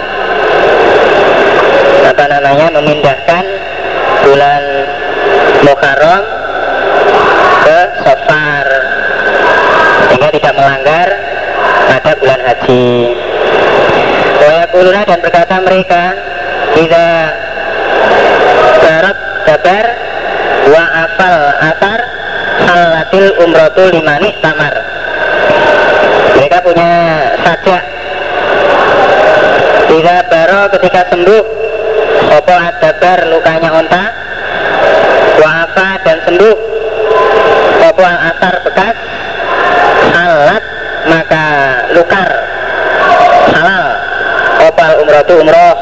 apa 2.09 2.23
namanya 2.25 2.67
memindahkan 2.73 3.43
bulan 4.25 4.63
Muharram 5.61 6.23
ke 7.61 7.79
Sofar. 8.01 8.65
Sehingga 10.09 10.29
tidak 10.33 10.53
melanggar 10.57 11.07
pada 11.85 12.11
bulan 12.17 12.39
haji. 12.49 12.89
Wayakuluna 14.41 15.01
dan 15.05 15.19
berkata 15.21 15.55
mereka 15.61 16.03
tidak 16.73 17.25
Barat 18.81 19.17
dabar 19.45 20.00
Umrotul 23.51 23.91
limani 23.91 24.31
tamar. 24.39 24.71
Mereka 26.39 26.57
punya 26.63 26.91
sajak. 27.43 27.83
Tidak 29.91 30.21
baro 30.31 30.61
ketika 30.71 31.01
sembuh 31.11 31.43
Opo 32.31 32.53
adabar 32.55 33.27
lukanya 33.27 33.75
onta? 33.75 34.07
Wafa 35.35 35.89
dan 35.99 36.23
sembuh. 36.23 36.55
Opo 37.91 38.03
asar 38.07 38.55
bekas? 38.63 38.95
Halat 40.15 40.63
maka 41.11 41.45
lukar. 41.91 42.31
Halal. 43.51 43.87
Opal 44.63 44.91
umroh 45.03 45.23
itu 45.27 45.35
umroh? 45.43 45.75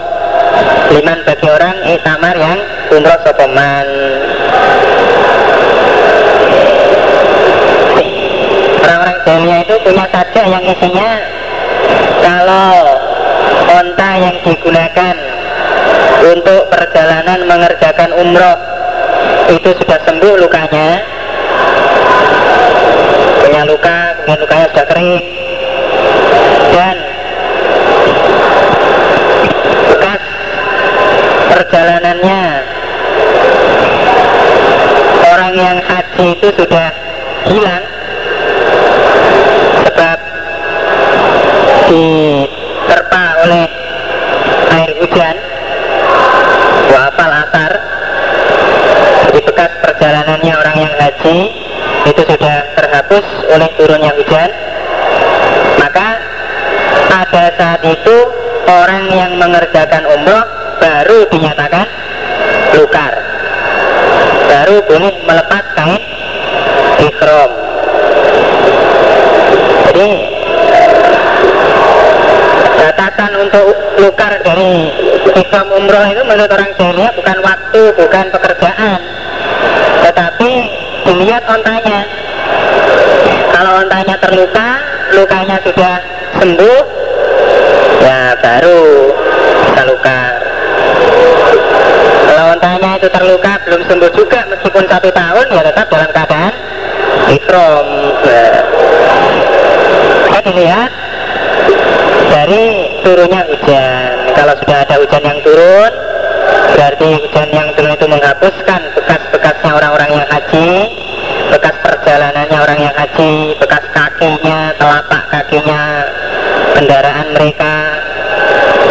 Liman 0.89 1.21
bagi 1.21 1.45
orang 1.45 1.77
itamar 1.85 2.33
yang 2.33 2.59
umroh 2.89 3.19
sopeman 3.21 3.87
orang-orang 8.79 9.17
jahiliyah 9.27 9.59
itu 9.67 9.75
punya 9.83 10.05
saja 10.11 10.41
yang 10.47 10.63
isinya 10.63 11.11
kalau 12.23 12.73
onta 13.69 14.09
yang 14.17 14.37
digunakan 14.43 15.15
untuk 16.19 16.61
perjalanan 16.67 17.39
mengerjakan 17.47 18.11
umroh. 18.17 18.57
Itu 19.49 19.73
sudah 19.81 19.99
sembuh 20.05 20.35
lukanya. 20.45 21.01
Punya 23.41 23.61
luka 23.65 23.97
kemudian 24.21 24.39
lukanya 24.45 24.65
sudah 24.73 24.85
kering. 24.93 25.23
Dan 26.69 26.95
bekas 29.89 30.21
perjalanannya 31.49 32.41
orang 35.33 35.53
yang 35.57 35.77
haji 35.81 36.27
itu 36.37 36.47
sudah 36.53 36.87
hilang 37.49 37.98
diterpa 41.89 43.23
oleh 43.45 43.65
air 44.77 44.91
hujan. 45.01 45.35
Wafal 46.93 47.33
asar. 47.33 47.71
Jadi 49.29 49.39
bekas 49.45 49.71
perjalanannya 49.81 50.53
orang 50.53 50.77
yang 50.77 50.93
haji 50.93 51.37
itu 52.05 52.21
sudah 52.21 52.57
terhapus 52.77 53.25
oleh 53.49 53.69
turunnya 53.77 54.13
hujan. 54.13 54.49
Maka 55.81 56.07
pada 57.09 57.43
saat 57.57 57.81
itu 57.81 58.17
orang 58.69 59.09
yang 59.09 59.31
mengerjakan 59.41 60.05
umroh 60.05 60.45
baru 60.77 61.25
dinyatakan 61.33 61.85
lukar. 62.77 63.13
Baru 64.49 64.81
boleh 64.85 65.13
melepas 65.25 65.63
kain 65.77 66.01
ikhram 66.99 67.69
jadi 69.89 70.09
data 72.79 73.25
untuk 73.35 73.75
lukar 73.99 74.39
dari 74.39 74.87
Islam 75.35 75.67
umroh 75.75 76.05
itu 76.07 76.23
menurut 76.23 76.47
orang 76.47 76.71
jahiliyah 76.79 77.11
bukan 77.11 77.37
waktu, 77.43 77.81
bukan 77.99 78.25
pekerjaan, 78.31 78.99
tetapi 80.07 80.51
dilihat 81.03 81.43
ontanya. 81.47 82.07
Kalau 83.51 83.83
ontanya 83.83 84.15
terluka, 84.23 84.69
lukanya 85.11 85.57
sudah 85.59 85.95
sembuh, 86.39 86.81
ya 87.99 88.39
baru 88.39 89.11
bisa 89.67 89.81
lukar. 89.83 90.33
Kalau 92.29 92.45
ontanya 92.55 92.89
itu 92.95 93.07
terluka 93.11 93.53
belum 93.67 93.81
sembuh 93.83 94.11
juga 94.15 94.39
meskipun 94.47 94.85
satu 94.87 95.09
tahun 95.11 95.45
ya 95.51 95.61
tetap 95.67 95.85
dalam 95.91 96.09
keadaan 96.15 96.53
ikrom. 97.27 97.87
Nah, 100.29 100.41
dilihat 100.47 101.08
dari 102.29 102.65
turunnya 103.01 103.41
hujan. 103.49 104.13
Kalau 104.37 104.53
sudah 104.61 104.77
ada 104.85 104.95
hujan 105.01 105.23
yang 105.25 105.39
turun, 105.41 105.91
berarti 106.77 107.09
hujan 107.25 107.49
yang 107.49 107.67
turun 107.73 107.91
itu 107.97 108.05
menghapuskan 108.05 108.81
bekas-bekasnya 108.95 109.71
orang-orang 109.73 110.11
yang 110.21 110.27
haji, 110.29 110.69
bekas 111.49 111.75
perjalanannya 111.81 112.57
orang 112.61 112.79
yang 112.79 112.95
haji, 112.95 113.57
bekas 113.57 113.83
kakinya, 113.91 114.71
telapak 114.77 115.23
kakinya, 115.33 115.83
kendaraan 116.77 117.27
mereka. 117.33 117.75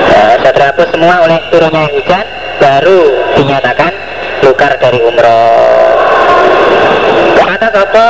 Ya, 0.09 0.25
sudah 0.43 0.53
terhapus 0.53 0.89
semua 0.91 1.17
oleh 1.23 1.39
turunnya 1.49 1.87
hujan, 1.95 2.27
baru 2.59 3.01
dinyatakan 3.39 3.93
lukar 4.43 4.75
dari 4.83 4.99
umroh. 4.99 5.95
Kata 7.39 7.69
Sopo 7.73 8.09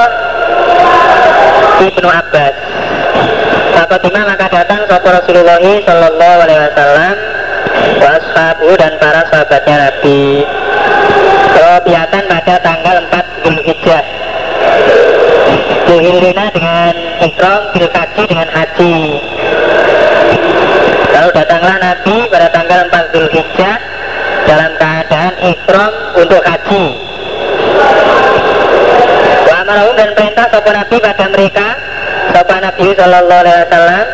Ibnu 1.79 2.09
Abbas 2.11 2.55
Fatimah 3.87 4.25
maka 4.27 4.51
datang 4.51 4.83
Sopo 4.91 5.07
Rasulullah 5.07 5.63
Sallallahu 5.63 6.39
Alaihi 6.43 6.61
Wasallam 6.67 7.15
Washabu 8.03 8.71
dan 8.75 8.93
para 8.99 9.23
sahabatnya 9.31 9.77
Nabi. 9.87 10.43
Robiatan 11.55 12.23
pada 12.27 12.55
tanggal 12.59 12.97
4 13.07 13.45
Zulhijjah 13.47 14.05
Dihilina 15.87 16.51
dengan 16.51 16.95
ikram 17.23 17.63
bilkaji 17.71 18.23
dengan 18.27 18.49
haji. 18.51 18.97
Lalu 21.15 21.29
datanglah 21.39 21.77
Nabi 21.79 22.17
pada 22.29 22.47
tanggal 22.51 22.81
4 22.91 23.15
Zulhijjah 23.15 23.77
dalam 24.51 24.73
keadaan 24.75 25.35
ikram 25.55 25.93
untuk 26.19 26.43
haji. 26.43 26.85
Wa 29.47 29.61
dan 29.95 30.11
perintah 30.19 30.47
sopan 30.51 30.75
Nabi 30.83 30.97
pada 30.99 31.25
mereka 31.31 31.88
Sopan 32.33 32.61
Nabi 32.61 32.93
Sallallahu 32.93 33.41
Alaihi 33.41 33.59
Wasallam 33.65 34.07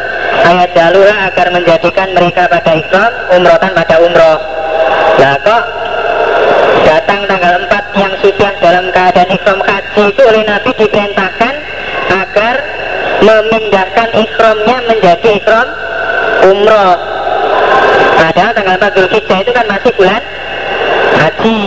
ayat 0.45 0.71
jalurah 0.77 1.19
agar 1.33 1.47
menjadikan 1.51 2.09
mereka 2.15 2.47
pada 2.47 2.73
ikram 2.79 3.13
umrohkan 3.35 3.73
pada 3.75 3.97
umroh. 3.99 4.39
Nah 5.19 5.35
kok 5.43 5.63
datang 6.87 7.21
tanggal 7.27 7.55
4 7.67 8.03
yang 8.03 8.15
sudah 8.23 8.53
dalam 8.63 8.85
keadaan 8.95 9.31
ikram 9.35 9.61
haji 9.63 10.03
itu 10.15 10.23
oleh 10.23 10.43
Nabi 10.47 10.71
diperintahkan 10.79 11.55
agar 12.13 12.55
memindahkan 13.25 14.09
ikramnya 14.15 14.77
menjadi 14.87 15.29
ikram 15.35 15.69
umroh. 16.55 16.95
Padahal 18.15 18.53
tanggal 18.55 18.77
4 18.79 18.95
Zulhijjah 18.95 19.39
itu 19.43 19.53
kan 19.53 19.67
masih 19.67 19.93
bulan 19.99 20.23
haji. 21.19 21.61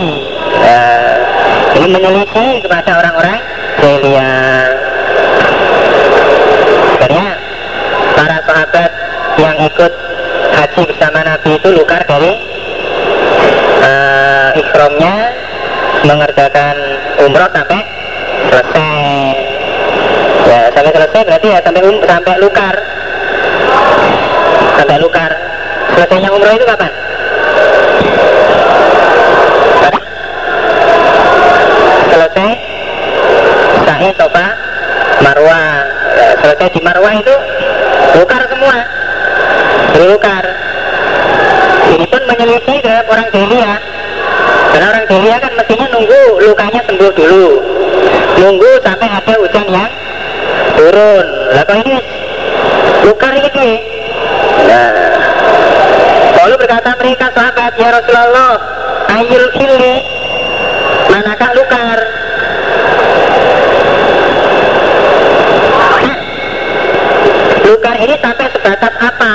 Nah, 0.58 1.12
ini 1.76 1.86
menyelisih 1.92 2.50
kepada 2.64 2.90
orang-orang 3.04 3.38
jahiliyah 3.78 4.88
akhirnya 7.08 7.40
para 8.18 8.38
sahabat 8.44 8.90
yang 9.40 9.56
ikut 9.64 9.92
haji 10.52 10.82
bersama 10.92 11.24
Nabi 11.38 11.54
itu 11.54 11.70
lukar 11.70 12.02
dari 12.02 12.34
uh, 13.80 14.50
ikhromnya 14.58 15.14
mengerjakan 16.02 16.76
umroh 17.22 17.48
sampai 17.54 17.80
selesai. 18.50 19.32
Ya 20.50 20.60
sampai 20.74 20.92
selesai 20.92 21.20
berarti 21.24 21.46
ya 21.48 21.58
sampai 21.62 21.80
um, 21.86 21.96
sampai 22.02 22.34
lukar. 22.42 22.74
Sampai 24.82 24.96
lukar. 24.98 25.30
Selesainya 25.94 26.28
umroh 26.34 26.52
itu 26.52 26.66
kapan? 26.66 26.92
Selesai. 32.12 32.50
Sa'i 33.86 34.10
sofa 34.18 34.46
marwah. 35.22 35.86
Ya, 36.18 36.28
selesai 36.44 36.68
di 36.74 36.80
marwah 36.82 37.12
itu 37.14 37.34
lukar 38.20 38.42
semua. 38.52 38.76
Lukar 39.96 40.67
ini 41.88 42.06
pun 42.06 42.22
menyelisih 42.28 42.76
terhadap 42.84 43.06
orang 43.08 43.28
jahiliyah 43.32 43.78
karena 44.68 44.86
orang 44.92 45.04
jahiliyah 45.08 45.38
kan 45.40 45.52
mestinya 45.56 45.86
nunggu 45.90 46.22
lukanya 46.44 46.80
sembuh 46.84 47.12
dulu. 47.16 47.46
Nunggu 48.38 48.70
sampai 48.86 49.08
ada 49.10 49.34
hujan 49.34 49.66
yang 49.66 49.90
turun. 50.78 51.26
Lah 51.56 51.64
kalau 51.66 51.80
ini 51.82 51.98
lukar 53.02 53.34
ini 53.34 53.70
nah 54.68 54.90
lalu 56.38 56.54
berkata 56.60 56.90
mereka 57.00 57.26
sahabat 57.32 57.72
ya 57.78 57.88
Rasulullah 57.94 58.54
ayul 59.16 59.48
kili 59.56 59.96
manakah 61.08 61.50
lukar? 61.56 61.98
Lukar 67.64 67.96
ini 68.00 68.14
sampai 68.20 68.46
sebatas 68.52 68.94
apa 69.00 69.34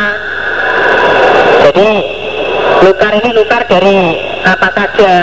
jadi 1.63 1.91
lukar 3.13 3.29
ini 3.29 3.37
lukar 3.37 3.61
dari 3.69 3.97
apa 4.41 4.67
saja? 4.73 5.13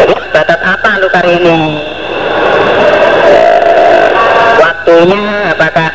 Jadi 0.00 0.14
sebatas 0.24 0.60
apa 0.64 0.90
lukar 1.04 1.24
ini? 1.28 1.84
Waktunya 4.56 5.52
apakah 5.52 5.90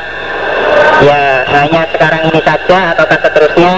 ya 1.02 1.50
hanya 1.50 1.82
sekarang 1.98 2.30
ini 2.30 2.42
saja 2.46 2.94
ataukah 2.94 3.18
seterusnya? 3.26 3.76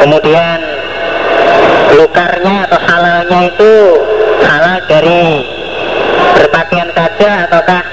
Kemudian 0.00 0.58
lukarnya 2.00 2.64
atau 2.72 2.80
halalnya 2.88 3.40
itu 3.52 3.72
halal 4.48 4.80
dari 4.88 5.44
berpakaian 6.40 6.88
saja 6.96 7.44
ataukah 7.44 7.84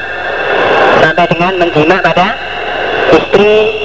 sampai 1.04 1.26
dengan 1.36 1.54
menjimak 1.60 2.00
pada 2.00 2.32
istri 3.12 3.77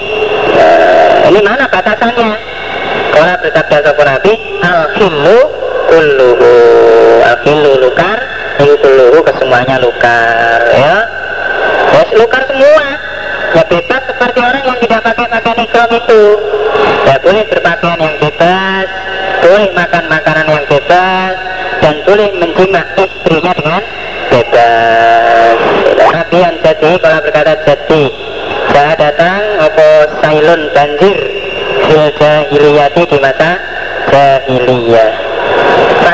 ini 1.32 1.40
mana 1.40 1.64
batasannya? 1.64 2.30
Kalau 3.12 3.34
bersabda 3.40 3.76
sopan 3.88 4.06
Nabi 4.12 4.32
al 4.60 4.80
khilu 4.92 5.38
kulluhu. 5.88 6.52
Al 7.24 7.36
khilu 7.40 7.72
lukar 7.80 8.18
itu 8.60 8.76
kulluhu 8.84 9.18
kesemuanya 9.24 9.80
lukar 9.80 10.60
ya. 10.76 10.96
Ya 11.96 12.02
lukar 12.20 12.44
semua. 12.44 12.84
Ya 13.52 13.62
bebas 13.64 14.02
seperti 14.12 14.40
orang 14.44 14.64
yang 14.64 14.78
tidak 14.84 15.00
pakai 15.08 15.26
pakaian 15.32 15.64
ikram 15.64 15.90
itu. 15.96 16.22
Ya 17.08 17.16
boleh 17.24 17.42
berpakaian 17.48 18.00
yang 18.00 18.16
bebas 18.20 18.88
boleh 19.42 19.68
makan 19.74 20.04
makanan 20.06 20.46
yang 20.46 20.64
bebas 20.70 21.34
dan 21.82 21.98
boleh 22.06 22.30
menjimak 22.38 22.86
istrinya 22.94 23.52
dengan 23.58 23.82
bebas. 24.30 25.56
Nabi 25.98 26.36
yang 26.38 26.56
jadi 26.62 26.90
kalau 27.02 27.18
berkata 27.26 27.52
jadi 27.66 28.02
saya 28.72 28.96
datang 28.96 29.42
apa 29.60 29.88
sailun 30.24 30.72
banjir 30.72 31.18
fil 31.84 32.08
jahiliyati 32.16 33.04
di 33.04 33.18
masa 33.20 33.60
jahiliyah. 34.08 35.12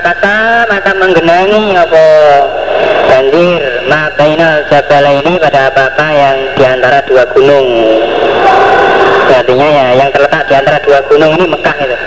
Kata 0.09 0.67
maka 0.67 0.91
menggenangi 0.99 1.79
apa 1.79 2.07
banjir 3.07 3.63
mabainal 3.87 4.67
jabala 4.67 5.11
ini 5.23 5.39
pada 5.39 5.71
apa-apa 5.71 6.07
yang 6.11 6.37
di 6.59 6.65
antara 6.67 6.99
dua 7.07 7.23
gunung. 7.31 7.69
Artinya 9.29 9.69
ya 9.69 9.87
yang 10.03 10.11
terletak 10.11 10.43
di 10.51 10.55
antara 10.59 10.79
dua 10.83 10.99
gunung 11.07 11.31
ini 11.39 11.47
Mekah 11.47 11.77
itu. 11.79 11.99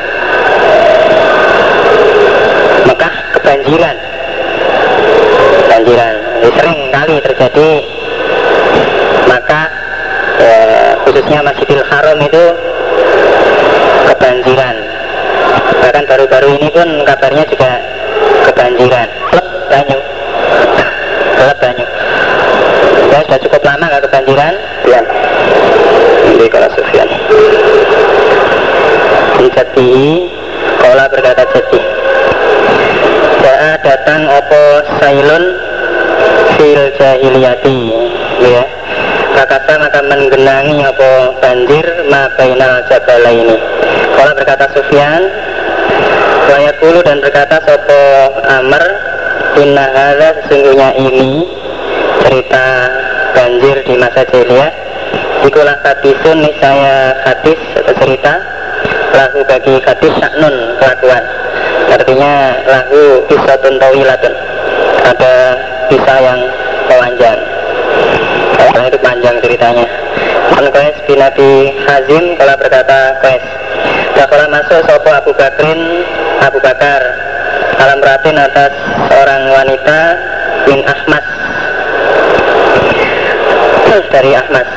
Mekah 2.92 3.14
kebanjiran. 3.40 3.98
Banjiran. 5.72 6.16
Ini 6.44 6.50
sering 6.60 6.80
kali 6.92 7.16
terjadi. 7.24 7.72
Maka 9.30 9.81
ya, 10.42 10.98
khususnya 11.06 11.40
Masjidil 11.46 11.84
Haram 11.86 12.18
itu 12.18 12.44
kebanjiran. 14.10 14.76
Bahkan 15.82 16.04
baru-baru 16.10 16.48
ini 16.58 16.68
pun 16.74 16.88
kabarnya 17.06 17.46
juga 17.46 17.72
kebanjiran. 18.50 19.08
Klub 19.30 19.48
banyu. 19.70 20.00
Klub 21.38 21.58
banyu. 21.62 21.86
Ya 23.12 23.20
sudah 23.28 23.40
cukup 23.44 23.62
lama 23.66 23.86
nggak 23.86 24.04
kebanjiran? 24.10 24.54
Ya. 24.90 25.02
Ini 26.22 26.46
kalau 26.48 26.70
Sufyan 26.78 27.10
Dijati 29.42 29.92
Kola 30.80 31.06
berkata 31.10 31.44
jadi 31.50 31.82
Ja'a 33.42 33.72
datang 33.82 34.30
opo 34.30 34.64
sailun 35.02 35.44
fil 36.56 36.94
jahiliyati 36.94 37.80
ya 38.46 38.64
Fakasa 39.32 39.74
maka 39.80 40.00
menggenangi 40.06 40.84
apa 40.84 41.12
banjir 41.40 41.86
ma 42.12 42.28
bainal 42.36 42.84
jabala 42.88 43.32
ini 43.32 43.58
Kalau 44.18 44.32
berkata 44.36 44.66
Sufyan 44.76 45.22
Wayakulu 46.52 47.00
dan 47.06 47.24
berkata 47.24 47.58
Sopo 47.64 48.02
Amr 48.46 48.84
Inna 49.60 49.86
hadha 49.92 50.30
sesungguhnya 50.44 50.90
ini 51.00 51.48
Cerita 52.22 52.66
banjir 53.34 53.82
di 53.84 53.96
masa 53.98 54.22
jahiliyah. 54.30 54.72
Ikulah 55.42 55.78
hadisun 55.82 56.46
saya 56.62 57.18
hadis 57.26 57.58
atau 57.74 57.94
cerita. 57.98 58.34
Lahu 59.12 59.44
bagi 59.44 59.76
hadis 59.84 60.14
saknun 60.22 60.56
kelakuan. 60.78 61.24
Artinya 61.92 62.34
lahu 62.64 63.26
kisatun 63.28 63.76
tawilatun. 63.82 64.34
Ada 65.02 65.34
kisah 65.90 66.20
yang 66.22 66.40
panjang 66.88 67.61
karena 68.58 68.88
itu 68.88 69.00
panjang 69.00 69.36
ceritanya. 69.40 69.88
An 70.52 70.66
bin 71.08 71.20
Abi 71.22 71.52
Hazim 71.88 72.24
kalau 72.36 72.56
berkata 72.60 73.00
Qais 73.24 73.44
Dakala 74.16 74.46
masuk 74.52 74.84
sopo 74.86 75.10
Abu 75.10 75.32
Bakrin 75.34 76.06
Abu 76.44 76.60
Bakar. 76.60 77.02
Alam 77.82 77.98
ratin 78.04 78.38
atas 78.38 78.70
seorang 79.10 79.42
wanita 79.50 80.00
Bin 80.68 80.80
Ahmad. 80.86 81.24
Dari 84.12 84.32
Ahmad. 84.36 84.68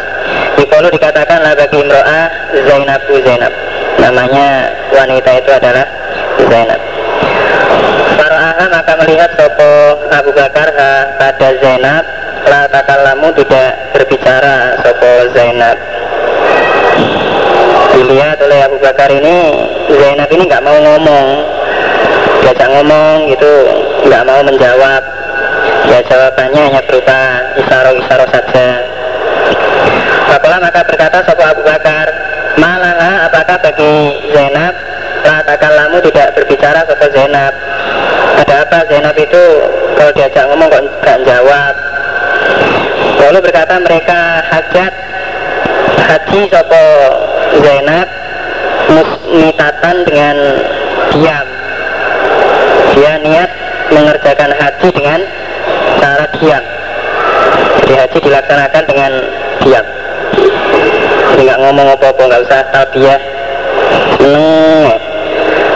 Dikolo 0.54 0.88
dikatakan 0.94 1.42
lah 1.42 1.58
bagi 1.58 1.82
imro'ah 1.82 2.26
Zainabu 2.54 3.14
Zainab. 3.26 3.52
Namanya 3.98 4.70
wanita 4.94 5.30
itu 5.42 5.50
adalah 5.50 5.86
Zainab 6.38 6.80
Fara'aha 8.14 8.64
maka 8.70 8.92
melihat 9.02 9.30
sopo 9.34 9.72
Abu 10.10 10.30
Bakar 10.30 10.68
ha, 10.74 10.92
pada 11.18 11.48
Zainab 11.58 12.04
La 12.44 12.68
takalamu 12.68 13.32
tidak 13.32 13.96
berbicara 13.96 14.76
sopo 14.84 15.32
Zainab. 15.32 15.80
Dilihat 17.96 18.36
oleh 18.36 18.60
Abu 18.68 18.76
Bakar 18.84 19.08
ini 19.08 19.64
Zainab 19.88 20.28
ini 20.28 20.44
nggak 20.44 20.60
mau 20.60 20.76
ngomong. 20.76 21.28
Diajak 22.44 22.68
ngomong 22.68 23.32
gitu 23.32 23.54
nggak 24.06 24.24
mau 24.28 24.40
menjawab. 24.44 25.02
Ya 25.88 26.00
jawabannya 26.04 26.60
hanya 26.68 26.80
berupa 26.84 27.20
isaro-isaro 27.56 28.26
saja. 28.28 28.68
Apalah 30.36 30.60
maka 30.60 30.84
berkata 30.84 31.24
sopo 31.24 31.42
Abu 31.44 31.62
Bakar 31.64 32.06
Malah 32.54 33.26
apakah 33.26 33.58
bagi 33.58 34.14
Zainab 34.30 34.74
La 35.54 35.62
takalamu 35.62 36.02
tidak 36.02 36.34
berbicara 36.34 36.82
sopo 36.82 37.06
Zainab 37.14 37.54
Ada 38.42 38.66
apa 38.66 38.90
Zainab 38.90 39.14
itu 39.14 39.44
Kalau 39.94 40.10
diajak 40.10 40.50
ngomong 40.50 40.66
kok 40.66 40.82
nggak 40.82 41.18
jawab 41.30 41.74
Lalu 43.22 43.38
berkata 43.38 43.78
mereka 43.78 44.42
hajat 44.50 44.92
haji 46.10 46.40
sopo 46.50 46.84
Zainab 47.62 48.08
musmitatan 48.90 49.96
dengan 50.02 50.36
diam. 51.14 51.46
Dia 52.98 53.14
niat 53.22 53.50
mengerjakan 53.94 54.50
haji 54.58 54.88
dengan 54.90 55.20
cara 56.02 56.26
diam. 56.42 56.64
Jadi 57.78 57.94
haji 57.94 58.18
dilaksanakan 58.18 58.84
dengan 58.90 59.12
diam. 59.62 59.86
Nggak 61.38 61.58
ngomong 61.62 61.86
apa-apa, 61.94 62.22
nggak 62.26 62.42
usah 62.42 62.60
talbiyah. 62.74 63.20
Seneng. 64.18 65.13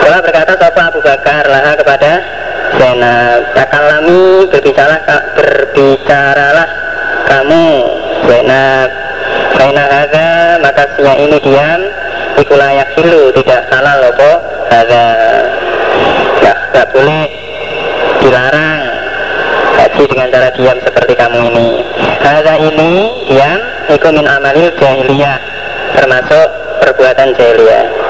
Kalau 0.08 0.24
berkata 0.24 0.56
sopo 0.56 0.80
Abu 0.80 1.00
Bakar 1.04 1.44
lah 1.52 1.76
kepada 1.76 2.24
Zainab, 2.80 3.44
takalami 3.52 4.48
berbicara 4.48 5.04
berbicaralah 5.36 6.68
kamu 7.28 7.64
Zainab. 8.24 8.88
Karena 9.52 9.84
ada 9.84 10.28
maka 10.64 10.88
sinya 10.96 11.12
ini 11.12 11.36
diam 11.44 11.80
Ikulayak 12.40 12.88
hilu 12.96 13.36
tidak 13.36 13.68
halal 13.68 14.00
lopo 14.00 14.32
Ada 14.72 15.04
Gak, 16.40 16.56
gak 16.72 16.86
boleh 16.96 17.28
dilarang 18.24 18.80
Haji 19.76 20.02
dengan 20.08 20.28
cara 20.32 20.48
diam 20.56 20.78
seperti 20.88 21.12
kamu 21.20 21.52
ini. 21.52 21.68
Ada 22.24 22.54
ini 22.64 22.92
diam 23.28 23.60
Iku 23.92 24.08
min 24.08 24.24
amalil 24.24 24.72
jahiliyah 24.80 25.36
Termasuk 26.00 26.48
perbuatan 26.80 27.36
jahiliyah 27.36 28.08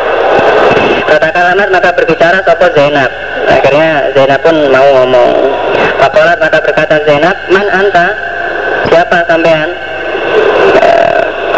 Kata 1.08 1.28
kalamat 1.32 1.68
maka 1.72 1.90
berbicara 1.96 2.38
sopo 2.44 2.68
Zainab 2.76 3.08
Akhirnya 3.48 4.12
Zainab 4.12 4.44
pun 4.44 4.56
mau 4.68 4.88
ngomong 5.02 5.30
Pakolat 5.96 6.36
maka 6.36 6.60
berkata 6.60 7.00
Zainab 7.08 7.36
Man 7.48 7.64
anta 7.72 8.12
Siapa 8.88 9.24
sampean? 9.28 9.68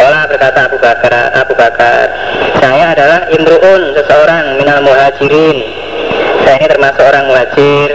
Olah 0.00 0.24
berkata 0.26 0.66
Abu 0.66 0.80
Bakar, 0.80 1.12
Abu 1.36 1.52
Bakar, 1.54 2.08
saya 2.56 2.96
adalah 2.96 3.28
imruun, 3.28 3.92
seseorang 3.92 4.56
minal 4.56 4.80
muhajirin. 4.80 5.60
Saya 6.42 6.56
ini 6.56 6.66
termasuk 6.66 7.04
orang 7.04 7.28
muhajir. 7.28 7.90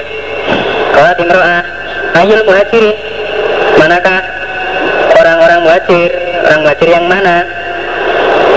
Olah 0.96 1.14
timroah, 1.18 1.64
ayul 2.22 2.46
muhajirin. 2.46 2.96
Manakah 3.82 4.22
orang-orang 5.18 5.60
muhajir? 5.66 6.12
Orang 6.46 6.62
muhajir 6.64 6.90
yang 6.94 7.06
mana? 7.10 7.42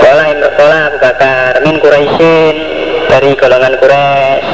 Olah 0.07 0.27
Olah 0.61 0.81
Abu 0.93 0.97
Bakar, 1.01 1.51
min 1.65 1.75
Quraisyin 1.81 2.78
dari 3.09 3.33
golongan 3.33 3.73
Quraisy. 3.81 4.45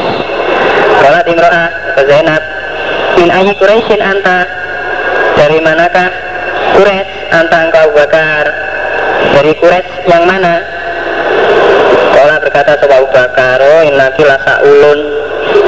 Olah 1.06 1.22
timroah, 1.22 1.70
Zainab, 2.02 2.44
min 3.20 3.30
ayi 3.30 3.52
Quraisyin 3.60 4.02
anta? 4.02 4.48
Dari 5.36 5.60
manakah? 5.60 6.10
Quraisy 6.80 7.36
anta 7.36 7.58
engkau 7.68 7.92
bakar. 7.94 8.46
Dari 9.36 9.52
Quraisy 9.60 10.08
yang 10.08 10.24
mana? 10.24 10.64
Kala 12.16 12.40
berkata 12.40 12.80
sebab 12.80 12.96
Abu 12.96 13.08
Bakar 13.12 13.60
oh 13.60 13.84
innaki 13.84 14.24
ulun 14.64 15.00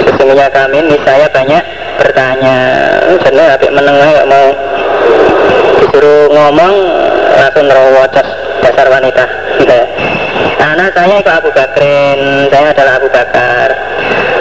sesungguhnya 0.07 0.47
kami 0.47 0.79
ini 0.79 0.95
saya 1.03 1.27
banyak 1.27 1.59
bertanya. 1.99 2.57
Jadi 3.19 3.35
habis 3.35 3.71
menengah 3.75 4.23
mau 4.31 4.47
disuruh 5.83 6.31
ngomong 6.31 6.73
langsung 7.35 7.67
rawocos 7.67 8.27
dasar 8.63 8.87
wanita. 8.87 9.27
Gitu. 9.59 9.79
Anak 10.57 10.91
saya 10.93 11.15
itu 11.21 11.31
Abu 11.31 11.49
Bakrin 11.53 12.51
saya 12.53 12.73
adalah 12.75 12.93
Abu 12.99 13.09
Bakar. 13.09 13.67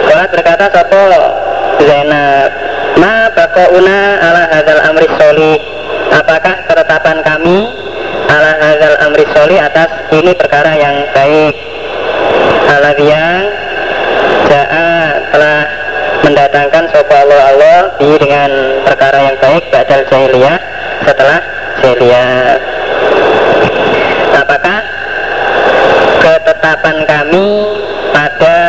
Kala 0.07 0.25
berkata 0.31 0.65
sopo 0.71 1.05
Zainab. 1.83 2.67
Ma 2.97 3.29
una 3.77 3.99
ala 4.17 4.43
hadal 4.49 4.81
amri 4.89 5.05
soli 5.21 5.53
Apakah 6.09 6.65
ketetapan 6.65 7.21
kami 7.21 7.69
Ala 8.25 8.57
hadal 8.57 8.97
amri 9.05 9.21
soli 9.37 9.61
atas 9.61 10.09
ini 10.09 10.33
perkara 10.33 10.73
yang 10.73 11.05
baik? 11.13 11.53
Ala 12.65 12.91
yang 12.97 13.45
Ja'a 14.49 14.89
telah 15.29 15.59
mendatangkan 16.25 16.83
sopa 16.89 17.15
Allah 17.21 17.41
Allah 17.53 17.79
dengan 18.01 18.49
perkara 18.81 19.29
yang 19.29 19.37
baik 19.37 19.63
Ba'dal 19.69 20.03
jahiliyah 20.09 20.57
setelah 21.05 21.39
jahiliyah 21.85 22.57
Apakah 24.41 24.79
ketetapan 26.27 26.97
kami 27.07 27.47
pada 28.11 28.59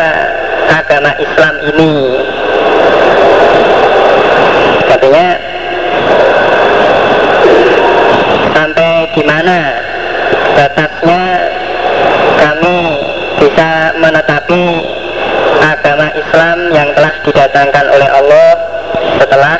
agama 0.71 1.11
Islam 1.19 1.55
ini 1.75 1.95
artinya 4.87 5.29
sampai 8.55 8.93
di 9.11 9.23
mana 9.27 9.59
batasnya 10.55 11.23
kami 12.39 12.79
bisa 13.43 13.71
menetapi 13.99 14.63
agama 15.59 16.07
Islam 16.15 16.59
yang 16.71 16.89
telah 16.95 17.15
didatangkan 17.27 17.87
oleh 17.91 18.07
Allah 18.07 18.51
setelah 19.19 19.59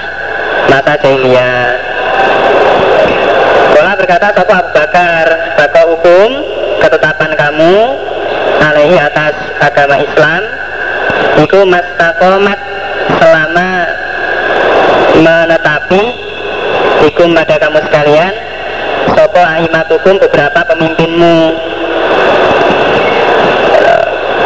masa 0.71 0.95
jahiliyah. 1.03 1.89
Berkata 3.99 4.31
Sopo 4.31 4.55
Abu 4.55 4.71
Bakar 4.73 5.27
Baka 5.59 5.81
hukum 5.91 6.31
ketetapan 6.79 7.31
kamu 7.59 7.83
alaihi 8.63 8.95
atas 9.03 9.35
agama 9.59 9.99
Islam 9.99 10.43
Iku 11.43 11.67
mastakomat 11.67 12.55
selama 13.19 13.71
menetapi 15.19 16.03
ikum 17.11 17.35
pada 17.35 17.59
kamu 17.59 17.83
sekalian 17.83 18.31
Sopo 19.11 19.43
aimatukum 19.43 20.23
beberapa 20.23 20.61
pemimpinmu. 20.71 21.59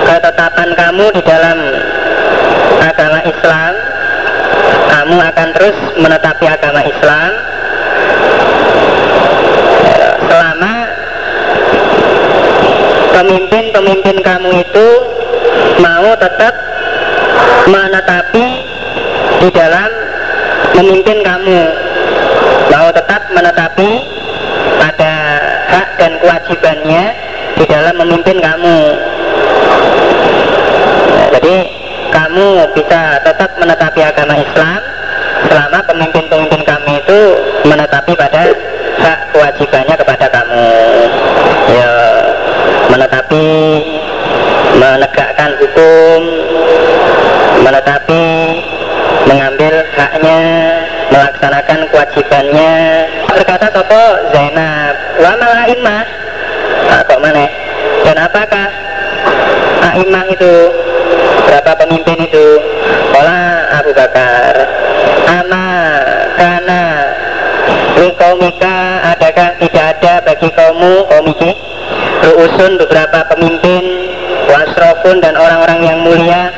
Ketetapan 0.08 0.68
kamu 0.72 1.04
di 1.12 1.22
dalam 1.28 1.58
agama 2.80 3.20
Islam 3.28 3.72
Kamu 4.88 5.16
akan 5.20 5.48
terus 5.52 5.76
menetapi 6.00 6.44
agama 6.48 6.80
Islam 6.80 7.30
Selama 10.32 10.91
pemimpin-pemimpin 13.12 14.16
kamu 14.24 14.50
itu 14.64 14.88
mau 15.78 16.08
tetap 16.16 16.54
menetapi 17.68 18.46
di 19.44 19.48
dalam 19.52 19.90
memimpin 20.74 21.20
kamu. 21.20 21.60
Mau 22.72 22.88
tetap 22.88 23.22
menetapi 23.36 23.90
pada 24.80 25.12
kewajibannya 26.52 27.04
di 27.60 27.64
dalam 27.68 27.94
memimpin 28.00 28.38
kamu. 28.40 28.78
Nah, 31.12 31.26
jadi 31.38 31.56
kamu 32.12 32.48
bisa 32.76 33.20
tetap 33.24 33.50
menetapi 33.60 34.00
agama 34.00 34.34
Islam 34.36 34.80
selama 35.48 35.78
pemimpin-pemimpin 35.88 36.62
kami 36.64 36.92
itu 37.04 37.20
menetapi 37.68 38.12
pada 38.16 38.52
hak 39.02 39.18
kewajibannya 39.34 39.94
kepada 39.98 40.26
kamu 40.30 40.72
menetapi 43.33 43.80
menegakkan 44.76 45.53
hukum 45.57 46.20
menetapi 47.64 48.24
mengambil 49.24 49.74
haknya 49.97 50.41
melaksanakan 51.09 51.80
kewajibannya. 51.89 52.76
Berkata 53.33 53.72
toko 53.72 54.05
Zainab 54.37 54.93
wa 55.16 55.33
malaimah 55.41 56.05
nah, 56.93 57.01
kok 57.09 57.20
mana 57.24 57.49
dan 58.05 58.16
apakah 58.20 58.68
aimah 59.80 60.24
itu 60.28 60.55
berapa 61.49 61.72
pemimpin 61.72 62.28
itu? 62.28 62.47
Ola 63.16 63.64
Abu 63.80 63.97
Bakar 63.97 64.53
ama 65.24 65.68
karena 66.37 66.83
Mika 68.41 68.78
adakah 69.16 69.57
tidak 69.57 69.85
ada 69.97 70.12
bagi 70.20 70.49
kaummu 70.53 71.09
kaum 71.09 71.33
iki 71.33 71.72
Ruusun 72.23 72.79
beberapa 72.79 73.18
pemimpin 73.35 73.83
Wasrofun 74.47 75.18
dan 75.18 75.35
orang-orang 75.35 75.81
yang 75.83 75.99
mulia 76.07 76.55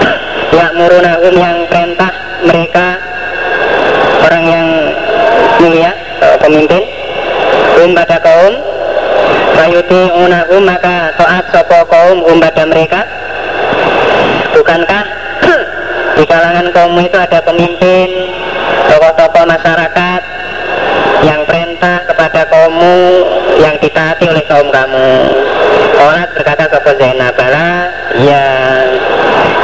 Yang 0.58 0.72
murunahum 0.80 1.34
yang 1.36 1.56
perintah 1.68 2.12
mereka 2.44 2.96
Orang 4.24 4.44
yang 4.48 4.68
mulia 5.60 5.92
Pemimpin 6.40 6.82
Um 7.76 7.92
pada 7.92 8.16
kaum 8.24 8.76
Fayuti 9.56 10.12
unahum 10.12 10.68
maka 10.68 11.16
taat 11.16 11.48
sopo 11.48 11.80
kaum 11.88 12.20
um 12.28 12.36
pada 12.36 12.68
mereka. 12.68 13.00
Bukankah 14.52 15.04
di 16.20 16.24
kalangan 16.28 16.68
kaum 16.76 16.92
itu 17.00 17.16
ada 17.16 17.40
pemimpin 17.40 18.08
tokoh-tokoh 18.92 19.44
masyarakat 19.48 20.20
yang 21.24 21.40
perintah 21.48 21.65
kepada 22.06 22.42
kaummu 22.50 22.96
yang 23.62 23.76
ditaati 23.78 24.24
oleh 24.26 24.44
kaum 24.50 24.68
kamu. 24.68 25.08
Olat 25.96 26.28
berkata 26.36 26.68
kepada 26.68 26.92
Zainab 27.00 27.36
ya 28.20 28.46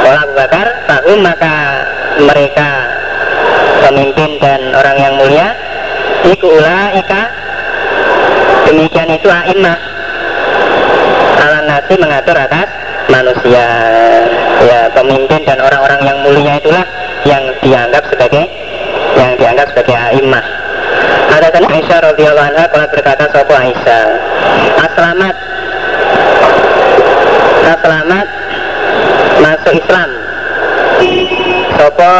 Olat 0.01 0.29
Bakar 0.33 0.67
tahu 0.89 1.11
maka 1.21 1.55
mereka 2.17 2.69
pemimpin 3.85 4.41
dan 4.41 4.61
orang 4.73 4.97
yang 4.97 5.13
mulia 5.21 5.53
Iku 6.23 6.47
ika 7.03 7.23
demikian 8.71 9.11
itu 9.11 9.27
a'immah. 9.27 9.75
Ala 11.35 11.59
nasi 11.67 11.99
mengatur 11.99 12.39
atas 12.39 12.71
manusia. 13.11 13.67
Ya 14.63 14.87
pemimpin 14.95 15.43
dan 15.43 15.59
orang-orang 15.59 15.99
yang 16.07 16.17
mulia 16.23 16.55
itulah 16.63 16.87
yang 17.27 17.43
dianggap 17.59 18.07
sebagai 18.07 18.47
yang 19.19 19.35
dianggap 19.35 19.67
sebagai 19.75 19.95
a'immah 19.99 20.62
ada 21.33 21.47
kan 21.49 21.63
Aisyah 21.65 21.99
radhiyallahu 22.13 22.47
anha 22.53 22.65
kalau 22.69 22.87
berkata 22.93 23.25
sopo 23.33 23.53
Aisyah? 23.57 24.05
Aslamat 24.79 25.35
Aslamat 27.63 28.27
masuk 29.41 29.73
Islam. 29.75 30.09
Sopo 31.75 32.15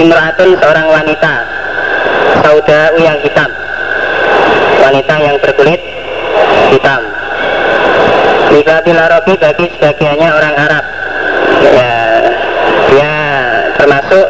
Imratun 0.00 0.50
seorang 0.58 0.88
wanita 0.90 1.34
Saudau 2.42 2.92
yang 2.98 3.18
hitam. 3.20 3.50
Wanita 4.82 5.14
yang 5.20 5.36
berkulit 5.38 5.78
hitam. 6.72 7.02
Libatil 8.50 8.98
Arabi 8.98 9.32
bagi 9.38 9.66
sebagiannya 9.76 10.28
orang 10.32 10.54
Arab. 10.56 10.84
Ya 11.62 11.94
Dia 12.90 13.14
termasuk 13.78 14.26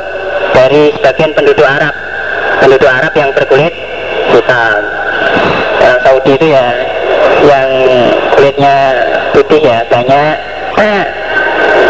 dari 0.53 0.93
sebagian 1.01 1.33
penduduk 1.33 1.67
Arab 1.67 2.12
penduduk 2.63 2.87
Arab 2.87 3.13
yang 3.19 3.31
berkulit 3.35 3.75
hitam 4.31 4.81
orang 5.83 6.01
Saudi 6.07 6.31
itu 6.39 6.47
ya 6.47 6.67
yang 7.43 7.69
kulitnya 8.39 8.77
putih 9.35 9.61
ya 9.67 9.83
banyak. 9.91 10.35
Nah, 10.79 11.05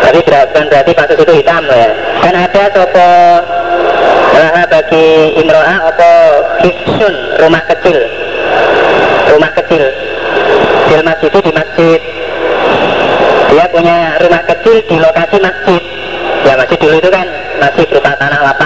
tapi 0.01 0.19
bukan 0.25 0.65
berarti 0.73 0.93
kasus 0.97 1.19
itu 1.21 1.33
hitam 1.45 1.63
ya. 1.69 1.93
Kan 2.25 2.35
ada 2.37 2.63
sopo 2.73 3.11
laha 4.33 4.63
bagi 4.69 5.37
imro'ah 5.45 5.79
atau 5.93 6.17
hifsun 6.65 7.15
rumah 7.37 7.63
kecil. 7.69 7.99
Rumah 9.33 9.51
kecil. 9.61 9.85
Di 10.89 10.95
masjid 11.05 11.29
itu 11.29 11.41
di 11.41 11.53
masjid. 11.53 12.01
Dia 13.53 13.65
punya 13.69 13.97
rumah 14.25 14.43
kecil 14.49 14.77
di 14.89 14.97
lokasi 14.97 15.37
masjid. 15.37 15.83
Ya 16.49 16.53
masjid 16.57 16.79
dulu 16.81 16.97
itu 16.97 17.11
kan 17.13 17.27
masih 17.61 17.85
berupa 17.89 18.17
tanah 18.17 18.41
lapang 18.41 18.62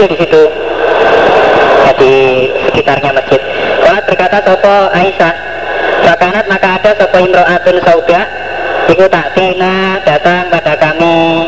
kecil 0.00 0.16
di 0.16 0.18
situ. 0.24 0.42
Ya, 1.84 1.92
di 2.00 2.14
sekitarnya 2.64 3.10
masjid. 3.12 3.40
Kalau 3.84 4.00
berkata 4.08 4.38
sopo 4.44 4.74
Aisyah 4.96 5.34
Sakanat 6.00 6.46
maka 6.48 6.80
ada 6.80 6.90
sopo 6.96 7.16
imro'atun 7.20 7.76
sauda 7.84 8.22
Iku 8.88 9.04
tak 9.06 9.36
tina 9.36 10.00
datang 10.02 10.48
pada 10.48 10.74
kami. 10.74 11.46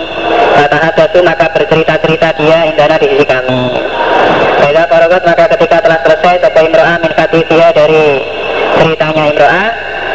Kata 0.52 0.78
ada 0.78 1.04
itu 1.08 1.20
maka 1.24 1.48
bercerita-cerita 1.50 2.28
dia 2.38 2.58
indana 2.68 2.94
di 3.00 3.08
sisi 3.08 3.24
kami. 3.24 3.62
Bila 4.62 4.84
parogot 4.86 5.22
maka 5.24 5.48
ketika 5.56 5.80
telah 5.80 5.98
selesai 6.04 6.44
sopo 6.44 6.60
imro'ah 6.60 6.96
min 7.00 7.12
dia 7.48 7.68
dari 7.72 8.20
ceritanya 8.76 9.32
imro'ah 9.32 9.68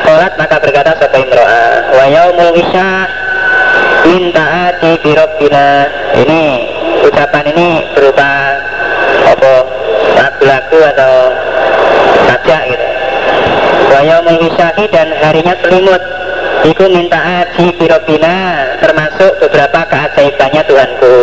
Sholat 0.05 0.33
maka 0.37 0.55
berkata 0.61 0.93
sopo 1.01 1.17
imro'ah 1.19 1.89
Wa 1.89 2.05
yaumul 2.05 2.53
isya 2.53 2.89
minta 4.07 4.71
ati 4.71 4.95
birobbina 5.03 5.89
ini 6.15 6.77
ucapan 7.03 7.45
ini 7.51 7.71
atau 10.81 11.13
sajak 12.27 12.61
gitu. 12.73 12.87
Wisahi 14.37 14.85
dan 14.91 15.07
harinya 15.23 15.55
selimut. 15.63 16.03
Iku 16.67 16.85
minta 16.91 17.15
aji 17.21 17.71
birobina 17.79 18.65
termasuk 18.83 19.39
beberapa 19.39 19.87
keajaibannya 19.87 20.61
Tuhanku. 20.67 21.17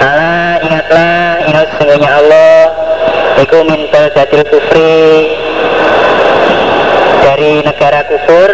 Allah 0.00 0.56
ingatlah 0.64 1.14
ingat 1.44 1.66
sesungguhnya 1.74 2.10
Allah. 2.10 2.58
Iku 3.44 3.58
minta 3.66 4.08
jadil 4.14 4.46
kufri 4.46 5.36
dari 7.24 7.66
negara 7.66 8.06
kufur 8.06 8.50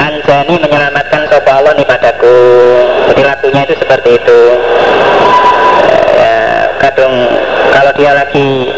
Anjani 0.00 0.56
menyelamatkan 0.56 1.30
sopa 1.30 1.62
Allah 1.62 1.76
nih 1.78 1.86
padaku. 1.86 2.38
Jadi 3.12 3.22
lagunya 3.22 3.60
itu 3.68 3.74
seperti 3.76 4.18
itu. 4.18 4.40
Ya, 6.16 6.38
kadang 6.80 7.12
kalau 7.70 7.92
dia 7.94 8.12
lagi 8.16 8.72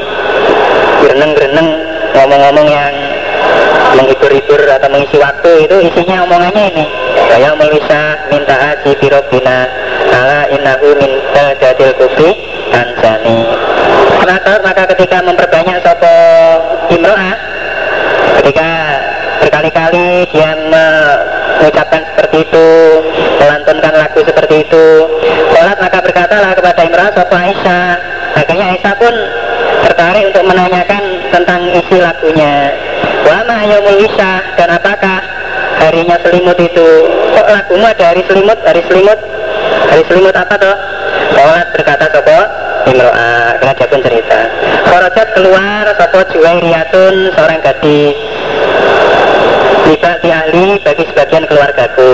bereneng-bereneng 1.05 1.69
ngomong-ngomong 2.17 2.67
yang 2.73 2.95
menghibur-hibur 4.01 4.65
atau 4.65 4.89
mengisi 4.89 5.21
waktu 5.21 5.69
itu 5.69 5.77
isinya 5.93 6.25
omongannya 6.25 6.73
ini. 6.73 6.87
Saya 7.29 7.53
melisa 7.61 8.17
minta 8.33 8.57
haji 8.57 8.91
birobina 8.97 9.69
ala 10.09 10.49
innahu 10.49 10.97
min 10.97 11.13
jadil 11.61 11.93
kufri 12.01 12.33
anjani 12.73 13.45
maka, 14.25 14.57
maka 14.65 14.83
ketika 14.97 15.21
memperbanyak 15.21 15.79
sopo 15.85 16.17
imro'ah? 16.89 17.37
Ketika 18.41 18.71
berkali-kali 19.45 20.25
dia 20.33 20.51
mengucapkan 20.73 22.03
seperti 22.13 22.49
itu 22.49 22.67
melantunkan 23.41 23.93
lagu 23.93 24.21
seperti 24.25 24.65
itu 24.65 24.87
sholat 25.53 25.77
maka 25.77 25.99
berkatalah 26.01 26.53
kepada 26.57 26.81
Imran 26.85 27.13
Sopo 27.13 27.37
Aisyah 27.37 27.89
akhirnya 28.37 28.67
Aisyah 28.73 28.95
pun 28.97 29.15
tertarik 29.85 30.25
untuk 30.33 30.45
menanyakan 30.49 31.03
isi 31.85 32.01
lagunya 32.01 32.73
Wama 33.29 33.69
Yomul 33.69 34.09
Isya 34.09 34.57
dan 34.57 34.69
apakah 34.73 35.21
harinya 35.81 36.17
selimut 36.25 36.57
itu. 36.57 36.89
Kok 37.37 37.49
lagumu 37.49 37.85
ada 37.89 38.05
hari 38.13 38.25
selimut? 38.29 38.57
Hari 38.65 38.81
selimut? 38.89 39.17
Hari 39.93 40.03
selimut 40.09 40.35
apa 40.37 40.55
toh? 40.61 40.77
Sholat 41.33 41.67
berkata 41.73 42.05
Sopo 42.13 42.39
Imro'ah 42.89 43.57
karena 43.61 43.73
dia 43.77 43.87
pun 43.89 44.01
cerita. 44.05 44.41
Korojat 44.93 45.29
keluar 45.37 45.85
Sopo 45.97 46.21
Juwairiyatun 46.37 47.15
seorang 47.33 47.61
gadis. 47.65 48.17
Di 49.85 50.31
ahli 50.33 50.81
bagi 50.85 51.05
sebagian 51.09 51.45
keluargaku. 51.49 52.13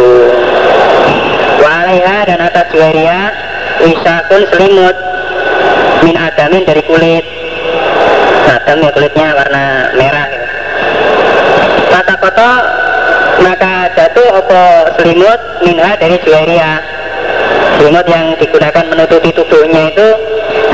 Walaiha 1.58 2.18
dan 2.26 2.38
atas 2.42 2.70
Juwairiyah 2.70 3.26
Wisakun 3.82 4.42
selimut. 4.50 4.96
Min 6.06 6.16
adamin 6.16 6.62
dari 6.66 6.82
kulit 6.86 7.39
Adam 8.50 8.78
ya 8.82 8.90
kulitnya 8.92 9.28
warna 9.34 9.64
merah. 9.94 10.28
Kata 11.90 12.14
koto 12.18 12.50
maka 13.40 13.74
jatuh 13.96 14.28
opo 14.42 14.62
selimut 15.00 15.40
minha 15.64 15.96
dari 15.96 16.16
Juwairiyah 16.20 17.00
Selimut 17.80 18.04
yang 18.12 18.36
digunakan 18.36 18.84
menutupi 18.92 19.32
tubuhnya 19.32 19.88
itu 19.88 20.08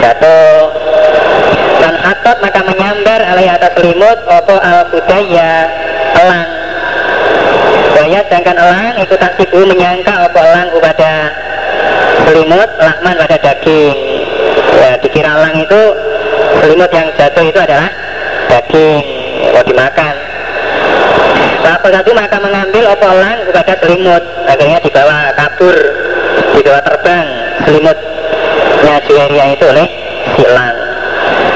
jatuh. 0.02 0.74
Dan 1.78 1.94
hatot 2.02 2.36
maka 2.43 2.60
menyambar 2.66 3.23
alai 3.23 3.47
atas 3.47 3.78
selimut 3.78 4.18
apa 4.27 4.55
al 4.59 4.90
budaya 4.90 5.70
elang. 6.18 6.51
Waya 7.94 8.20
sedangkan 8.27 8.59
elang 8.59 8.94
ikut 9.06 9.23
sibu 9.39 9.59
menyangka 9.70 10.27
apa 10.27 10.39
elang 10.51 10.68
kepada 10.74 11.12
selimut 12.27 12.70
lakman 12.74 13.14
pada 13.23 13.36
daging. 13.39 13.97
Ya 14.74 14.90
dikira 14.98 15.31
elang 15.31 15.56
selimut 16.77 16.93
yang 16.93 17.09
jatuh 17.16 17.44
itu 17.48 17.57
adalah 17.57 17.89
daging 18.53 19.01
mau 19.57 19.65
dimakan 19.65 20.15
Sahabat 21.65 21.89
satu 21.89 22.11
maka 22.12 22.36
mengambil 22.36 22.85
opolang 22.94 23.43
kepada 23.48 23.74
selimut. 23.81 24.23
Akhirnya 24.44 24.78
dibawa 24.85 25.32
kabur 25.35 25.73
dibawa 26.53 26.81
terbang 26.85 27.27
selimutnya 27.65 28.94
Juweria 29.09 29.44
itu 29.57 29.65
oleh 29.65 29.89
silang 30.36 30.77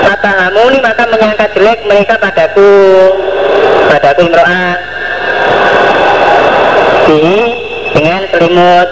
kata 0.08 0.50
ini 0.50 0.78
maka 0.80 1.04
menyangka 1.04 1.46
jelek 1.52 1.78
mereka 1.84 2.16
padaku 2.16 2.72
padaku 3.92 4.20
imro'ah 4.24 4.74
di 7.04 7.22
dengan 7.92 8.24
selimut. 8.32 8.88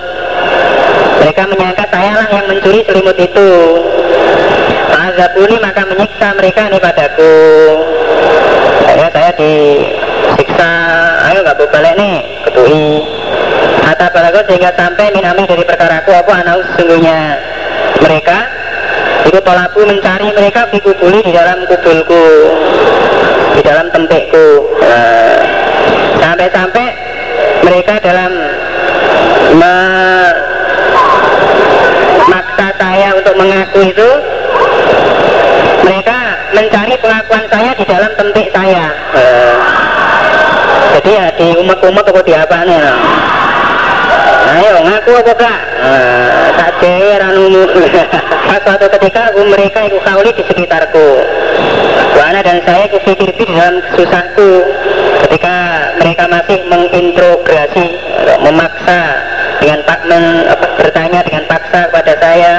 Mereka 1.19 1.43
menyangka 1.51 1.85
saya 1.91 2.13
lah 2.15 2.29
yang 2.31 2.47
mencuri 2.47 2.85
selimut 2.87 3.17
itu 3.17 3.51
Azabuni 4.89 5.57
maka 5.61 5.83
menyiksa 5.85 6.33
mereka 6.37 6.69
nih 6.73 6.81
padaku. 6.81 7.35
Saya 8.89 9.07
saya 9.13 9.31
disiksa. 9.37 10.73
Ayo 11.29 11.45
gak 11.45 11.61
balik 11.61 11.95
nih 12.01 12.15
ketui 12.49 13.05
kata 13.85 14.07
balago 14.13 14.41
sehingga 14.49 14.73
sampai 14.77 15.13
minami 15.13 15.45
dari 15.49 15.65
perkaraku 15.65 16.13
aku 16.13 16.31
anak 16.33 16.61
sesungguhnya 16.73 17.37
mereka? 18.01 18.49
Itu 19.29 19.45
tolaku 19.45 19.85
mencari 19.85 20.33
mereka 20.33 20.73
kubuli 20.73 21.21
di 21.21 21.33
dalam 21.37 21.69
kubulku 21.69 22.25
di 23.59 23.67
dalam 23.67 23.91
tempekku 23.91 24.71
nah, 24.79 25.43
sampai-sampai 26.23 26.87
mereka 27.67 27.99
dalam 27.99 28.31
memaksa 32.31 32.67
saya 32.79 33.19
untuk 33.19 33.35
mengaku 33.35 33.91
itu 33.91 34.11
mereka 35.89 36.19
mencari 36.53 36.95
pengakuan 37.01 37.45
saya 37.49 37.71
di 37.73 37.85
dalam 37.89 38.13
tempik 38.13 38.49
saya. 38.53 38.93
Uh, 39.17 39.57
jadi 41.01 41.11
ya 41.17 41.27
di 41.33 41.49
umat-umat 41.65 42.05
atau 42.05 42.21
di 42.21 42.35
apa 42.37 42.57
nih 42.69 42.77
no? 42.77 42.95
ayo 44.49 44.75
ngaku 44.85 45.13
apa 45.25 45.33
kak? 45.33 45.61
Uh, 45.81 46.47
tak 46.61 46.71
cewek 46.81 47.17
ranumu 47.21 47.65
suatu 48.65 48.87
ketika 49.01 49.33
aku 49.33 49.41
mereka 49.49 49.89
ikut 49.89 50.03
kauli 50.05 50.31
di 50.37 50.45
sekitarku. 50.45 51.09
Wana 52.21 52.41
dan 52.45 52.61
saya 52.69 52.85
ikut 52.85 53.03
pikir 53.09 53.33
di 53.33 53.45
dalam 53.49 53.81
susahku. 53.97 54.51
Ketika 55.25 55.57
mereka 56.01 56.25
masih 56.29 56.59
mengintrogasi 56.69 57.87
memaksa 58.45 59.01
dengan 59.59 59.81
pak 59.85 60.01
men, 60.07 60.25
bertanya 60.79 61.21
dengan 61.27 61.45
paksa 61.51 61.91
kepada 61.91 62.15
saya. 62.19 62.55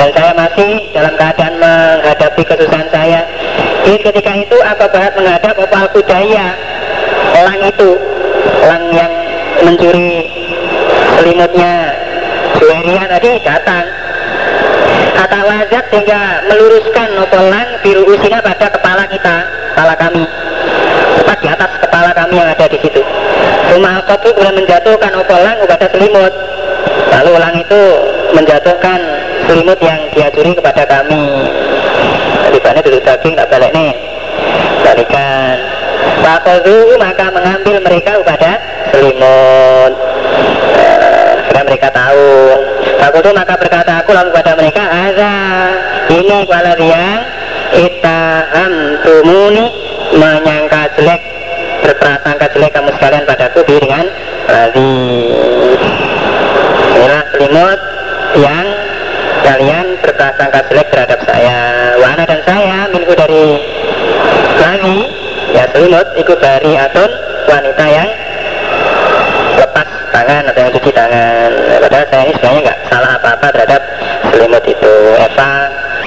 Dan 0.00 0.08
saya 0.16 0.32
masih 0.32 0.70
dalam 0.96 1.12
keadaan 1.14 1.54
menghadapi 1.60 2.42
kesusahan 2.46 2.88
saya. 2.88 3.20
Jadi 3.84 3.98
ketika 4.00 4.32
itu 4.32 4.56
apa 4.64 4.84
bahat 4.88 5.12
menghadap 5.16 5.54
apa 5.56 5.76
al 5.76 5.90
elang 7.36 7.60
itu 7.64 7.90
elang 8.64 8.84
yang 8.92 9.12
mencuri 9.64 10.28
selimutnya 11.16 11.72
Juweria 12.60 13.04
tadi 13.08 13.30
datang. 13.44 13.86
Kata 15.16 15.38
wajat 15.44 15.84
sehingga 15.92 16.48
meluruskan 16.48 17.08
nopolan 17.16 17.68
biru 17.84 18.08
usina 18.08 18.40
pada 18.40 18.72
kepala 18.72 19.04
kita 19.04 19.36
kepala 19.72 19.94
kami 19.96 20.24
tepat 21.20 21.38
di 21.44 21.48
atas 21.48 21.70
kami 22.20 22.36
yang 22.36 22.52
ada 22.52 22.66
di 22.68 22.78
situ. 22.84 23.00
Rumah 23.72 24.04
itu 24.04 24.28
kemudian 24.36 24.56
menjatuhkan 24.60 25.12
opolang 25.16 25.56
kepada 25.64 25.86
selimut. 25.88 26.32
Lalu 27.10 27.30
ulang 27.32 27.56
itu 27.56 27.82
menjatuhkan 28.36 29.00
selimut 29.48 29.78
yang 29.80 30.00
dia 30.12 30.28
curi 30.28 30.52
kepada 30.52 30.84
kami. 30.84 31.48
Ribanya 32.52 32.80
dulu 32.84 32.98
daging 33.00 33.34
tak 33.40 33.48
balik 33.48 33.72
nih. 33.72 33.92
Balikan. 34.84 35.56
Fakodu 36.20 36.76
maka 37.00 37.26
mengambil 37.32 37.76
mereka 37.80 38.10
kepada 38.20 38.50
selimut. 38.92 39.92
Karena 41.48 41.62
mereka 41.64 41.88
tahu. 41.88 42.28
Fakodu 43.00 43.30
maka 43.32 43.54
berkata 43.56 43.92
aku 44.04 44.12
lalu 44.12 44.28
kepada 44.28 44.52
mereka 44.60 44.82
Ada 44.84 45.34
ini 46.12 46.44
kepala 46.44 46.76
dia 46.76 47.06
Itaham 47.72 48.72
tumuni 49.00 49.66
menyangka 50.20 50.90
jelek 50.98 51.22
berprasangka 51.80 52.46
jelek 52.54 52.70
kamu 52.76 52.90
sekalian 52.98 53.24
padaku 53.24 53.60
dengan 53.66 54.04
razi 54.46 54.94
inilah 56.98 57.22
selimut 57.32 57.80
yang 58.36 58.66
kalian 59.42 59.86
berprasangka 60.02 60.60
jelek 60.68 60.88
terhadap 60.92 61.20
saya. 61.24 61.58
Wana 62.00 62.24
dan 62.24 62.40
saya 62.44 62.78
minggu 62.92 63.12
dari 63.16 63.46
razi 64.60 64.98
ya 65.56 65.64
selimut 65.72 66.06
ikut 66.16 66.38
dari 66.40 66.72
atun 66.76 67.10
wanita 67.48 67.84
yang 67.88 68.08
lepas 69.60 69.88
tangan 70.12 70.42
atau 70.50 70.60
yang 70.60 70.72
cuci 70.76 70.90
tangan. 70.92 71.50
Padahal 71.86 72.06
saya 72.08 72.22
ini 72.26 72.32
sebenarnya 72.36 72.60
nggak 72.66 72.80
salah 72.88 73.10
apa-apa 73.20 73.46
terhadap 73.54 73.82
selimut 74.32 74.64
itu. 74.66 74.94
Eva 75.20 75.52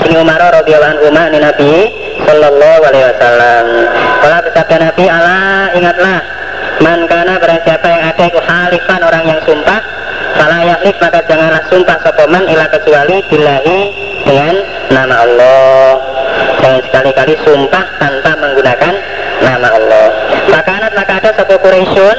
ini 0.03 0.15
Umar 0.17 0.41
radhiyallahu 0.41 0.91
anhu 1.05 1.39
Nabi 1.39 1.73
Sallallahu 2.23 2.81
alaihi 2.87 3.05
wasallam. 3.13 3.65
Kalau 4.23 4.37
bersabda 4.47 4.75
Nabi 4.79 5.05
Allah 5.11 5.75
ingatlah 5.75 6.19
Man 6.81 7.05
kana 7.05 7.37
barang 7.37 7.61
siapa 7.69 7.85
yang 7.85 8.01
ada 8.01 8.23
itu 8.25 8.39
halifan 8.41 9.01
orang 9.05 9.23
yang 9.29 9.39
sumpah 9.45 9.79
Salah 10.43 10.59
yaklif 10.59 10.99
maka 10.99 11.23
janganlah 11.23 11.63
sumpah 11.71 12.03
sopoman 12.03 12.43
ilah 12.51 12.67
kecuali 12.67 13.23
bilahi 13.31 13.79
dengan 14.27 14.59
nama 14.91 15.23
Allah. 15.23 16.03
Jangan 16.59 16.83
sekali-kali 16.83 17.39
sumpah 17.47 17.79
tanpa 17.95 18.35
menggunakan 18.43 18.91
nama 19.39 19.71
Allah. 19.71 20.07
Maka 20.51 20.83
anak 20.83 20.91
maka 20.99 21.23
ada 21.23 21.31
sopo 21.39 21.55
Quraisyun 21.63 22.17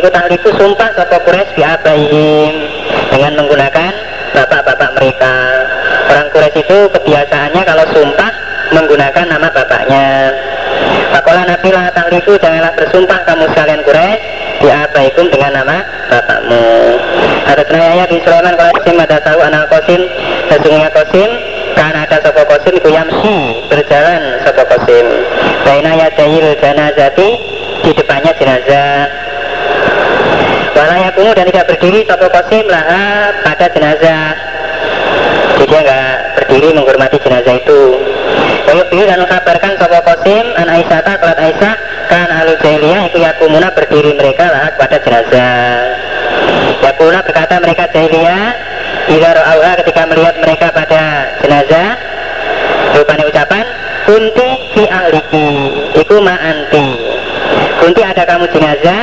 Ikut 0.00 0.12
ahliku 0.16 0.48
sumpah 0.56 0.96
sopo 0.96 1.20
Quraisy 1.28 1.60
biabaihim 1.60 2.54
Dengan 3.12 3.36
menggunakan 3.36 3.92
bapak-bapak 4.32 4.90
mereka. 4.96 5.36
Orang 6.08 6.32
Quraisy 6.32 6.64
itu 6.64 6.78
kebiasaannya 6.88 7.62
kalau 7.68 7.84
sumpah 7.92 8.32
menggunakan 8.72 9.24
nama 9.28 9.48
bapaknya. 9.52 10.32
Fakolah 11.12 11.44
Nabi 11.44 11.68
lah 11.76 11.92
takliku 11.92 12.32
janganlah 12.40 12.72
bersumpah 12.80 13.28
kamu 13.28 13.44
sekalian 13.52 13.84
Quraisy 13.84 14.20
diabaikum 14.64 15.28
dengan 15.28 15.60
nama 15.60 15.76
bapakmu 16.08 16.96
Ada 17.48 17.64
ayah 17.64 18.04
bin 18.12 18.20
Sulaiman 18.20 18.60
kalau 18.60 18.72
Qasim 18.76 19.00
ada 19.00 19.16
tahu 19.24 19.40
anak 19.40 19.72
Qasim 19.72 20.04
sesungguhnya 20.52 20.92
Qasim 20.92 21.30
karena 21.72 22.04
ada 22.04 22.20
sopo 22.20 22.44
Qasim 22.44 22.76
itu 22.76 22.88
yamsi 22.92 23.36
berjalan 23.72 24.20
sopo 24.44 24.68
Qasim 24.68 25.06
Baina 25.64 25.96
yadayil 25.96 26.52
janazati 26.60 27.28
di 27.88 27.90
depannya 27.96 28.36
jenazah. 28.36 29.08
Walayakumu 30.76 31.32
dan 31.32 31.48
tidak 31.48 31.72
berdiri 31.72 32.04
sopo 32.04 32.28
Qasim 32.28 32.68
lah 32.68 33.32
pada 33.40 33.66
jenazah. 33.72 34.36
Jadi 35.56 35.64
dia 35.72 35.80
nggak 35.80 36.12
berdiri 36.36 36.68
menghormati 36.76 37.16
jenazah 37.16 37.54
itu. 37.56 37.80
Wayubi 38.68 39.08
dan 39.08 39.24
mengkabarkan 39.24 39.72
Sopo 39.80 39.98
Qasim 40.04 40.44
an 40.52 40.68
Aisyah 40.68 41.00
kelat 41.00 41.38
Aisyah 41.40 41.74
kan 42.12 42.28
alu 42.28 42.52
jahiliyah 42.60 43.08
itu 43.08 43.24
yakumuna 43.24 43.72
berdiri 43.72 44.12
mereka 44.12 44.44
lah 44.44 44.68
kepada 44.76 44.96
jenazah 45.00 46.07
Yakuna 46.82 47.18
berkata 47.24 47.58
mereka 47.58 47.90
jahiliyah 47.90 48.44
Ila 49.08 49.28
ro'auha 49.34 49.72
ketika 49.82 50.02
melihat 50.06 50.36
mereka 50.38 50.66
pada 50.70 51.32
jenazah 51.42 51.88
Rupanya 52.94 53.24
ucapan 53.26 53.64
Kunti 54.06 54.48
fi 54.74 54.82
ahliki 54.88 55.48
Iku 55.98 56.16
ma'anti 56.22 56.86
Kunti 57.78 58.00
ada 58.02 58.22
kamu 58.26 58.44
jenazah? 58.50 59.02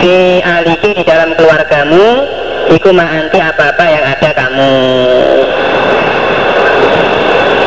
Fi 0.00 0.40
ahliki 0.44 0.90
di 0.96 1.04
dalam 1.04 1.36
keluargamu 1.36 2.06
Iku 2.70 2.90
ma'anti 2.94 3.38
apa-apa 3.38 3.84
yang 3.88 4.04
ada 4.04 4.30
kamu 4.34 4.72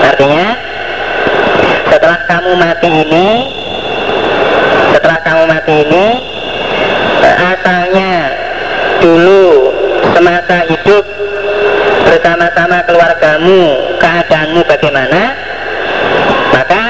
Artinya 0.04 0.46
setelah 1.94 2.20
kamu 2.26 2.52
mati 2.58 2.90
ini 2.90 3.28
setelah 4.92 5.20
kamu 5.24 5.44
mati 5.46 5.74
ini 5.88 6.06
asalnya 7.24 8.12
dulu 9.00 9.72
semasa 10.44 10.68
hidup 10.68 11.08
bersama-sama 12.04 12.84
keluargamu 12.84 13.80
keadaanmu 13.96 14.60
bagaimana? 14.68 15.32
Maka 16.52 16.82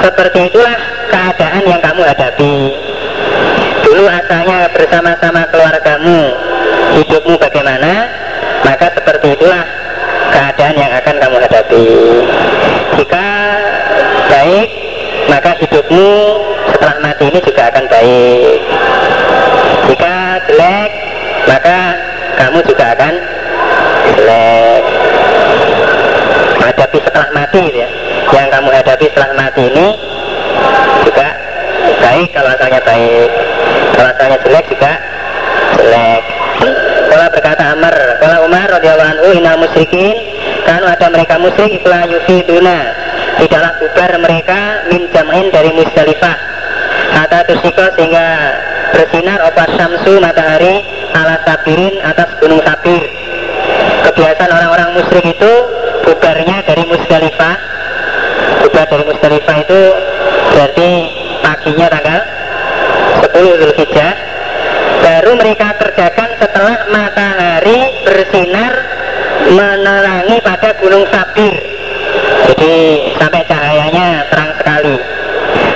seperti 0.00 0.48
itulah 0.48 0.72
keadaan 1.12 1.62
yang 1.68 1.80
kamu 1.84 2.00
hadapi. 2.00 2.56
Dulu 3.84 4.08
asalnya 4.08 4.72
bersama-sama 4.72 5.44
keluargamu 5.52 6.32
hidupmu 6.96 7.36
bagaimana? 7.36 8.08
Maka 8.64 8.88
seperti 8.96 9.36
itulah 9.36 9.68
keadaan 10.32 10.74
yang 10.80 10.92
akan 10.96 11.16
kamu 11.20 11.36
hadapi. 11.44 11.86
Jika 13.04 13.28
baik 14.32 14.68
maka 15.28 15.50
hidupmu 15.60 16.08
setelah 16.72 16.96
mati 17.04 17.24
ini 17.28 17.38
juga 17.44 17.68
akan 17.68 17.84
baik. 17.84 18.58
Jika 19.92 20.16
jelek 20.48 20.90
maka 21.44 22.03
kamu 22.44 22.60
juga 22.68 22.92
akan 22.92 23.14
jelek. 24.12 24.82
Hadapi 26.60 26.98
setelah 27.00 27.28
mati 27.32 27.62
ya. 27.72 27.88
Yang 28.36 28.48
kamu 28.52 28.68
hadapi 28.68 29.04
setelah 29.08 29.30
mati 29.32 29.62
ini 29.72 29.86
juga 31.08 31.28
baik 32.04 32.28
kalau 32.36 32.50
asalnya 32.52 32.80
baik. 32.84 33.30
Kalau 33.96 34.08
asalnya 34.12 34.38
jelek 34.44 34.64
juga 34.68 34.92
jelek. 35.80 36.22
Kalau 37.08 37.26
berkata 37.32 37.64
Amr 37.72 37.94
kalau 38.20 38.38
Umar 38.44 38.68
radhiyallahu 38.68 39.10
anhu 39.16 39.28
inal 39.32 39.56
musyrikin 39.64 40.12
kalau 40.68 40.88
ada 40.92 41.06
mereka 41.08 41.40
musyrik 41.40 41.80
itulah 41.80 42.04
yufiduna. 42.12 42.92
Tidaklah 43.40 43.72
bubar 43.80 44.12
mereka 44.20 44.84
min 44.92 45.08
jam'in 45.16 45.48
dari 45.48 45.72
musdalifah 45.72 46.36
atau 47.24 47.40
tusiko 47.48 47.88
sehingga 47.96 48.26
bersinar 48.94 49.42
opas 49.50 49.74
syamsu 49.74 50.22
matahari 50.22 50.86
ala 51.18 51.42
sabirin 51.42 51.98
atas 52.06 52.30
gunung 52.38 52.62
sabir 52.62 53.02
kebiasaan 54.06 54.50
orang-orang 54.54 54.88
musyrik 54.94 55.26
itu 55.26 55.52
bubarnya 56.06 56.62
dari 56.62 56.84
musdalifah. 56.86 57.56
Bubar 58.62 58.86
dari 58.88 59.04
musdalifah 59.04 59.56
itu 59.60 59.80
berarti 60.54 60.90
paginya 61.42 61.86
tanggal 61.90 62.20
10 63.34 63.60
Zulhijjah 63.60 64.14
baru 65.04 65.30
mereka 65.36 65.76
kerjakan 65.76 66.30
setelah 66.40 66.78
matahari 66.88 67.80
bersinar 68.06 68.72
menerangi 69.52 70.40
pada 70.40 70.72
gunung 70.80 71.04
Sabir 71.12 71.54
jadi 72.48 72.74
sampai 73.20 73.42
cahayanya 73.44 74.24
terang 74.32 74.52
sekali 74.56 74.96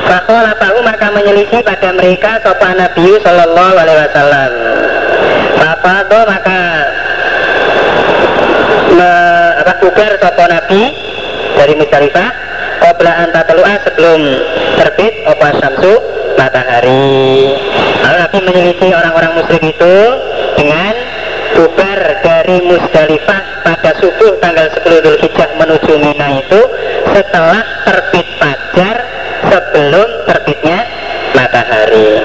Fakola 0.09 0.57
tahu 0.57 0.79
maka 0.81 1.07
menyelisih 1.19 1.67
pada 1.67 1.91
mereka 1.99 2.39
sopan 2.47 2.79
Nabi 2.79 3.19
Sallallahu 3.27 3.75
Alaihi 3.75 3.99
Wasallam. 4.07 4.53
Bapak 5.59 6.23
maka 6.31 6.61
me, 8.95 9.13
bubar 9.83 10.13
sopan 10.23 10.49
Nabi 10.55 10.83
dari 11.59 11.75
Musdalifah 11.75 12.31
Qobla 12.79 13.13
anta 13.27 13.43
telu'a 13.51 13.75
sebelum 13.83 14.21
terbit 14.79 15.27
opa 15.27 15.59
syamsu 15.59 15.99
matahari. 16.39 17.59
Lalu 17.99 18.17
Nabi 18.23 18.39
menyelisih 18.47 18.91
orang-orang 18.95 19.43
musyrik 19.43 19.75
itu 19.75 19.97
dengan 20.55 20.95
bubar 21.59 22.01
dari 22.23 22.63
Musdalifah 22.63 23.43
pada 23.67 23.91
subuh 23.99 24.39
tanggal 24.39 24.71
10 24.71 25.03
Dhul 25.03 25.19
Hijjah 25.19 25.51
menuju 25.59 25.99
Mina 25.99 26.39
itu 26.39 26.61
setelah 27.11 27.67
terbit 27.83 28.27
fajar 28.39 28.97
sebelum 29.51 30.09
terbitnya 30.31 30.78
matahari. 31.39 32.19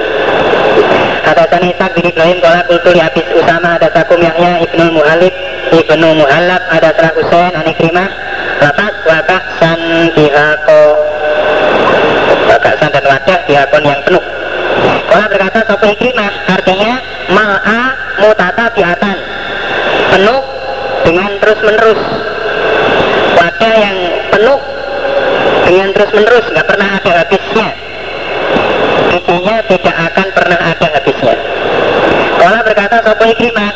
Hadatsani 1.22 1.70
Ishaq 1.70 1.90
bin 1.94 2.04
Ibrahim 2.10 2.38
qala 2.42 2.66
qultu 2.66 2.90
li 2.90 3.00
Abis 3.00 3.24
Usama 3.32 3.78
ada 3.78 3.88
sakum 3.94 4.18
Yahya 4.20 4.60
Ibnu 4.68 4.92
Muhalib 4.92 5.32
Ibnu 5.72 6.08
Muhallab 6.20 6.62
ada 6.68 6.90
Sarah 6.92 7.14
Husain 7.16 7.54
an 7.54 7.66
Lapas 8.60 8.94
wakak 9.06 9.42
san 9.62 9.80
dihako. 10.14 10.82
Wakak 12.50 12.74
san 12.82 12.90
dan 12.92 13.04
wadah 13.08 13.40
dihakon 13.48 13.82
yang 13.86 14.00
penuh. 14.04 14.24
Kalau 15.08 15.26
berkata 15.30 15.60
sopo 15.64 15.86
Ikrimah 15.86 16.32
artinya 16.50 16.94
mal'a 17.30 17.80
mutata 18.20 18.64
biatan. 18.74 19.18
Penuh 20.14 20.42
dengan 21.04 21.30
terus 21.42 21.60
menerus 21.60 22.00
wadah 23.36 23.74
yang 23.76 23.98
penuh 24.32 24.60
dengan 25.68 25.88
terus 25.92 26.10
menerus 26.16 26.46
nggak 26.48 26.66
pernah 26.68 26.88
ada 26.96 27.12
habisnya 27.24 27.68
isinya 29.14 29.56
tidak 29.68 29.96
akan 30.10 30.28
pernah 30.32 30.60
ada 30.60 30.86
habisnya 30.96 31.36
Sopo 33.04 33.20
Ikrimah 33.28 33.72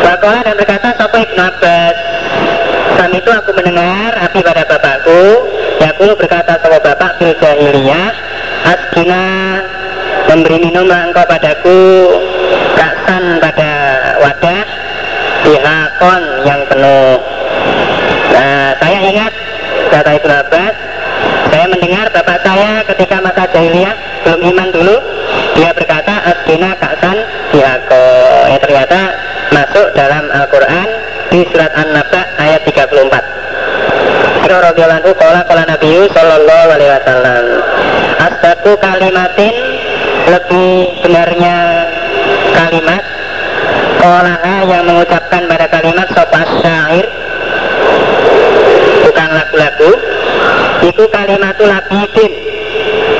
Bakola 0.00 0.40
dan 0.40 0.56
berkata 0.56 0.96
Sopo 0.96 1.20
Ibnu 1.20 1.42
Abbas 1.44 1.96
Saat 2.96 3.12
itu 3.12 3.28
aku 3.28 3.50
mendengar 3.52 4.16
api 4.16 4.40
pada 4.40 4.64
bapakku. 4.64 5.44
Yakulu 5.76 6.16
berkata 6.16 6.56
Sopo 6.64 6.80
bapak 6.80 7.20
fil 7.20 7.36
jahiliyah 7.36 8.16
Askina 8.64 9.24
memberi 10.32 10.56
minumlah 10.56 11.12
engkau 11.12 11.28
padaku 11.28 11.80
Kaksan 12.80 13.36
pada 13.44 13.72
wadah 14.24 14.64
Dihakon 15.44 16.22
yang 16.48 16.64
penuh. 16.64 17.20
Nah 18.32 18.72
saya 18.80 18.98
ingat 19.04 19.32
kata 19.92 20.10
Ibnu 20.16 20.32
Abbas 20.32 20.74
saya 21.52 21.66
mendengar 21.68 22.08
bapak 22.08 22.40
saya 22.40 22.80
ketika 22.88 23.20
masa 23.20 23.44
jahiliyah 23.52 23.94
belum 24.24 24.40
iman 24.42 24.68
dulu 24.72 24.96
dia 25.54 25.70
berkata 25.70 26.14
asbina 26.26 26.74
kaksan 26.82 27.18
diako 27.84 28.04
ya 28.48 28.58
ternyata 28.64 29.00
masuk 29.52 29.86
dalam 29.92 30.24
Al-Quran 30.32 30.88
di 31.28 31.44
surat 31.52 31.72
An-Naba 31.76 32.20
ayat 32.40 32.64
34 32.64 32.88
radhiyallahu 34.44 35.12
qala 35.20 35.40
qala 35.44 35.62
Nabi 35.68 36.08
sallallahu 36.12 36.68
alaihi 36.72 36.92
wasallam 36.96 37.44
asdaqu 38.24 38.72
kalimatin 38.80 39.54
lebih 40.32 40.72
benarnya 41.04 41.56
kalimat 42.56 43.02
qalaha 44.00 44.54
yang 44.64 44.82
mengucapkan 44.88 45.42
pada 45.44 45.66
kalimat 45.68 46.08
sopas 46.16 46.48
syair 46.64 47.04
bukan 49.04 49.28
lagu-lagu 49.28 49.92
itu 50.88 51.04
kalimatul 51.12 51.68
labidin 51.68 52.32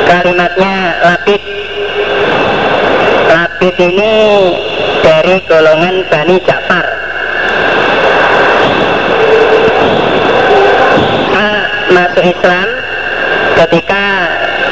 kalimatnya 0.09 0.74
labid 1.05 1.43
labid 3.35 3.64
ini 3.79 4.15
dari 5.03 5.37
golongan 5.51 6.07
Bani 6.07 6.37
Ja'far. 6.47 6.87
Ah, 11.35 11.63
masuk 11.91 12.25
Islam 12.25 12.69
ketika 13.59 14.05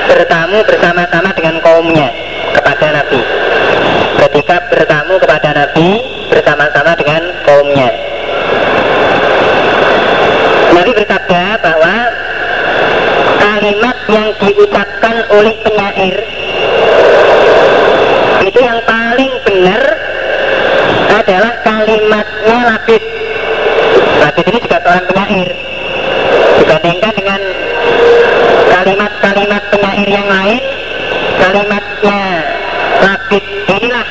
bertamu 0.07 0.59
bersama-sama 0.67 1.31
dengan 1.35 1.57
kaumnya 1.61 2.09
kepada 2.55 2.87
Nabi. 3.03 3.21
Ketika 4.23 4.57
bertamu 4.71 5.19
kepada 5.19 5.51
Nabi 5.51 5.89
bersama-sama 6.31 6.93
dengan 6.95 7.23
kaumnya. 7.43 7.91
Nabi 10.73 10.91
bersabda 10.95 11.43
bahwa 11.59 11.97
kalimat 13.43 13.97
yang 14.09 14.29
diucapkan 14.41 15.17
oleh 15.35 15.55
penyair 15.67 16.17
itu 18.43 18.59
yang 18.59 18.81
paling 18.85 19.33
benar 19.47 19.83
adalah 21.15 21.53
kalimatnya 21.63 22.59
Labid 22.75 23.03
Labid 24.19 24.45
ini 24.51 24.59
juga 24.67 24.79
seorang 24.83 25.07
penyair 25.07 25.49
dibandingkan 26.59 27.13
dengan 27.15 27.41
kalimat-kalimat 28.73 29.63
penyair 29.71 30.09
yang 30.11 30.29
lain 30.29 30.63
kalimatnya 31.39 32.21
Labid 32.99 33.45
inilah 33.71 34.07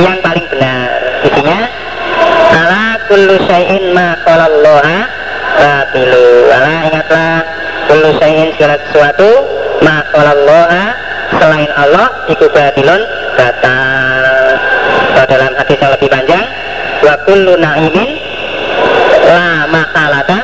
yang 0.00 0.18
paling 0.24 0.46
benar 0.48 0.88
isinya 1.20 1.60
ala 2.56 2.84
kullu 3.12 3.36
syai'in 3.44 3.92
ma 3.92 4.16
qalallaha 4.24 4.98
batilu 5.60 6.48
ala 6.48 6.74
ingatlah 6.88 7.44
syai'in 8.26 8.50
segala 8.58 8.74
sesuatu 8.90 9.30
qalallaha 10.10 10.84
selain 11.38 11.70
Allah 11.78 12.10
iku 12.26 12.50
batilun 12.50 12.98
batal 13.38 14.26
dalam 15.30 15.52
hadis 15.54 15.78
yang 15.78 15.92
lebih 15.94 16.10
panjang 16.10 16.46
wa 17.06 17.14
kullu 17.22 17.54
na'imin 17.54 18.10
la 19.30 19.70
makalata 19.70 20.38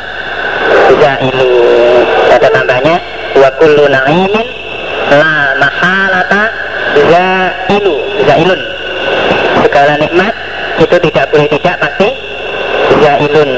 zailu. 0.94 1.50
Ada 2.30 2.48
tambahnya 2.54 3.02
wa 3.34 3.50
kullu 3.58 3.90
na'imin 3.90 4.46
la 5.10 5.58
mahalata 5.58 6.42
zailu. 6.94 7.94
Zailun. 8.22 8.62
Segala 9.66 9.98
nikmat 9.98 10.34
itu 10.78 10.96
tidak 11.10 11.24
boleh 11.34 11.50
tidak 11.50 11.74
pasti 11.82 12.08
zailun. 13.02 13.50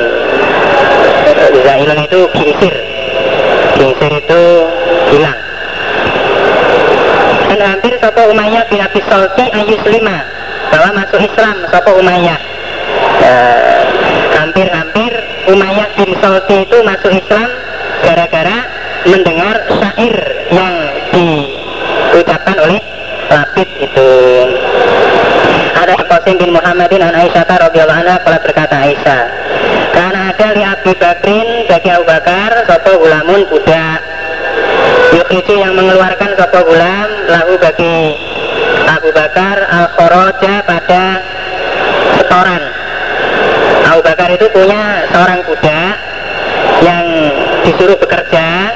Zailun 1.60 1.98
itu 2.08 2.20
kingsir 2.32 2.93
kingsir 3.84 4.12
itu 4.16 4.42
hilang. 5.12 5.38
Dan 7.52 7.60
hampir 7.60 7.92
Sopo 8.00 8.32
Umayyah 8.32 8.64
bin 8.72 8.80
Abi 8.80 9.00
Salti 9.04 9.44
Ayus 9.52 9.84
5 9.84 10.00
bahwa 10.72 10.88
masuk 10.96 11.20
Islam 11.20 11.56
Sopo 11.68 12.00
Umayyah 12.00 12.40
hampir-hampir 14.40 15.12
Umayyah 15.52 15.88
bin 16.00 16.16
Salti 16.24 16.64
itu 16.64 16.76
masuk 16.80 17.12
Islam 17.12 17.48
gara-gara 18.00 18.58
mendengar 19.04 19.56
syair 19.68 20.16
yang 20.48 20.74
diucapkan 21.12 22.56
oleh 22.64 22.80
Labid 23.28 23.68
itu 23.84 24.08
ada 25.84 26.00
Qasim 26.08 26.40
bin 26.40 26.56
Muhammadin 26.56 27.04
an 27.04 27.12
Aisyah 27.12 27.44
radhiyallahu 27.44 28.00
anha 28.00 28.16
kalau 28.24 28.40
berkata 28.40 28.72
Aisyah 28.88 29.22
karena 29.92 30.32
ada 30.32 30.46
li 30.56 30.62
Abi 30.64 30.92
Bakrin 30.96 31.68
bagi 31.68 31.92
Abu 31.92 32.08
Bakar 32.08 32.64
sopo 32.64 33.04
ulamun 33.04 33.44
budak. 33.52 34.00
Yukhriju 35.12 35.54
yang 35.60 35.76
mengeluarkan 35.76 36.40
sopo 36.40 36.72
gulam 36.72 37.08
lahu 37.28 37.60
bagi 37.60 38.16
Abu 38.88 39.12
Bakar 39.12 39.60
al 39.60 39.86
khoroja 39.92 40.64
pada 40.64 41.20
setoran. 42.16 42.64
Abu 43.92 44.00
Bakar 44.00 44.28
itu 44.32 44.48
punya 44.56 45.04
seorang 45.12 45.44
budak 45.44 45.94
yang 46.80 47.04
disuruh 47.68 48.00
bekerja 48.00 48.72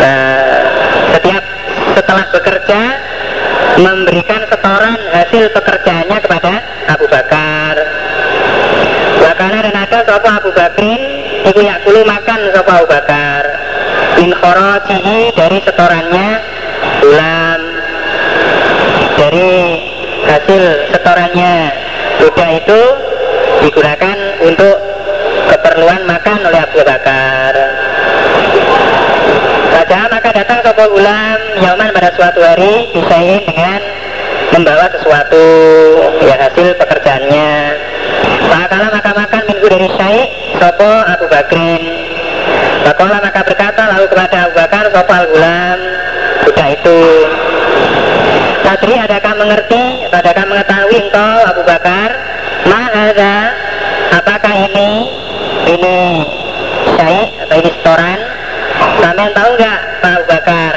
uh, 0.00 0.60
setiap 1.12 1.44
setelah 1.92 2.24
bekerja 2.32 2.80
memberikan 3.76 4.40
setoran 4.48 4.96
hasil 5.12 5.52
pekerjaannya 5.52 6.18
kepada 6.24 6.54
Abu 6.88 7.06
Bakar. 7.12 7.74
Wakana 9.20 9.58
dan 9.64 9.76
ada 9.76 9.98
sopo 10.06 10.28
Abu 10.28 10.50
Bakrin 10.54 11.02
Iku 11.46 11.60
yakulu 11.62 12.02
makan 12.08 12.40
sopo 12.56 12.70
Abu 12.72 12.86
Bakar. 12.88 13.42
Min 14.16 14.32
khorojihi 14.32 15.36
dari 15.36 15.58
setorannya. 15.62 16.28
Bulan 17.04 17.60
Dari 19.16 19.52
hasil 20.24 20.62
setorannya. 20.92 21.54
Budak 22.16 22.50
itu 22.64 22.80
digunakan 23.60 24.16
untuk 24.40 24.76
keperluan 25.52 26.02
makan 26.08 26.38
oleh 26.48 26.60
Abu 26.64 26.80
Bakar 26.82 27.52
Saja 29.66 30.06
maka 30.06 30.30
datang 30.30 30.58
sopo 30.62 30.84
ulam 30.94 31.38
Yaman 31.58 31.90
pada 31.90 32.10
suatu 32.14 32.38
hari 32.38 32.90
Bisain 32.94 33.42
dengan 33.46 33.80
membawa 34.54 34.86
sesuatu 34.94 35.44
ya 36.22 36.36
hasil 36.38 36.76
pekerjaannya. 36.78 37.52
Maka 38.46 38.76
maka 38.94 39.10
makan 39.10 39.42
minggu 39.50 39.66
dari 39.66 39.88
Syekh 39.90 40.28
Sopo 40.62 40.86
Abu 40.86 41.26
Bakrin. 41.26 41.82
Makola 42.86 43.18
maka 43.18 43.40
berkata 43.42 43.82
lalu 43.90 44.06
kepada 44.06 44.36
Abu 44.46 44.54
Bakar 44.54 44.84
Sopo 44.94 45.12
Al-Gulam 45.12 45.78
Budak 46.46 46.68
itu. 46.78 47.00
Tadri 48.66 48.98
adakah 48.98 49.32
mengerti 49.38 50.10
Adakah 50.10 50.44
mengetahui 50.50 50.98
engkau 51.06 51.38
Abu 51.46 51.62
Bakar? 51.62 52.10
Ma'adha 52.66 53.54
Apakah 54.10 54.54
ini 54.58 55.06
Ini 55.70 55.98
Syekh 56.98 57.30
atau 57.46 57.56
ini 57.62 57.70
setoran 57.78 58.35
Sampai 59.02 59.28
tahu 59.34 59.50
nggak 59.58 59.78
Pak 60.02 60.12
Abu 60.16 60.24
Bakar? 60.30 60.74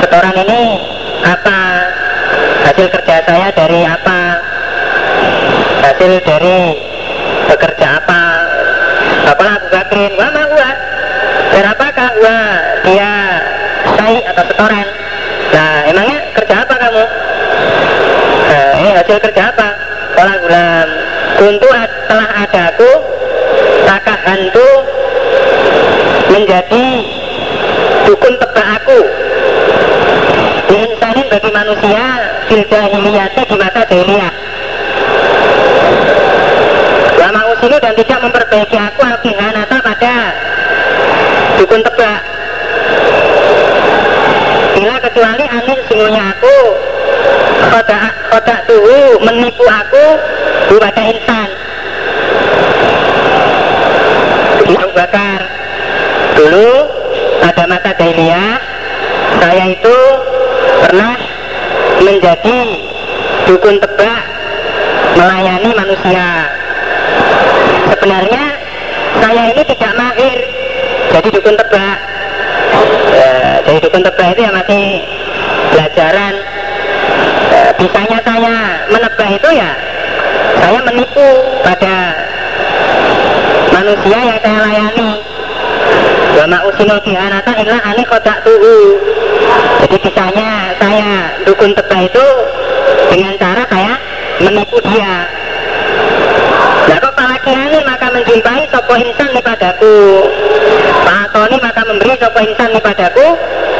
Setoran 0.00 0.36
ini 0.46 0.62
apa? 1.22 1.60
Hasil 2.66 2.86
kerja 2.88 3.16
saya 3.26 3.48
dari 3.54 3.80
apa? 3.86 4.20
Hasil 5.84 6.12
dari 6.22 6.58
bekerja 7.50 7.86
apa? 7.98 8.22
Apa 9.30 9.44
Abu 9.58 9.66
Bakrin 9.70 10.12
wah 10.18 10.30
gua 10.30 10.70
berapakah 11.50 12.08
gua 12.18 12.38
dia 12.86 13.14
sai 13.98 14.18
atau 14.24 14.44
setoran? 14.46 14.86
Nah 15.50 15.74
emangnya 15.90 16.18
kerja 16.38 16.54
apa 16.62 16.74
kamu? 16.78 17.04
Nah, 18.50 18.70
ini 18.82 18.90
hasil 18.98 19.16
kerja 19.22 19.42
apa? 19.54 19.68
Kalau 20.18 20.34
gulam. 20.42 20.88
Untuk 21.40 21.72
telah 22.10 22.30
adaku 22.44 22.92
maka 23.88 24.14
hantu 24.28 24.70
menjadi 26.30 26.86
aku 28.90 29.06
insanin 30.74 31.26
bagi 31.30 31.50
manusia 31.54 32.02
fil 32.50 32.64
jahiliyati 32.66 33.42
di 33.46 33.54
masa 33.54 33.86
jahiliyah 33.86 34.34
Lama 37.22 37.42
usilu 37.54 37.76
dan 37.78 37.94
tidak 37.94 38.18
memperbaiki 38.18 38.74
aku 38.74 39.00
al-kihanata 39.04 39.76
pada 39.84 40.16
dukun 41.60 41.84
tebak. 41.84 42.20
Bila 44.74 44.96
kecuali 45.04 45.44
angin 45.44 45.78
sungguhnya 45.86 46.24
aku 46.34 46.56
Khodak, 47.60 48.10
khodak 48.32 48.60
tuhu 48.64 49.20
menipu 49.20 49.64
aku 49.68 50.06
pada 50.80 51.02
insan 51.04 51.48
Begitu 54.64 54.88
bakar 54.96 55.40
Dulu 56.40 56.72
pada 57.44 57.62
masa 57.68 57.90
jahiliyah 58.00 58.56
Saya 59.40 59.64
itu 59.76 59.96
pernah 60.80 61.16
menjadi 62.00 62.58
dukun 63.46 63.76
tebak 63.78 64.22
melayani 65.14 65.70
manusia 65.76 66.50
sebenarnya 67.94 68.44
saya 69.20 69.42
ini 69.54 69.62
tidak 69.70 69.92
mahir 69.94 70.38
jadi 71.14 71.28
dukun 71.30 71.54
tebak 71.54 71.96
ya, 73.12 73.32
jadi 73.70 73.78
dukun 73.86 74.02
tebak 74.02 74.26
itu 74.34 74.40
ya 74.42 74.52
masih 74.54 74.84
belajaran 75.70 76.34
ya, 77.52 77.62
bisanya 77.78 78.18
saya 78.26 78.56
menebak 78.90 79.30
itu 79.36 79.48
ya 79.54 79.70
saya 80.58 80.78
menipu 80.82 81.28
pada 81.62 81.96
manusia 83.70 84.18
yang 84.26 84.38
saya 84.42 84.58
layani 84.58 85.10
Usinul 86.80 87.04
kihanata 87.04 87.52
illa 87.60 87.76
ani 87.84 88.00
kodak 88.08 88.40
tuhu 88.40 88.96
Jadi 89.84 90.00
bisanya 90.00 90.72
saya 90.80 91.28
dukun 91.44 91.76
tebak 91.76 92.08
itu 92.08 92.26
dengan 93.12 93.36
cara 93.36 93.68
saya 93.68 94.00
menipu 94.40 94.80
dia. 94.88 95.28
Nah 96.88 96.96
kok 96.96 97.12
palakirani 97.12 97.84
maka 97.84 98.08
menjumpai 98.16 98.64
sopo 98.72 98.96
insan 98.96 99.28
nih 99.28 99.44
padaku? 99.44 100.24
Pak 101.04 101.36
Tony 101.36 101.60
maka 101.60 101.84
memberi 101.84 102.16
sopo 102.16 102.40
insan 102.40 102.72
nih 102.72 102.80
padaku? 102.80 103.28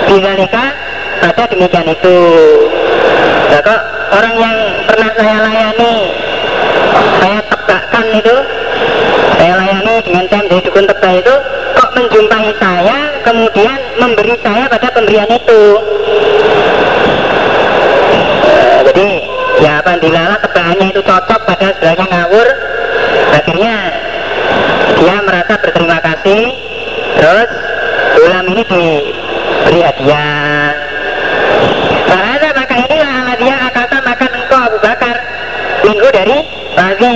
Bizalika 0.04 0.64
pada 1.24 1.48
demikian 1.48 1.88
itu. 1.88 2.20
Nah 3.48 3.64
kok 3.64 3.80
orang 4.12 4.34
yang 4.36 4.56
pernah 4.84 5.08
saya 5.16 5.36
layani 5.40 5.94
Saya 7.16 7.38
tebakkan 7.48 8.04
itu 8.12 8.36
Saya 9.40 9.52
layani 9.56 9.94
dengan 10.04 10.24
saya 10.28 10.40
menjadi 10.44 10.62
dukun 10.68 10.84
tebak 10.84 11.12
itu 11.24 11.34
Kok 11.80 11.90
menjumpai 11.96 12.52
saya 12.60 12.98
kemudian 13.24 13.78
memberi 14.30 14.46
saya 14.46 14.64
pada 14.70 14.88
pemberian 14.94 15.26
itu 15.26 15.62
nah, 18.46 18.78
Jadi 18.86 19.10
ya 19.58 19.72
apabila 19.82 20.38
tebakannya 20.38 20.86
itu 20.94 21.02
cocok 21.02 21.40
pada 21.50 21.66
sebelahnya 21.74 22.06
ngawur 22.06 22.48
akhirnya 23.34 23.74
dia 25.02 25.16
merasa 25.26 25.54
berterima 25.58 25.98
kasih 25.98 26.42
terus 27.18 27.50
ulam 28.22 28.46
ini 28.54 28.62
diberi 28.70 29.80
hadiah 29.82 30.78
Bahasa 32.06 32.48
maka 32.54 32.74
inilah 32.86 33.34
dia 33.34 33.56
akata 33.66 33.98
makan 34.02 34.30
engkau 34.30 34.60
Abu 34.62 34.78
Bakar 34.78 35.16
minggu 35.82 36.08
dari 36.14 36.38
pagi 36.78 37.14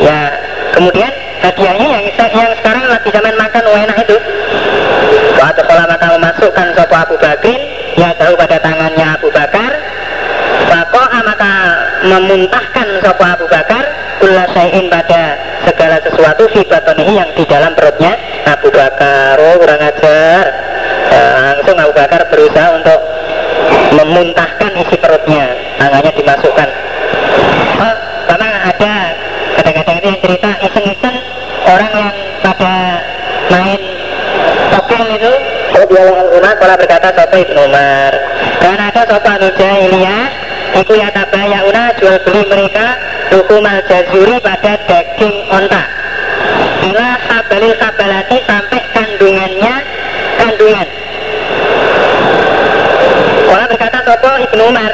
ya 0.00 0.20
kemudian 0.72 1.12
hadiahnya 1.44 1.88
yang 2.00 2.04
yang 2.32 2.52
sekarang 2.64 2.84
lagi 2.88 3.08
zaman 3.12 3.34
makan 3.36 3.64
enak 3.64 3.98
itu 4.08 4.16
waktu 5.36 5.62
pola 5.68 5.84
maka 5.88 6.06
memasukkan 6.16 6.66
sopo 6.74 6.85
Abu 6.96 7.14
ya 8.00 8.08
tahu 8.16 8.32
pada 8.40 8.56
tangannya 8.60 9.06
Abu 9.20 9.28
Bakar. 9.28 9.72
Bako'a 10.66 11.18
maka 11.22 11.52
memuntahkan 12.08 12.86
sopo 13.04 13.22
Abu 13.22 13.46
Bakar 13.46 13.84
Kula 14.16 14.48
sayin 14.56 14.88
pada 14.88 15.36
segala 15.68 16.00
sesuatu 16.00 16.48
fi 16.48 16.64
batonihi 16.64 17.20
yang 17.20 17.30
di 17.36 17.44
dalam 17.44 17.76
perutnya. 17.76 18.16
Abu 18.48 18.72
Bakar 18.72 19.36
Oh 19.36 19.60
kurang 19.60 19.76
ajar. 19.76 20.44
Ya, 21.12 21.24
Langsung 21.52 21.76
Abu 21.76 21.92
Bakar 21.92 22.24
berusaha 22.32 22.80
untuk 22.80 23.00
memuntahkan 23.92 24.72
isi 24.80 24.96
perutnya. 24.96 25.52
Tangannya 25.76 26.12
dimasukkan 26.16 26.68
oh, 27.84 27.96
Karena 28.26 28.48
ada 28.72 28.94
kadang-kadang 29.60 29.96
itu 30.00 30.06
yang 30.08 30.20
cerita 30.24 30.50
iseng-iseng 30.64 31.16
Orang 31.68 31.92
yang 31.92 32.10
pada 32.40 32.74
main 33.52 33.80
topeng 34.72 35.04
itu 35.12 35.32
Kalau 36.66 36.82
berkata 36.82 37.14
Sopo 37.14 37.38
Ibnu 37.38 37.62
Umar 37.62 38.10
Dan 38.58 38.74
ada 38.74 39.06
Sopo 39.06 39.22
Anu 39.22 39.54
Jahiliyah 39.54 40.26
Iku 40.82 40.98
ya 40.98 41.14
tabayauna 41.14 41.94
jual 41.94 42.18
beli 42.26 42.42
mereka 42.42 42.98
Hukumal 43.30 43.78
jazuri 43.86 44.34
pada 44.42 44.74
daging 44.74 45.46
onta 45.46 45.86
Bila 46.82 47.22
kabalil 47.22 47.70
kabalati 47.78 48.38
sampai 48.50 48.82
kandungannya 48.90 49.74
Kandungan. 50.42 50.88
Orang 53.46 53.68
berkata 53.70 53.98
Sopo 54.02 54.30
Ibnu 54.50 54.62
Umar 54.66 54.90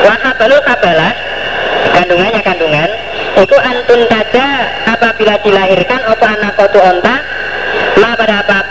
Wahabalul 0.00 0.64
kabalah 0.64 1.12
Kandungannya 1.92 2.40
kandungan 2.40 2.88
Itu 3.36 3.56
antun 3.60 4.00
saja 4.08 4.48
apabila 4.96 5.44
dilahirkan 5.44 6.00
Apa 6.08 6.24
anak 6.40 6.56
kotu 6.56 6.80
onta 6.80 7.20
Ma 8.00 8.16
pada 8.16 8.40
apa-apa 8.40 8.65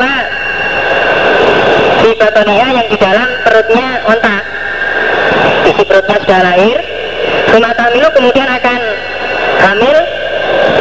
Di 2.36 2.44
batonia 2.44 2.68
yang 2.68 2.88
di 2.92 2.98
dalam 3.00 3.30
perutnya 3.48 3.88
onta 4.12 4.44
isi 5.72 5.84
perutnya 5.88 6.20
sudah 6.20 6.40
lahir. 6.44 6.78
Hamilu 7.56 8.12
kemudian 8.12 8.50
akan 8.52 8.80
hamil 9.64 9.98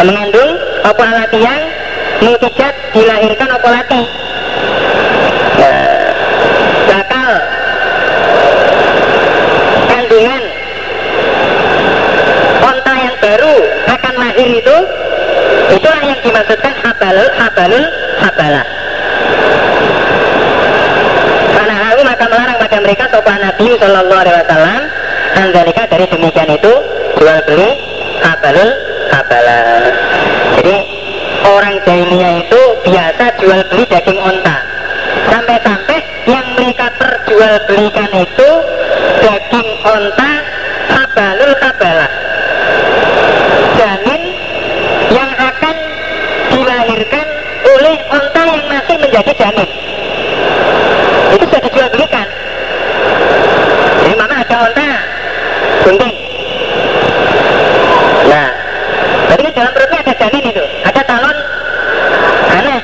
mengandung 0.03 0.51
apa 0.83 1.03
alati 1.15 1.39
yang 1.39 1.63
mutijat 2.27 2.75
dilahirkan 2.91 3.55
apa 3.55 3.69
lati 3.71 4.03
nah, 5.63 5.95
bakal 6.91 7.31
terakhir 14.35 14.51
itu 14.59 14.77
itulah 15.79 16.03
yang 16.03 16.19
dimaksudkan 16.27 16.75
habalul 16.83 17.29
habalul 17.39 17.87
habalah 18.19 18.67
karena 21.55 21.75
aku 21.95 22.01
maka 22.03 22.25
melarang 22.27 22.59
pada 22.59 22.79
mereka 22.83 23.05
sopan 23.15 23.47
Nabi 23.65 23.81
Shallallahu 23.81 24.21
Alaihi 24.21 24.37
Wasallam 24.45 24.83
Andalika 25.41 25.89
dari 25.89 26.05
demikian 26.05 26.53
itu 26.53 26.73
jual 27.17 27.39
beli 27.49 27.71
habalul 28.21 28.71
habalah. 29.09 29.89
Jadi 30.61 30.77
orang 31.49 31.81
jahiliyah 31.89 32.45
itu 32.45 32.61
biasa 32.85 33.25
jual 33.41 33.65
beli 33.73 33.89
daging 33.89 34.21
onta. 34.21 34.57
Sampai-sampai 35.33 35.97
yang 36.29 36.45
mereka 36.61 36.93
perjualbelikan 37.01 38.13
itu 38.13 38.51
daging 39.25 39.69
onta 39.81 40.33
habalul 40.93 41.55
habalah. 41.65 42.11
Janin 43.81 44.23
yang 45.09 45.31
akan 45.41 45.77
dilahirkan 46.53 47.27
oleh 47.65 47.97
onta 48.13 48.43
yang 48.45 48.65
masih 48.69 48.97
menjadi 49.01 49.33
janin 49.41 49.69
itu 51.33 51.45
sudah 51.49 51.61
dijual 51.65 51.89
belikan 51.97 52.29
jadi 54.05 54.15
mana 54.21 54.35
ada 54.45 54.57
onta 54.69 54.91
gunting 55.81 56.17
nah 58.29 58.49
tapi 59.33 59.41
kan 59.49 59.53
dalam 59.57 59.73
perutnya 59.73 59.99
ada 60.05 60.15
janin 60.21 60.45
itu 60.53 60.65
ada 60.85 61.01
calon 61.09 61.37
anak 62.53 62.83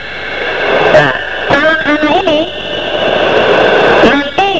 nah 0.96 1.12
calon 1.52 1.78
anak 1.84 2.12
ini 2.24 2.40
nanti 4.08 4.50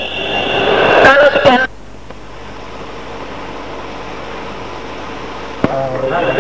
kalau 1.01 1.29
sudah 1.33 1.59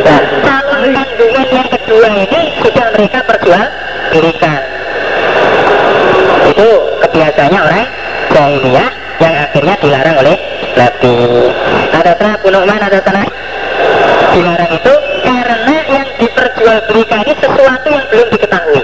Nah, 0.00 0.20
calon 0.44 0.82
kandungan 0.92 1.48
yang 1.48 1.68
kedua 1.70 2.08
ini 2.12 2.40
sudah 2.60 2.86
perjual 3.50 3.66
belikan. 4.14 4.62
Itu 6.54 6.68
kebiasaannya 7.02 7.60
orang 7.60 7.86
jahiliyah 8.30 8.90
yang 9.18 9.34
akhirnya 9.34 9.74
dilarang 9.82 10.16
oleh 10.22 10.36
Nabi. 10.78 11.14
Ada 11.90 12.12
sana 12.14 12.38
Nu'man 12.46 12.78
ada 12.78 12.98
sana 13.02 13.26
dilarang 14.30 14.70
itu 14.70 14.94
karena 15.26 15.76
yang 15.90 16.08
diperjualbelikan 16.22 17.20
ini 17.26 17.34
sesuatu 17.42 17.88
yang 17.90 18.06
belum 18.06 18.28
diketahui. 18.30 18.82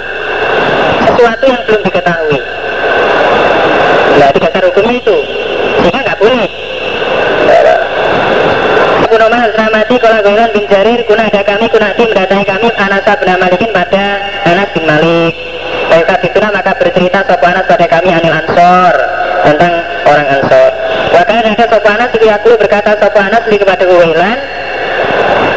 Sesuatu 1.06 1.44
yang 1.46 1.62
belum 1.70 1.80
diketahui. 1.86 2.40
Nah, 4.16 4.28
di 4.34 4.38
dasar 4.42 4.62
hukumnya 4.66 4.94
itu 4.98 5.16
sehingga 5.84 6.00
nggak 6.02 6.18
boleh 6.18 6.48
Abu 9.06 9.14
Numan 9.22 9.48
Ramati 9.54 9.96
kalau 10.02 10.18
bin 10.50 10.66
Jarir 10.66 11.00
kuna 11.06 11.30
ada 11.30 11.40
kami 11.46 11.70
kuna 11.70 11.94
di 11.94 12.04
mendatangi 12.04 12.44
kami 12.44 12.68
Anas 12.74 13.00
bin 13.06 13.32
Malikin 13.38 13.70
pada 13.72 14.04
Anas 14.44 14.68
bin 14.76 14.84
Malik 14.84 15.32
Baiklah 15.88 16.20
itulah 16.20 16.50
maka 16.52 16.76
bercerita 16.76 17.24
Sopo 17.76 17.84
Anas 17.84 17.92
pada 17.92 17.92
kami 17.92 18.08
Anil 18.08 18.32
Ansor 18.32 18.94
tentang 19.44 19.72
orang 20.08 20.28
Ansor. 20.32 20.70
Wakil 21.12 21.36
ada 21.44 21.64
Sopo 21.68 21.88
Anas 21.92 22.10
itu 22.16 22.26
aku 22.32 22.48
berkata 22.56 22.96
Sopo 22.96 23.18
Anas 23.20 23.44
di 23.52 23.56
kepada 23.60 23.84
Uwailan 23.84 24.38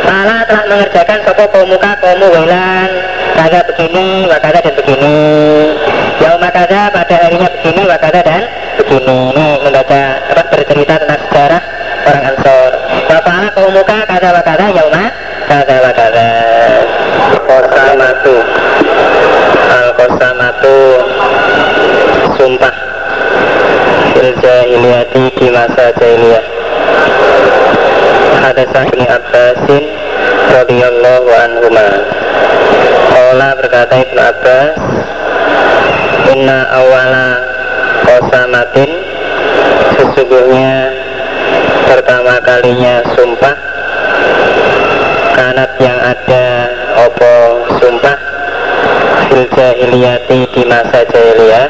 Allah 0.03 0.43
telah 0.43 0.63
mengerjakan 0.67 1.19
Sopo 1.23 1.43
pemuka 1.47 1.91
kaum 2.03 2.19
Uwailan 2.19 2.91
Kata 3.39 3.59
begini, 3.71 4.27
wakada 4.27 4.59
dan 4.59 4.75
begini. 4.75 5.15
Yaum 6.19 6.43
makada 6.43 6.91
pada 6.91 7.15
harinya 7.23 7.47
begini, 7.55 7.87
wakada 7.87 8.19
dan 8.19 8.43
begini. 8.75 9.19
Ini 9.31 9.47
membaca 9.63 10.01
apa 10.27 10.43
bercerita 10.51 10.99
tentang 10.99 11.21
sejarah 11.23 11.63
orang 12.03 12.23
Ansor. 12.35 12.71
Bapaknya 13.07 13.47
kaum 13.55 13.71
muka 13.71 13.97
kata 14.03 14.29
wakada 14.35 14.65
yauma 14.75 15.07
kata 15.47 15.75
wakada 15.87 16.29
Kosamatu 17.47 18.35
Al 19.69 19.87
kosamatu 19.95 20.77
Sumpah 22.37 22.75
Fil 24.13 24.31
jahiliyati 24.69 25.33
di 25.33 25.47
masa 25.49 25.89
jahiliyah 25.97 26.45
Ada 28.53 28.63
sahini 28.69 29.05
Abbasin 29.09 29.83
radhiyallahu 30.53 31.29
anhuma. 31.33 31.87
Ola 33.33 33.57
berkata 33.57 33.97
Ibnu 33.97 34.21
Abbas 34.21 34.77
Inna 36.29 36.69
awala 36.69 37.29
kosamatin 38.05 38.93
Sesungguhnya 39.97 40.93
pertama 41.89 42.37
kalinya 42.45 43.01
sumpah. 43.17 43.57
Kanat 45.33 45.71
yang 45.81 45.97
ada 45.97 46.45
opo 47.09 47.33
sumpah? 47.81 48.17
Fil 49.33 49.49
jahiliyati 49.49 50.39
di 50.53 50.63
masa 50.69 51.01
jahiliyah. 51.09 51.67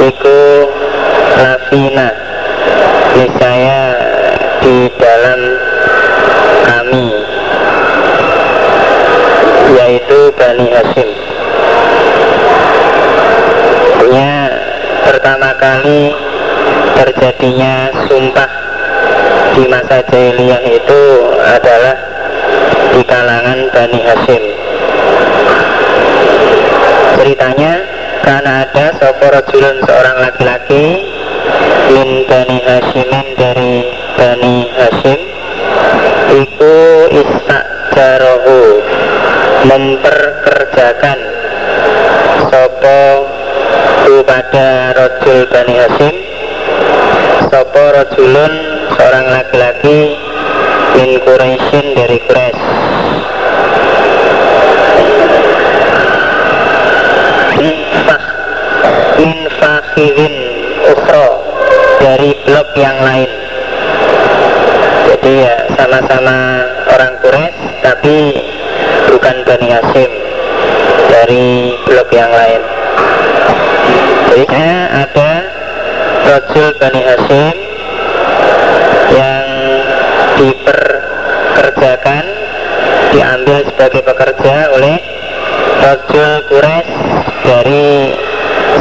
Iku 0.00 0.40
lafina 1.38 2.08
niscaya 3.14 3.82
di 4.60 4.86
dalam 4.98 5.40
kami 6.66 7.06
yaitu 9.74 10.18
Bani 10.34 10.66
Hashim. 10.70 11.10
Punya 13.98 14.32
pertama 15.06 15.50
kali 15.58 16.14
terjadinya 16.98 17.90
sumpah 18.06 18.50
di 19.54 19.64
masa 19.66 20.02
jahiliyah 20.06 20.62
itu 20.66 21.02
adalah 21.42 21.96
di 22.94 23.02
kalangan 23.06 23.58
Bani 23.70 24.00
Hashim. 24.02 24.42
Ceritanya 27.20 27.72
karena 28.24 28.64
ada 28.64 28.86
seorang 29.84 30.16
laki-laki 30.22 31.09
min 31.90 32.10
Bani 32.28 32.58
Hashimin 32.62 33.26
dari 33.34 33.74
Bani 34.14 34.56
Hashim 34.74 35.20
iku 36.30 36.76
istak 37.10 37.64
jarohu 37.94 38.82
memperkerjakan 39.66 41.18
sopo 42.50 43.00
pada 44.26 44.94
rojul 44.94 45.46
Bani 45.50 45.74
Hashim. 45.74 46.14
Sopo 47.50 47.82
rojulun 47.94 48.52
seorang 48.94 49.26
laki-laki 49.32 50.14
min 50.94 51.10
Quraisyin 51.24 51.86
dari 51.98 52.18
Quraisy. 52.26 52.68
Min 59.20 59.38
fakhirin 59.60 60.34
ukhra 60.88 61.39
dari 62.20 62.36
blok 62.44 62.76
yang 62.76 63.00
lain. 63.00 63.32
Jadi 65.08 65.32
ya 65.40 65.56
sama-sama 65.72 66.36
orang 66.92 67.16
Quraisy 67.24 67.80
tapi 67.80 68.16
bukan 69.08 69.36
Bani 69.48 69.68
Hashim 69.72 70.10
dari 71.08 71.80
blok 71.88 72.12
yang 72.12 72.28
lain. 72.28 72.60
Jadi 74.36 74.44
ada 75.00 75.32
Rajul 76.28 76.68
Bani 76.76 77.00
Hashim 77.08 77.56
yang 79.16 79.46
diperkerjakan 80.36 82.24
diambil 83.16 83.64
sebagai 83.64 84.02
pekerja 84.04 84.68
oleh 84.76 85.00
Rajul 85.88 86.32
Quraisy 86.52 86.92
dari 87.48 88.12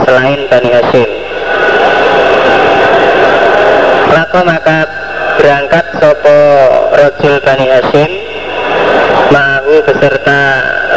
selain 0.03 0.39
Bani 0.51 0.71
Hashim 0.75 1.18
Maka 4.29 4.85
berangkat 5.41 5.85
sopo 5.97 6.37
Rajul 6.93 7.41
Bani 7.41 7.65
Hashim 7.65 8.11
Ma'ahu 9.33 9.81
beserta 9.89 10.41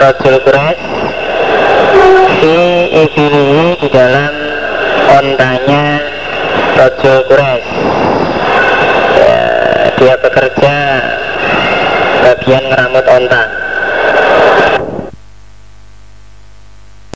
Rajul 0.05 0.37
Quraisy. 0.45 0.85
Fi 2.37 2.57
ibilihi 2.93 3.81
di 3.81 3.89
dalam 3.89 4.33
ontanya 5.17 6.05
Rajul 6.77 7.25
Quraisy. 7.25 7.73
Ya, 9.17 9.41
Dia 9.97 10.15
bekerja 10.21 10.77
bagian 12.21 12.63
ngeramut 12.69 13.07
onta 13.09 13.43